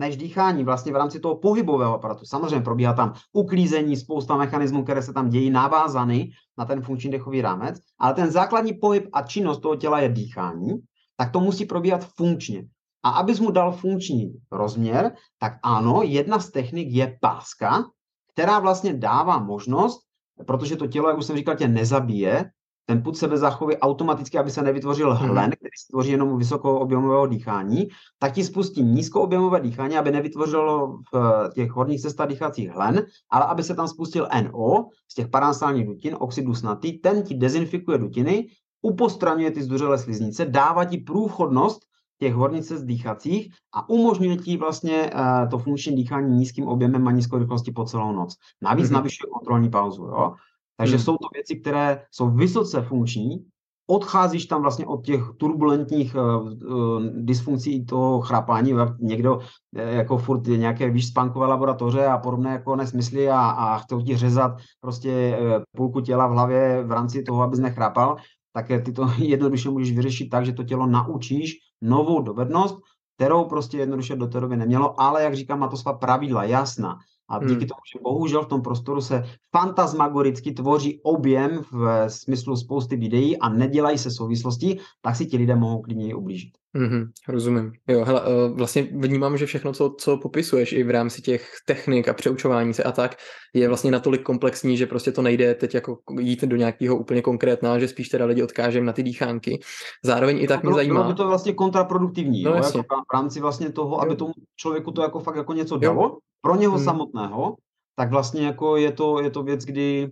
[0.00, 2.24] než dýchání vlastně v rámci toho pohybového aparatu.
[2.24, 7.42] Samozřejmě probíhá tam uklízení, spousta mechanismů, které se tam dějí, navázany na ten funkční dechový
[7.42, 10.80] rámec, ale ten základní pohyb a činnost toho těla je dýchání,
[11.16, 12.64] tak to musí probíhat funkčně.
[13.02, 17.84] A abys mu dal funkční rozměr, tak ano, jedna z technik je páska,
[18.32, 20.00] která vlastně dává možnost,
[20.46, 22.50] protože to tělo, jak už jsem říkal, tě nezabije,
[22.90, 27.88] ten put sebe zachoví automaticky, aby se nevytvořil hlen, který se tvoří jenom vysokoobjemového dýchání,
[28.18, 33.44] tak ti spustí nízkoobjemové dýchání, aby nevytvořilo v eh, těch horních cestách dýchacích hlen, ale
[33.44, 38.48] aby se tam spustil NO z těch paransálních dutin, oxid dusnatý, ten ti dezinfikuje dutiny,
[38.82, 41.82] upostraňuje ty zduřelé sliznice, dává ti průchodnost
[42.18, 47.10] těch horních cest dýchacích a umožňuje ti vlastně uh, to funkční dýchání nízkým objemem a
[47.10, 48.36] nízkou rychlostí po celou noc.
[48.62, 48.92] Navíc mm-hmm.
[48.92, 50.02] navyšuje kontrolní pauzu.
[50.02, 50.34] Jo?
[50.80, 51.04] Takže hmm.
[51.04, 53.44] jsou to věci, které jsou vysoce funkční,
[53.86, 59.42] odcházíš tam vlastně od těch turbulentních uh, uh, dysfunkcí toho chrápání, někdo uh,
[59.72, 64.16] jako furt je nějaké víš spánkové laboratoře a podobné jako nesmysly a, a chtěl ti
[64.16, 68.16] řezat prostě uh, půlku těla v hlavě v rámci toho, abys nechrápal,
[68.52, 72.78] tak ty to jednoduše můžeš vyřešit tak, že to tělo naučíš novou dovednost,
[73.16, 76.96] kterou prostě jednoduše do té doby nemělo, ale jak říkám, má to svá pravidla, jasná.
[77.30, 77.68] A díky hmm.
[77.68, 79.24] tomu, že bohužel v tom prostoru se
[79.56, 85.56] fantasmagoricky tvoří objem v smyslu spousty videí a nedělají se souvislosti, tak si ti lidé
[85.56, 86.59] mohou klidně ublížit.
[86.76, 87.72] Mm-hmm, rozumím.
[87.88, 92.08] Jo, hele, eh, vlastně vnímám, že všechno, co, co popisuješ i v rámci těch technik
[92.08, 93.16] a přeučování se a tak,
[93.54, 97.78] je vlastně natolik komplexní, že prostě to nejde teď jako jít do nějakého úplně konkrétná,
[97.78, 99.60] že spíš teda lidi odkážeme na ty dýchánky.
[100.04, 101.00] Zároveň i tak mě zajímá.
[101.00, 104.92] Bylo by to vlastně kontraproduktivní, no, jo, jako v rámci vlastně toho, aby tomu člověku
[104.92, 106.18] to jako fakt jako něco dalo, jo.
[106.40, 106.84] pro něho hmm.
[106.84, 107.56] samotného,
[107.96, 110.10] tak vlastně jako je to, je to věc, kdy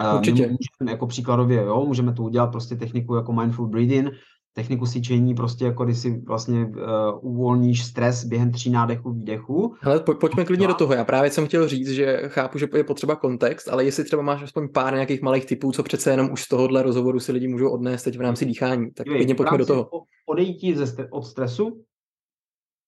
[0.00, 0.42] eh, Určitě.
[0.42, 4.08] můžeme jako příkladově, jo, můžeme to udělat prostě techniku jako mindful breathing,
[4.52, 6.74] techniku cvičení, prostě jako když si vlastně uh,
[7.20, 9.74] uvolníš stres během tří nádechů, výdechů.
[9.80, 10.94] Hele, po, pojďme klidně do toho.
[10.94, 14.42] Já právě jsem chtěl říct, že chápu, že je potřeba kontext, ale jestli třeba máš
[14.42, 17.70] aspoň pár nějakých malých typů, co přece jenom už z tohohle rozhovoru si lidi můžou
[17.70, 19.90] odnést teď v rámci dýchání, tak jo, klidně pojďme do toho.
[20.26, 21.82] Odejítí ze, od stresu,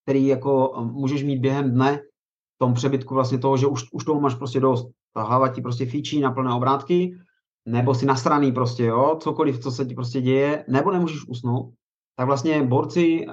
[0.03, 1.99] který jako eh, můžeš mít během dne,
[2.55, 4.87] v tom přebytku vlastně toho, že už, už toho máš prostě dost.
[5.13, 7.17] Ta hlava ti prostě fíčí na plné obrátky,
[7.65, 11.73] nebo si nasraný prostě, jo, cokoliv, co se ti prostě děje, nebo nemůžeš usnout,
[12.17, 13.25] tak vlastně borci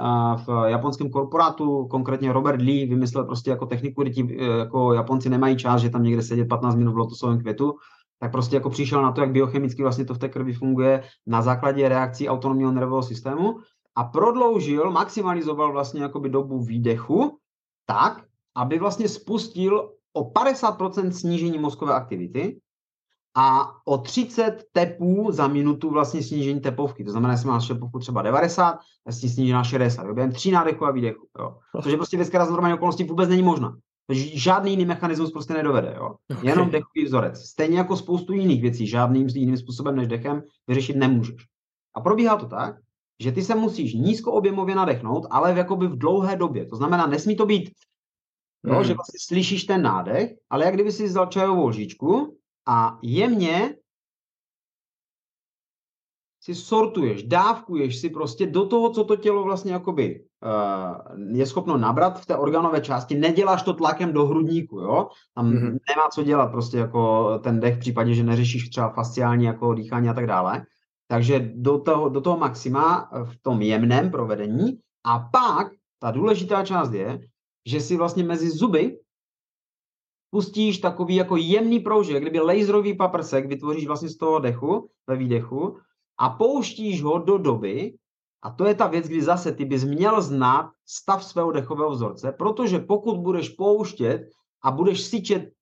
[0.47, 5.31] v japonském korporátu, konkrétně Robert Lee, vymyslel prostě jako techniku, kdy ti e, jako Japonci
[5.31, 7.75] nemají čas, že tam někde sedět 15 minut v lotosovém květu,
[8.21, 11.43] tak prostě jako přišel na to, jak biochemicky vlastně to v té krvi funguje na
[11.43, 13.59] základě reakcí autonomního nervového systému
[13.97, 17.39] a prodloužil, maximalizoval vlastně jakoby dobu výdechu
[17.87, 18.25] tak,
[18.57, 22.61] aby vlastně spustil o 50% snížení mozkové aktivity,
[23.35, 27.05] a o 30 tepů za minutu vlastně snížení tepovky.
[27.05, 30.87] To znamená, že máš tepovku třeba 90, vlastně sníží na 60, jo, během 3 nádechů
[30.87, 31.27] a výdechu.
[31.39, 31.59] Jo.
[31.83, 33.77] Což je prostě věc, která z normální okolností vůbec není možná.
[34.35, 35.95] Žádný jiný mechanismus prostě nedovede.
[35.97, 36.15] Jo.
[36.31, 36.51] Okay.
[36.51, 37.41] Jenom dechový vzorec.
[37.41, 41.47] Stejně jako spoustu jiných věcí, žádným jiným způsobem než dechem vyřešit nemůžeš.
[41.95, 42.77] A probíhá to tak,
[43.21, 46.67] že ty se musíš nízkoobjemově nadechnout, ale v, jakoby v dlouhé době.
[46.67, 47.71] To znamená, nesmí to být,
[48.67, 48.85] jo, hmm.
[48.85, 53.77] že vlastně slyšíš ten nádech, ale jak kdyby si vzal čajovou lžičku a jemně
[56.43, 61.77] si sortuješ, dávkuješ si prostě do toho, co to tělo vlastně jakoby uh, je schopno
[61.77, 65.09] nabrat v té organové části, neděláš to tlakem do hrudníku, jo?
[65.35, 65.79] Tam mm-hmm.
[65.89, 70.09] nemá co dělat prostě jako ten dech v případě, že neřešíš třeba fasciální jako dýchání
[70.09, 70.67] a tak dále.
[71.09, 76.93] Takže do toho, do toho maxima v tom jemném provedení a pak ta důležitá část
[76.93, 77.21] je,
[77.67, 78.99] že si vlastně mezi zuby
[80.33, 85.77] pustíš takový jako jemný proužek, kdyby laserový paprsek vytvoříš vlastně z toho dechu, ve výdechu
[86.19, 87.95] a pouštíš ho do doby,
[88.43, 92.33] a to je ta věc, kdy zase ty bys měl znát stav svého dechového vzorce,
[92.33, 94.31] protože pokud budeš pouštět
[94.65, 95.53] a budeš syčet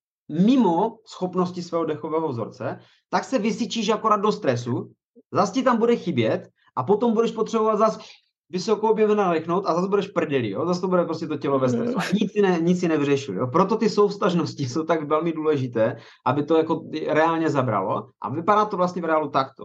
[0.45, 2.79] mimo schopnosti svého dechového vzorce,
[3.09, 4.93] tak se vysyčíš akorát do stresu,
[5.33, 8.01] zase ti tam bude chybět a potom budeš potřebovat zase
[8.51, 10.67] vysokou objevu nadechnout a zase budeš prdeli, jo?
[10.67, 11.99] zase to bude prostě to tělo ve stresu.
[11.99, 13.35] A nic si, ne, nic si nevyřešil.
[13.35, 13.47] Jo?
[13.47, 15.97] Proto ty soustažnosti jsou tak velmi důležité,
[16.27, 18.09] aby to jako reálně zabralo.
[18.21, 19.65] A vypadá to vlastně v reálu takto.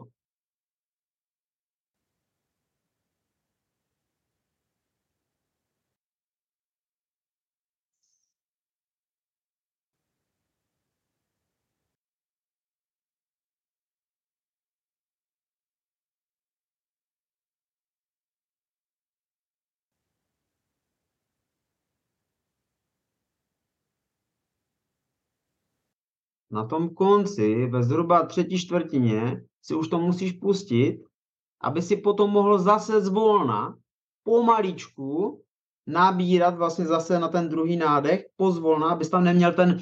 [26.55, 31.05] Na tom konci, ve zhruba třetí čtvrtině, si už to musíš pustit
[31.65, 33.77] aby si potom mohl zase zvolna,
[34.23, 35.41] pomaličku,
[35.87, 39.79] nabírat vlastně zase na ten druhý nádech, pozvolna, abys tam neměl ten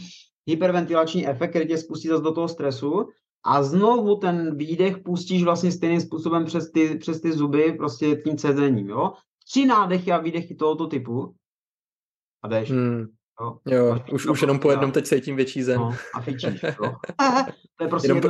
[0.47, 3.07] hyperventilační efekt, který tě spustí zase do toho stresu
[3.45, 8.37] a znovu ten výdech pustíš vlastně stejným způsobem přes ty, přes ty zuby, prostě tím
[8.37, 9.13] cezením, jo.
[9.45, 11.35] Tři nádechy a výdechy tohoto typu
[12.41, 12.71] a jdeš.
[12.71, 13.05] Hmm.
[13.41, 15.79] Jo, jo už, už jenom po jednom teď cítím větší zen.
[15.79, 16.95] No, a fičíš, jo.
[17.77, 18.21] to je prostě jenom,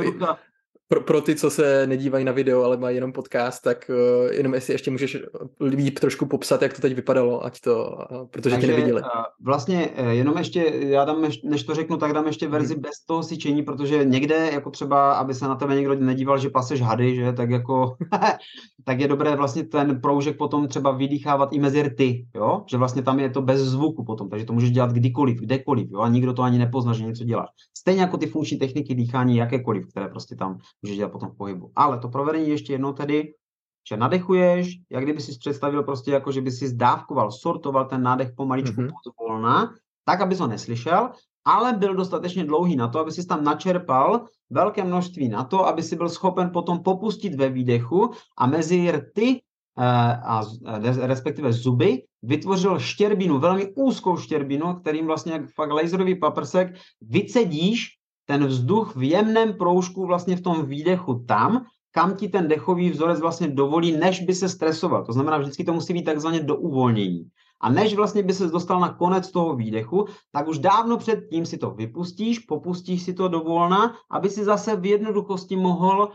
[0.88, 4.54] pro, pro ty, co se nedívají na video, ale mají jenom podcast, tak uh, jenom
[4.54, 5.18] jestli ještě můžeš
[5.60, 9.02] líp trošku popsat, jak to teď vypadalo, ať to, uh, protože Takže, tě neviděli.
[9.02, 9.08] Uh,
[9.44, 12.82] vlastně uh, jenom ještě, já dám, než to řeknu, tak dám ještě verzi hmm.
[12.82, 16.80] bez toho syčení, protože někde, jako třeba, aby se na tebe někdo nedíval, že paseš
[16.80, 17.96] hady, že, tak jako,
[18.84, 23.02] tak je dobré vlastně ten proužek potom třeba vydýchávat i mezi rty, jo, že vlastně
[23.02, 26.32] tam je to bez zvuku potom, takže to můžeš dělat kdykoliv, kdekoliv, jo, a nikdo
[26.32, 27.48] to ani nepozná, že něco děláš.
[27.76, 31.72] Stejně jako ty funkční techniky dýchání jakékoliv, které prostě tam můžeš dělat potom v pohybu.
[31.76, 33.32] Ale to provedení ještě jednou tedy,
[33.88, 38.32] že nadechuješ, jak kdyby si představil prostě jako, že by si zdávkoval, sortoval ten nádech
[38.36, 38.90] pomaličku mm-hmm.
[39.04, 39.74] pozvolna,
[40.04, 41.10] tak, aby ho neslyšel,
[41.44, 45.82] ale byl dostatečně dlouhý na to, aby si tam načerpal velké množství na to, aby
[45.82, 49.40] si byl schopen potom popustit ve výdechu a mezi rty
[49.78, 49.84] eh,
[50.24, 56.74] a eh, respektive zuby vytvořil štěrbinu, velmi úzkou štěrbinu, kterým vlastně jak fakt laserový paprsek
[57.00, 57.88] vycedíš
[58.26, 63.20] ten vzduch v jemném proužku vlastně v tom výdechu tam, kam ti ten dechový vzorec
[63.20, 65.04] vlastně dovolí, než by se stresoval.
[65.04, 67.24] To znamená, vždycky to musí být takzvaně do uvolnění.
[67.60, 71.58] A než vlastně by se dostal na konec toho výdechu, tak už dávno předtím si
[71.58, 76.12] to vypustíš, popustíš si to do volna, aby si zase v jednoduchosti mohl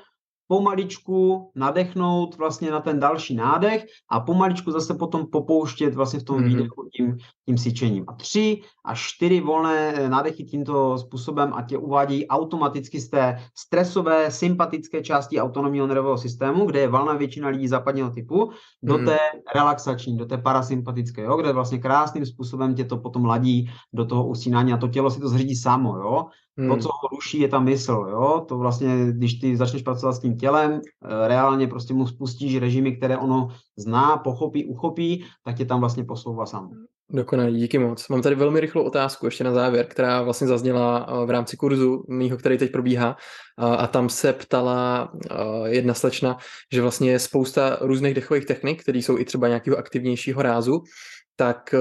[0.50, 6.38] pomaličku nadechnout vlastně na ten další nádech a pomaličku zase potom popouštět vlastně v tom
[6.38, 6.48] mm-hmm.
[6.48, 8.06] výdechu tím, tím syčením.
[8.08, 13.40] A tři až čtyři volné eh, nádechy tímto způsobem a tě uvádí automaticky z té
[13.58, 18.52] stresové, sympatické části autonomního nervového systému, kde je valná většina lidí západního typu,
[18.84, 19.06] do mm.
[19.06, 19.18] té
[19.56, 24.28] relaxační, do té parasympatické, jo, kde vlastně krásným způsobem tě to potom ladí do toho
[24.28, 26.26] usínání a to tělo si to zřídí samo, jo.
[26.60, 26.70] Hmm.
[26.70, 28.46] To, co ho ruší, je ta mysl, jo.
[28.48, 32.96] To vlastně, když ty začneš pracovat s tím tělem, eh, reálně prostě mu spustíš režimy,
[32.96, 36.70] které ono zná, pochopí, uchopí, tak tě tam vlastně posouvá sám.
[37.12, 38.08] Dokonalý, díky moc.
[38.08, 42.06] Mám tady velmi rychlou otázku ještě na závěr, která vlastně zazněla eh, v rámci kurzu
[42.10, 43.16] mýho, který teď probíhá
[43.58, 46.38] a tam se ptala eh, jedna slečna,
[46.74, 50.84] že vlastně je spousta různých dechových technik, které jsou i třeba nějakého aktivnějšího rázu,
[51.36, 51.76] tak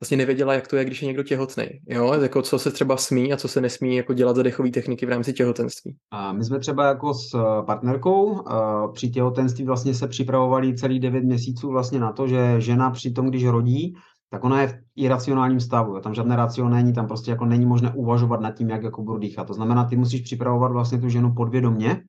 [0.00, 1.64] vlastně nevěděla, jak to je, když je někdo těhotný.
[1.88, 2.12] Jo?
[2.22, 5.08] Jako co se třeba smí a co se nesmí jako dělat za dechové techniky v
[5.08, 5.96] rámci těhotenství.
[6.10, 8.52] A my jsme třeba jako s eh, partnerkou eh,
[8.92, 13.26] při těhotenství vlastně se připravovali celý 9 měsíců vlastně na to, že žena při tom,
[13.26, 13.94] když rodí,
[14.30, 16.00] tak ona je v iracionálním stavu.
[16.00, 19.18] Tam žádné racio není, tam prostě jako není možné uvažovat nad tím, jak jako budu
[19.18, 19.46] dýchat.
[19.46, 22.02] To znamená, ty musíš připravovat vlastně tu ženu podvědomě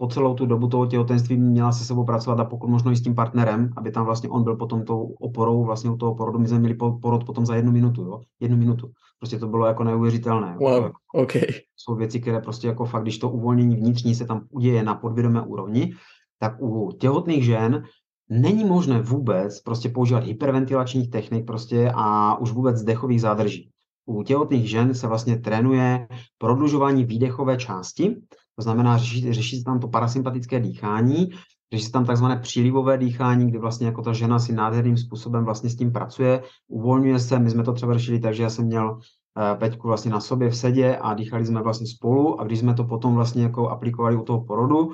[0.00, 3.02] po celou tu dobu toho těhotenství měla se sebou pracovat a pokud možno i s
[3.02, 6.38] tím partnerem, aby tam vlastně on byl potom tou oporou vlastně u toho porodu.
[6.38, 8.20] My jsme měli porod potom za jednu minutu, jo?
[8.40, 8.90] Jednu minutu.
[9.18, 10.56] Prostě to bylo jako neuvěřitelné.
[10.60, 11.42] Wow, jako, okay.
[11.76, 15.42] Jsou věci, které prostě jako fakt, když to uvolnění vnitřní se tam uděje na podvědomé
[15.42, 15.94] úrovni,
[16.38, 17.82] tak u těhotných žen
[18.30, 23.70] není možné vůbec prostě používat hyperventilačních technik prostě a už vůbec dechových zádrží.
[24.06, 26.08] U těhotných žen se vlastně trénuje
[26.38, 28.16] prodlužování výdechové části,
[28.58, 31.28] to znamená, řeší, řeší se tam to parasympatické dýchání,
[31.72, 35.70] řeší se tam takzvané přílivové dýchání, kdy vlastně jako ta žena si nádherným způsobem vlastně
[35.70, 37.38] s tím pracuje, uvolňuje se.
[37.38, 40.50] My jsme to třeba řešili tak, že já jsem měl uh, Peťku vlastně na sobě
[40.50, 44.16] v sedě a dýchali jsme vlastně spolu a když jsme to potom vlastně jako aplikovali
[44.16, 44.92] u toho porodu,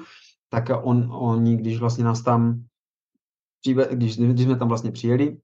[0.51, 2.65] tak on, oni, když vlastně nás tam,
[3.91, 5.36] když, když jsme tam vlastně přijeli,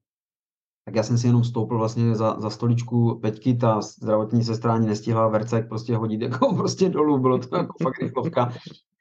[0.85, 4.87] tak já jsem si jenom stoupil vlastně za, za stoličku Peťky, ta zdravotní sestra ani
[4.87, 8.53] nestihla vercek prostě hodit jako prostě dolů, bylo to jako fakt rychlovka.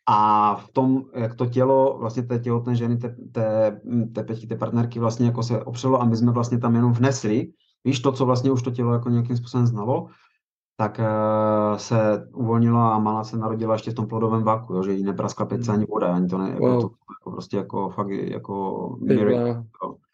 [0.07, 3.81] A v tom, jak to tělo vlastně té těhotné ženy, té, té,
[4.15, 7.53] té Peťky, té partnerky vlastně jako se opřelo a my jsme vlastně tam jenom vnesli,
[7.85, 10.09] víš, to, co vlastně už to tělo jako nějakým způsobem znalo,
[10.77, 14.93] tak uh, se uvolnila a malá se narodila ještě v tom plodovém vaku, jo, že
[14.93, 16.81] jí nepraskla pece ani voda, ani to ne, jako, wow.
[16.81, 16.91] to,
[17.21, 19.65] jako prostě jako fakt jako miracle,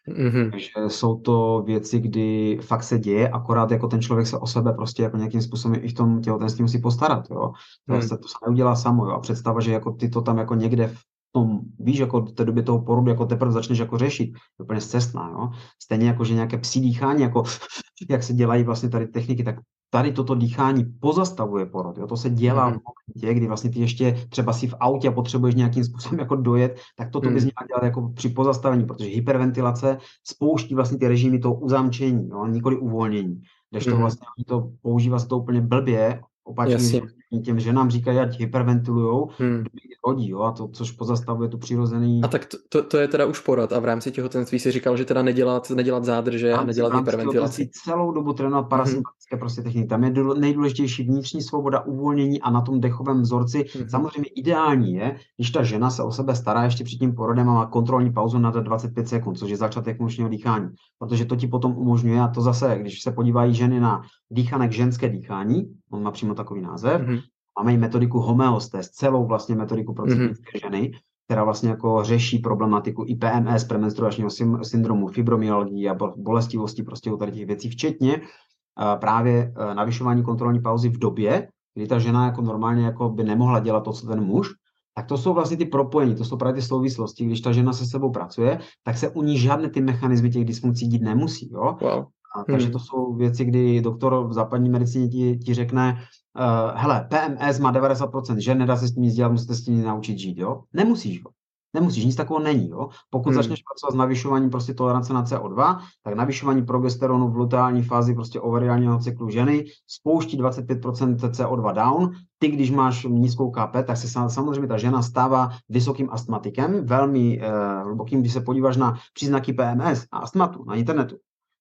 [0.07, 0.51] Mm-hmm.
[0.51, 4.73] Takže jsou to věci, kdy fakt se děje, akorát jako ten člověk se o sebe
[4.73, 7.51] prostě jako nějakým způsobem i v tom těhotenství musí postarat, jo.
[7.87, 8.01] To, mm.
[8.01, 9.11] se, to se neudělá samo, jo.
[9.11, 10.99] A představa, že jako ty to tam jako někde v
[11.31, 14.29] tom, víš, jako v té době toho porodu, jako teprve začneš jako řešit,
[14.59, 15.49] je úplně zcestná, jo.
[15.83, 17.43] Stejně jako, že nějaké psí dýchání, jako
[18.09, 19.55] jak se dělají vlastně tady techniky, tak
[19.89, 21.97] tady toto dýchání pozastavuje porod.
[21.97, 22.07] Jo?
[22.07, 22.73] To se dělá mm.
[22.73, 26.35] v momentě, kdy vlastně ty ještě třeba si v autě a potřebuješ nějakým způsobem jako
[26.35, 27.33] dojet, tak toto mm.
[27.33, 32.45] bys měla dělat jako při pozastavení, protože hyperventilace spouští vlastně ty režimy toho uzamčení, jo?
[32.45, 33.41] nikoli uvolnění.
[33.71, 33.97] Když to mm.
[33.97, 37.01] vlastně to používá se to úplně blbě, opačně,
[37.43, 39.63] těm ženám říkají, ať hyperventilujou, hmm.
[40.07, 42.21] rodí, jo, a to, což pozastavuje tu přirozený...
[42.23, 44.97] A tak to, to, to, je teda už porad a v rámci těhotenství si říkal,
[44.97, 47.69] že teda nedělat, nedělat zádrže a nedělat hyperventilaci.
[47.83, 48.69] celou dobu trénovat hmm.
[48.69, 49.39] parasympatické hmm.
[49.39, 49.87] prostě techniky.
[49.87, 53.65] Tam je nejdůležitější vnitřní svoboda, uvolnění a na tom dechovém vzorci.
[53.73, 53.89] Hmm.
[53.89, 57.53] Samozřejmě ideální je, když ta žena se o sebe stará ještě před tím porodem a
[57.53, 61.77] má kontrolní pauzu na 25 sekund, což je začátek nočního dýchání, protože to ti potom
[61.77, 64.01] umožňuje, a to zase, když se podívají ženy na
[64.31, 67.21] dýchanek ženské dýchání, on má přímo takový název, mm-hmm.
[67.59, 70.35] máme i metodiku homeostés, celou vlastně metodiku pro mm-hmm.
[70.63, 70.91] ženy,
[71.25, 74.29] která vlastně jako řeší problematiku i PMS, premenstruačního
[74.63, 80.61] syndromu, fibromyalgii a bolestivosti prostě u tady těch věcí, včetně uh, právě uh, navyšování kontrolní
[80.61, 84.23] pauzy v době, kdy ta žena jako normálně jako by nemohla dělat to, co ten
[84.23, 84.49] muž,
[84.95, 87.25] tak to jsou vlastně ty propojení, to jsou právě ty souvislosti.
[87.25, 90.87] Když ta žena se sebou pracuje, tak se u ní žádné ty mechanizmy těch dysfunkcí
[90.87, 91.49] dít nemusí.
[91.51, 91.77] Jo?
[91.81, 92.05] Wow.
[92.37, 92.73] A, takže hmm.
[92.73, 95.97] to jsou věci, kdy doktor v západní medicíně ti, ti řekne,
[96.39, 99.83] uh, hele, PMS má 90% že nedá se s tím nic dělat, musíte s tím
[99.83, 100.61] naučit žít, jo?
[100.73, 101.31] Nemusíš, jo.
[101.73, 102.69] Nemusíš, nic takového není.
[102.69, 102.89] Jo?
[103.09, 103.35] Pokud hmm.
[103.35, 108.39] začneš pracovat s navyšováním prostě tolerance na CO2, tak navyšování progesteronu v luteální fázi prostě
[108.39, 112.11] ovariálního cyklu ženy spouští 25% CO2 down.
[112.39, 117.49] Ty, když máš nízkou KP, tak se samozřejmě ta žena stává vysokým astmatikem, velmi eh,
[117.83, 121.15] hlubokým, když se podíváš na příznaky PMS a astmatu na internetu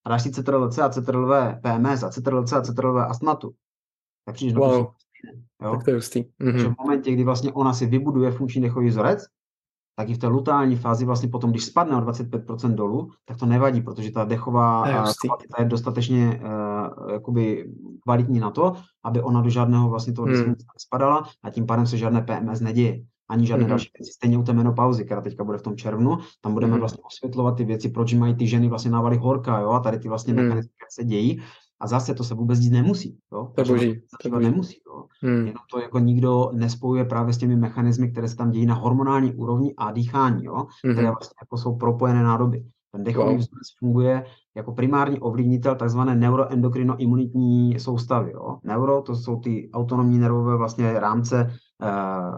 [0.09, 3.55] dáš si CTRL-C a CTRL-V PMS a CTRL-C a CTRL-V astmatu,
[4.25, 4.71] tak přijdeš wow.
[4.71, 4.91] do
[5.63, 5.71] Jo?
[5.71, 6.25] Tak to je hustý.
[6.41, 6.75] Mm-hmm.
[6.75, 9.25] v momentě, kdy vlastně ona si vybuduje funkční dechový vzorec,
[9.99, 13.47] tak i v té lutální fázi vlastně potom, když spadne o 25% dolů, tak to
[13.47, 17.73] nevadí, protože ta dechová kvalita je dostatečně uh, jakoby
[18.03, 20.55] kvalitní na to, aby ona do žádného vlastně toho hmm.
[20.79, 23.69] spadala a tím pádem se žádné PMS neděje ani žádné mm-hmm.
[23.69, 24.13] další věci.
[24.13, 26.79] Stejně u té menopauzy, která teďka bude v tom červnu, tam budeme mm-hmm.
[26.79, 30.09] vlastně osvětlovat ty věci, proč mají ty ženy vlastně návaly horka, jo, a tady ty
[30.09, 30.43] vlastně mm.
[30.43, 31.43] mechanizmy se dějí.
[31.81, 33.19] A zase to se vůbec dít nemusí.
[33.33, 33.53] Jo?
[33.57, 34.01] To boží.
[34.23, 34.45] To boží.
[34.45, 34.77] nemusí.
[34.87, 35.05] Jo?
[35.23, 35.47] Hmm.
[35.47, 39.35] Jenom to jako nikdo nespojuje právě s těmi mechanismy, které se tam dějí na hormonální
[39.35, 40.57] úrovni a dýchání, jo?
[40.85, 40.95] Hmm.
[40.95, 42.65] které vlastně jako jsou propojené nádoby.
[42.93, 43.37] Ten dechový wow.
[43.37, 44.25] vzorec funguje
[44.57, 46.01] jako primární ovlivnitel tzv.
[46.01, 48.33] neuroendokrinoimunitní soustavy.
[48.33, 48.59] Jo?
[48.65, 51.51] Neuro, to jsou ty autonomní nervové vlastně rámce,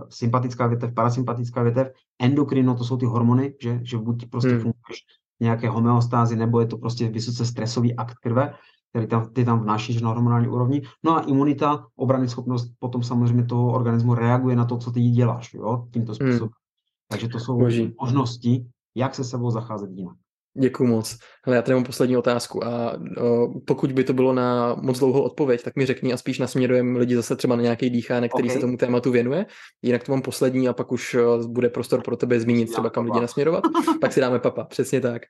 [0.08, 4.60] sympatická větev, parasympatická větev, endokrino, to jsou ty hormony, že, že buď prostě hmm.
[4.60, 5.04] funguješ
[5.40, 8.54] nějaké homeostázy, nebo je to prostě vysoce stresový akt krve,
[8.90, 10.82] který tam, ty tam vnášíš na hormonální úrovni.
[11.04, 15.54] No a imunita, obrany schopnost potom samozřejmě toho organismu reaguje na to, co ty děláš,
[15.54, 16.14] jo, tímto hmm.
[16.14, 16.40] způsobem.
[16.40, 17.08] Hmm.
[17.08, 17.94] Takže to jsou Boží.
[18.00, 20.16] možnosti, jak se sebou zacházet jinak.
[20.60, 21.18] Děkuji moc.
[21.44, 25.22] Hele, já tady mám poslední otázku a o, pokud by to bylo na moc dlouhou
[25.22, 28.54] odpověď, tak mi řekni a spíš nasměrujem lidi zase třeba na nějaký dýchánek, který okay.
[28.54, 29.46] se tomu tématu věnuje.
[29.82, 31.16] Jinak to mám poslední a pak už
[31.46, 33.64] bude prostor pro tebe zmínit třeba kam lidi nasměrovat.
[34.00, 35.22] pak si dáme papa, přesně tak.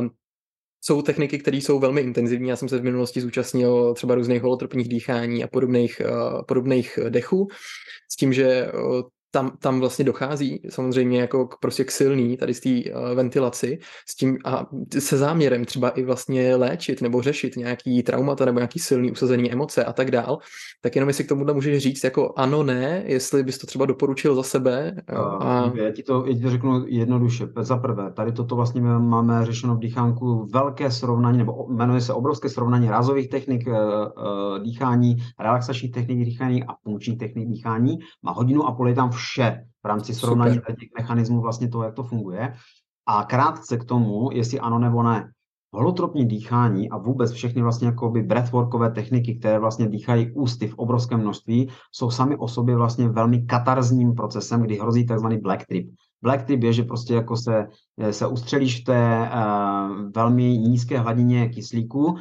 [0.00, 0.08] Uh,
[0.80, 2.48] jsou techniky, které jsou velmi intenzivní.
[2.48, 7.48] Já jsem se v minulosti zúčastnil třeba různých holotropních dýchání a podobných, uh, podobných dechů,
[8.12, 12.54] s tím, že uh, tam, tam vlastně dochází samozřejmě jako k, prostě k silný tady
[12.54, 13.78] z té uh, ventilaci
[14.08, 14.66] s tím a
[14.98, 19.84] se záměrem třeba i vlastně léčit nebo řešit nějaký traumata nebo nějaký silný usazený emoce
[19.84, 20.38] a tak dál,
[20.80, 24.34] tak jenom jestli k tomuhle můžeš říct jako ano, ne, jestli bys to třeba doporučil
[24.34, 24.94] za sebe.
[25.40, 25.72] A...
[25.74, 27.48] Já, ti to, já ti to řeknu jednoduše.
[27.60, 32.48] Za prvé, tady toto vlastně máme řešeno v dýchánku velké srovnání, nebo jmenuje se obrovské
[32.48, 37.98] srovnání rázových technik uh, uh, dýchání, relaxačních technik dýchání a funkčních technik dýchání.
[38.22, 41.94] Má hodinu a půl je tam vše v rámci srovnání těch mechanismů vlastně toho, jak
[41.94, 42.54] to funguje.
[43.08, 45.30] A krátce k tomu, jestli ano nebo ne.
[45.72, 51.20] Holotropní dýchání a vůbec všechny vlastně jakoby breathworkové techniky, které vlastně dýchají ústy v obrovském
[51.20, 55.90] množství, jsou sami o sobě vlastně velmi katarzním procesem, kdy hrozí takzvaný black trip.
[56.22, 57.66] Black trip je, že prostě jako se,
[58.10, 62.18] se ustřelíš v té uh, velmi nízké hladině kyslíku, uh,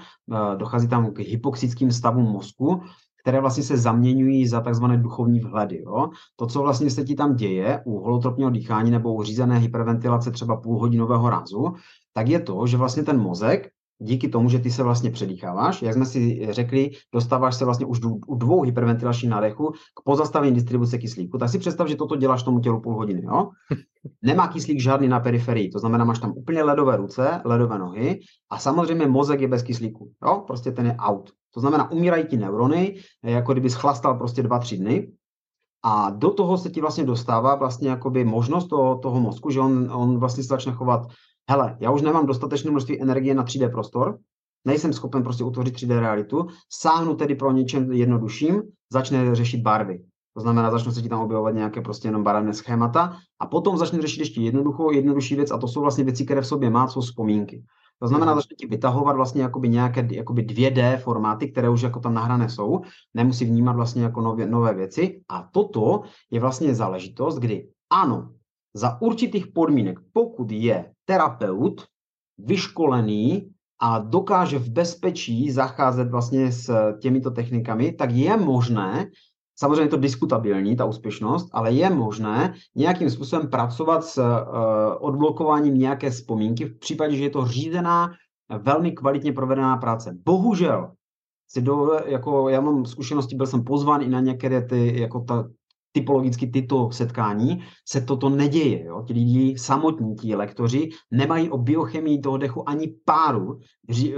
[0.58, 2.82] dochází tam k hypoxickým stavům mozku
[3.26, 5.84] které vlastně se zaměňují za takzvané duchovní vhledy.
[5.86, 6.10] Jo?
[6.36, 10.56] To, co vlastně se ti tam děje u holotropního dýchání nebo u řízené hyperventilace třeba
[10.62, 11.74] půlhodinového rázu,
[12.14, 13.70] tak je to, že vlastně ten mozek
[14.00, 18.00] díky tomu, že ty se vlastně předýcháváš, jak jsme si řekli, dostáváš se vlastně už
[18.28, 22.60] u dvou hyperventilačních nádechů k pozastavení distribuce kyslíku, tak si představ, že toto děláš tomu
[22.60, 23.22] tělu půl hodiny.
[23.26, 23.50] Jo?
[24.22, 28.20] Nemá kyslík žádný na periferii, to znamená, máš tam úplně ledové ruce, ledové nohy
[28.50, 30.12] a samozřejmě mozek je bez kyslíku.
[30.26, 30.44] Jo?
[30.48, 31.32] Prostě ten je out.
[31.56, 35.12] To znamená, umírají ti neurony, jako kdyby schlastal prostě dva, tři dny,
[35.88, 39.92] a do toho se ti vlastně dostává vlastně jakoby možnost toho, toho mozku, že on,
[39.94, 41.08] on vlastně se začne chovat,
[41.50, 44.18] hele, já už nemám dostatečné množství energie na 3D prostor,
[44.66, 48.62] nejsem schopen prostě utvořit 3D realitu, sáhnu tedy pro něčem jednodušším,
[48.94, 50.04] začne řešit barvy.
[50.34, 54.02] To znamená, začne se ti tam objevovat nějaké prostě jenom barevné schémata a potom začne
[54.02, 57.02] řešit ještě jednoduchou, jednodušší věc a to jsou vlastně věci, které v sobě má, jsou
[57.02, 57.64] vzpomínky.
[58.00, 58.40] To znamená, mhm.
[58.40, 62.82] začne ti vytahovat vlastně jakoby nějaké jakoby 2D formáty, které už jako tam nahrané jsou,
[63.14, 65.22] nemusí vnímat vlastně jako nové, nové věci.
[65.30, 66.02] A toto
[66.32, 68.32] je vlastně záležitost, kdy ano,
[68.74, 71.88] za určitých podmínek, pokud je terapeut
[72.38, 79.08] vyškolený a dokáže v bezpečí zacházet vlastně s těmito technikami, tak je možné,
[79.56, 84.26] samozřejmě je to diskutabilní, ta úspěšnost, ale je možné nějakým způsobem pracovat s uh,
[85.00, 88.12] odblokováním nějaké vzpomínky v případě, že je to řízená,
[88.60, 90.18] velmi kvalitně provedená práce.
[90.26, 90.92] Bohužel,
[91.48, 95.48] si do, jako já mám zkušenosti, byl jsem pozván i na některé ty, jako ta,
[95.96, 98.84] typologicky tyto setkání, se toto neděje.
[98.84, 99.04] Jo?
[99.08, 103.60] Ti lidi samotní, ti lektoři, nemají o biochemii toho dechu ani páru,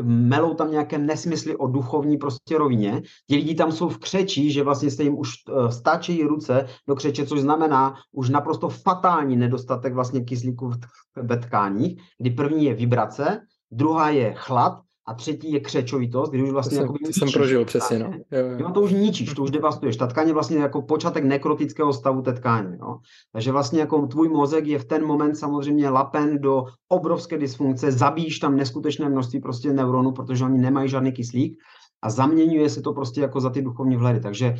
[0.02, 3.02] melou tam nějaké nesmysly o duchovní prostě rovině.
[3.30, 6.96] Ti lidi tam jsou v křeči, že vlastně se jim už uh, stáčejí ruce do
[6.96, 10.70] křeče, což znamená už naprosto fatální nedostatek vlastně kyslíku
[11.16, 13.42] v tkáních, kdy první je vibrace,
[13.72, 18.12] druhá je chlad a třetí je křečovitost, kdy už vlastně jako jsem prožil přesně, no.
[18.32, 18.72] Jo, jo.
[18.72, 19.98] to už ničíš, to už devastuješ.
[19.98, 22.78] Ta tkáň je vlastně jako počátek nekrotického stavu té tkáně.
[22.82, 22.98] Jo.
[23.34, 28.40] Takže vlastně jako tvůj mozek je v ten moment samozřejmě lapen do obrovské dysfunkce, zabíjíš
[28.40, 31.58] tam neskutečné množství prostě neuronů, protože oni nemají žádný kyslík
[32.02, 34.20] a zaměňuje se to prostě jako za ty duchovní vhledy.
[34.20, 34.56] Takže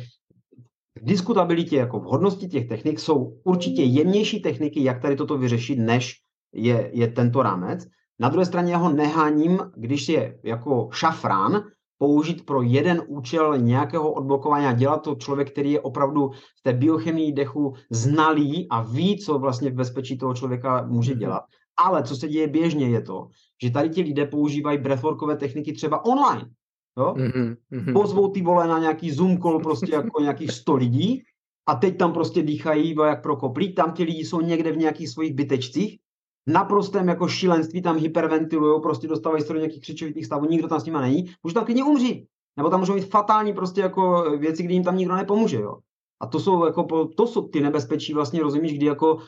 [0.98, 5.78] v diskutabilitě, jako v hodnosti těch technik jsou určitě jemnější techniky, jak tady toto vyřešit,
[5.78, 6.14] než
[6.54, 7.84] je, je tento rámec.
[8.20, 11.62] Na druhé straně ho neháním, když je jako šafrán
[11.98, 16.72] použít pro jeden účel nějakého odblokování a dělat to člověk, který je opravdu v té
[16.72, 21.20] biochemii dechu znalý a ví, co vlastně v bezpečí toho člověka může mhm.
[21.20, 21.42] dělat.
[21.76, 23.28] Ale co se děje běžně je to,
[23.62, 26.50] že tady ti lidé používají breathworkové techniky třeba online.
[26.98, 27.14] Jo?
[27.16, 27.92] Mm-hmm.
[27.92, 31.22] Pozvou ty vole na nějaký Zoom call prostě jako nějakých 100 lidí
[31.66, 35.08] a teď tam prostě dýchají jak pro koplík, tam ti lidi jsou někde v nějakých
[35.08, 35.98] svých bytečcích
[36.48, 40.84] naprostém jako šílenství tam hyperventilují, prostě dostávají se do nějakých křičovitých stavů, nikdo tam s
[40.84, 42.24] nimi není, může tam klidně umřít.
[42.56, 45.78] Nebo tam můžou mít fatální prostě jako věci, kdy jim tam nikdo nepomůže, jo.
[46.20, 49.20] A to jsou, jako, to jsou ty nebezpečí, vlastně rozumíš, kdy jako uh,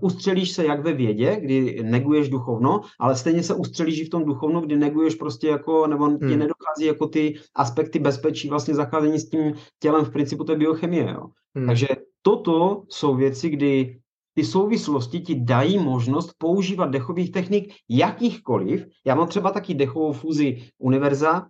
[0.00, 4.24] ustřelíš se jak ve vědě, kdy neguješ duchovno, ale stejně se ustřelíš i v tom
[4.24, 6.18] duchovnu, kdy neguješ prostě jako, nebo hmm.
[6.18, 11.10] ti nedochází jako ty aspekty bezpečí vlastně zacházení s tím tělem v principu té biochemie,
[11.10, 11.26] jo.
[11.56, 11.66] Hmm.
[11.66, 11.86] Takže
[12.22, 13.98] toto jsou věci, kdy
[14.36, 18.86] ty souvislosti ti dají možnost používat dechových technik jakýchkoliv.
[19.06, 21.46] Já mám třeba taky dechovou fúzi univerza,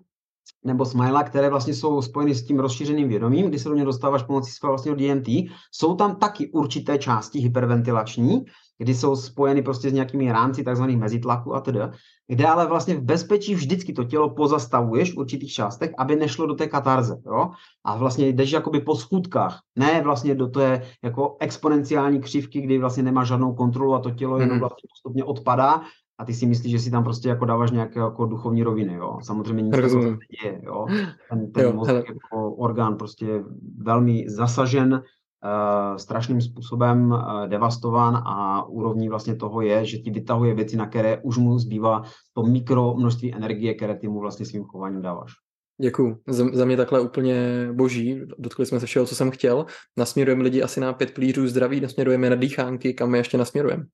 [0.64, 4.22] nebo Smila, které vlastně jsou spojeny s tím rozšířeným vědomím, kdy se do něj dostáváš
[4.22, 5.28] pomocí svého vlastního DMT.
[5.72, 8.44] Jsou tam taky určité části hyperventilační,
[8.78, 11.80] kdy jsou spojeny prostě s nějakými rámci takzvaných mezitlaku a tedy,
[12.28, 16.54] kde ale vlastně v bezpečí vždycky to tělo pozastavuješ v určitých částech, aby nešlo do
[16.54, 17.50] té katarze, jo?
[17.84, 23.02] A vlastně jdeš jakoby po schůdkách, ne vlastně do té jako exponenciální křivky, kdy vlastně
[23.02, 24.60] nemáš žádnou kontrolu a to tělo jenom mhm.
[24.60, 25.82] vlastně postupně odpadá
[26.18, 29.18] a ty si myslíš, že si tam prostě jako dáváš nějaké jako duchovní roviny, jo.
[29.22, 30.86] Samozřejmě nic se děje, jo.
[31.30, 33.44] Ten, ten jo, mozek jako orgán prostě
[33.78, 35.02] velmi zasažen
[35.96, 41.18] strašným způsobem uh, devastován a úrovní vlastně toho je, že ti vytahuje věci, na které
[41.22, 42.02] už mu zbývá
[42.32, 45.32] to mikro množství energie, které ty mu vlastně svým chováním dáváš.
[45.80, 46.16] Děkuju.
[46.28, 48.20] Za, mě takhle úplně boží.
[48.38, 49.66] Dotkli jsme se všeho, co jsem chtěl.
[49.96, 53.84] Nasměrujeme lidi asi na pět plířů zdraví, nasměrujeme na dýchánky, kam my ještě nasměrujeme.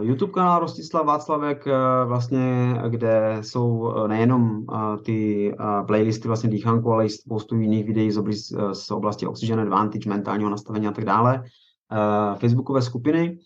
[0.00, 1.72] YouTube kanál Rostislav Václavek, eh,
[2.04, 5.52] vlastně, kde jsou eh, nejenom eh, ty
[5.86, 10.50] playlisty vlastně dýchánku, ale i spoustu jiných videí z oblasti, z oblasti Oxygen Advantage, mentálního
[10.50, 11.44] nastavení a tak dále.
[12.38, 13.38] Facebookové skupiny,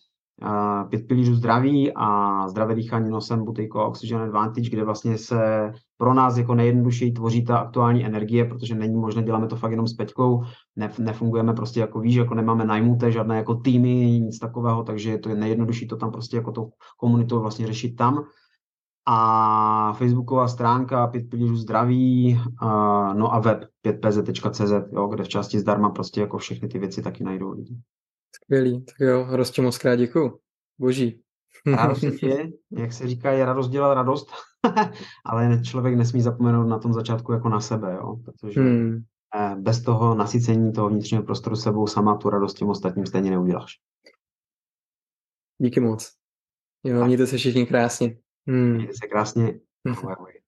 [0.88, 6.36] pět pilířů zdraví a zdravé dýchání nosem Butejko Oxygen Advantage, kde vlastně se pro nás
[6.36, 10.42] jako nejjednodušeji tvoří ta aktuální energie, protože není možné, děláme to fakt jenom s Peťkou,
[10.76, 15.28] ne, nefungujeme prostě jako víš, jako nemáme najmuté žádné jako týmy, nic takového, takže to
[15.28, 18.24] je nejjednodušší to tam prostě jako to komunitou vlastně řešit tam.
[19.06, 25.58] A facebooková stránka 5 pilířů zdraví, a, no a web 5pz.cz, jo, kde v části
[25.58, 27.76] zdarma prostě jako všechny ty věci taky najdou lidi.
[28.50, 30.38] Skvělý, tak jo, Rostě moc krát děkuju.
[30.78, 31.22] Boží.
[31.66, 34.28] Radost je, jak se říká, je radost dělat radost,
[35.24, 39.02] ale člověk nesmí zapomenout na tom začátku jako na sebe, jo, protože hmm.
[39.36, 43.72] Eh, bez toho nasycení toho vnitřního prostoru sebou sama tu radost těm ostatním stejně neuděláš.
[45.58, 46.12] Díky moc.
[46.84, 48.18] Jo, mějte se všichni krásně.
[48.48, 48.74] Hmm.
[48.74, 49.60] Mějte se krásně.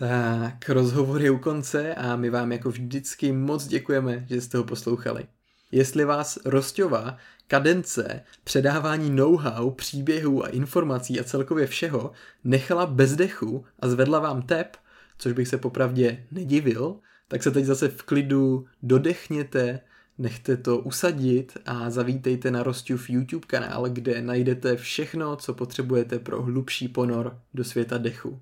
[0.00, 4.64] Tak, rozhovor je u konce a my vám jako vždycky moc děkujeme, že jste ho
[4.64, 5.26] poslouchali.
[5.72, 7.16] Jestli vás Rostová
[7.46, 12.12] kadence, předávání know-how, příběhů a informací a celkově všeho
[12.44, 14.76] nechala bez dechu a zvedla vám tep,
[15.18, 16.96] což bych se popravdě nedivil,
[17.28, 19.80] tak se teď zase v klidu dodechněte,
[20.18, 26.42] nechte to usadit a zavítejte na Rosťův YouTube kanál, kde najdete všechno, co potřebujete pro
[26.42, 28.40] hlubší ponor do světa dechu.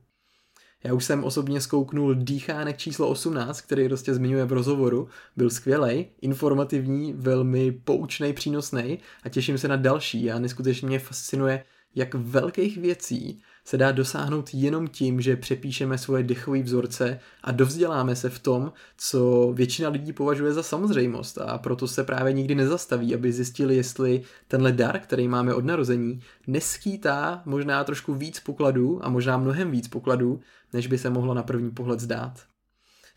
[0.85, 5.09] Já už jsem osobně zkouknul dýchánek číslo 18, který prostě zmiňuje v rozhovoru.
[5.37, 11.65] Byl skvělý, informativní, velmi poučný, přínosný a těším se na další a neskutečně mě fascinuje,
[11.95, 18.17] jak velkých věcí se dá dosáhnout jenom tím, že přepíšeme svoje dechové vzorce a dovzděláme
[18.17, 23.15] se v tom, co většina lidí považuje za samozřejmost a proto se právě nikdy nezastaví,
[23.15, 29.09] aby zjistili, jestli tenhle dar, který máme od narození, neskýtá možná trošku víc pokladů a
[29.09, 30.41] možná mnohem víc pokladů,
[30.73, 32.41] než by se mohlo na první pohled zdát.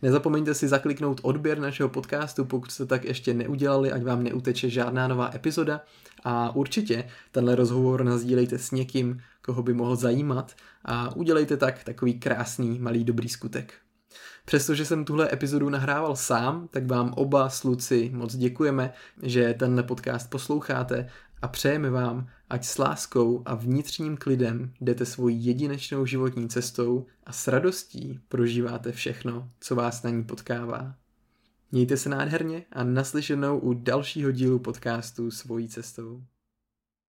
[0.02, 5.08] Nezapomeňte si zakliknout odběr našeho podcastu, pokud jste tak ještě neudělali, ať vám neuteče žádná
[5.08, 5.82] nová epizoda.
[6.24, 10.56] A určitě tenhle rozhovor nazdílejte s někým, koho by mohl zajímat
[10.86, 13.74] a udělejte tak takový krásný malý dobrý skutek.
[14.46, 20.30] Přestože jsem tuhle epizodu nahrával sám, tak vám oba sluci moc děkujeme, že tenhle podcast
[20.30, 21.10] posloucháte
[21.42, 27.34] a přejeme vám, ať s láskou a vnitřním klidem jdete svojí jedinečnou životní cestou a
[27.34, 30.96] s radostí prožíváte všechno, co vás na ní potkává.
[31.72, 36.24] Mějte se nádherně a naslyšenou u dalšího dílu podcastu Svojí cestou.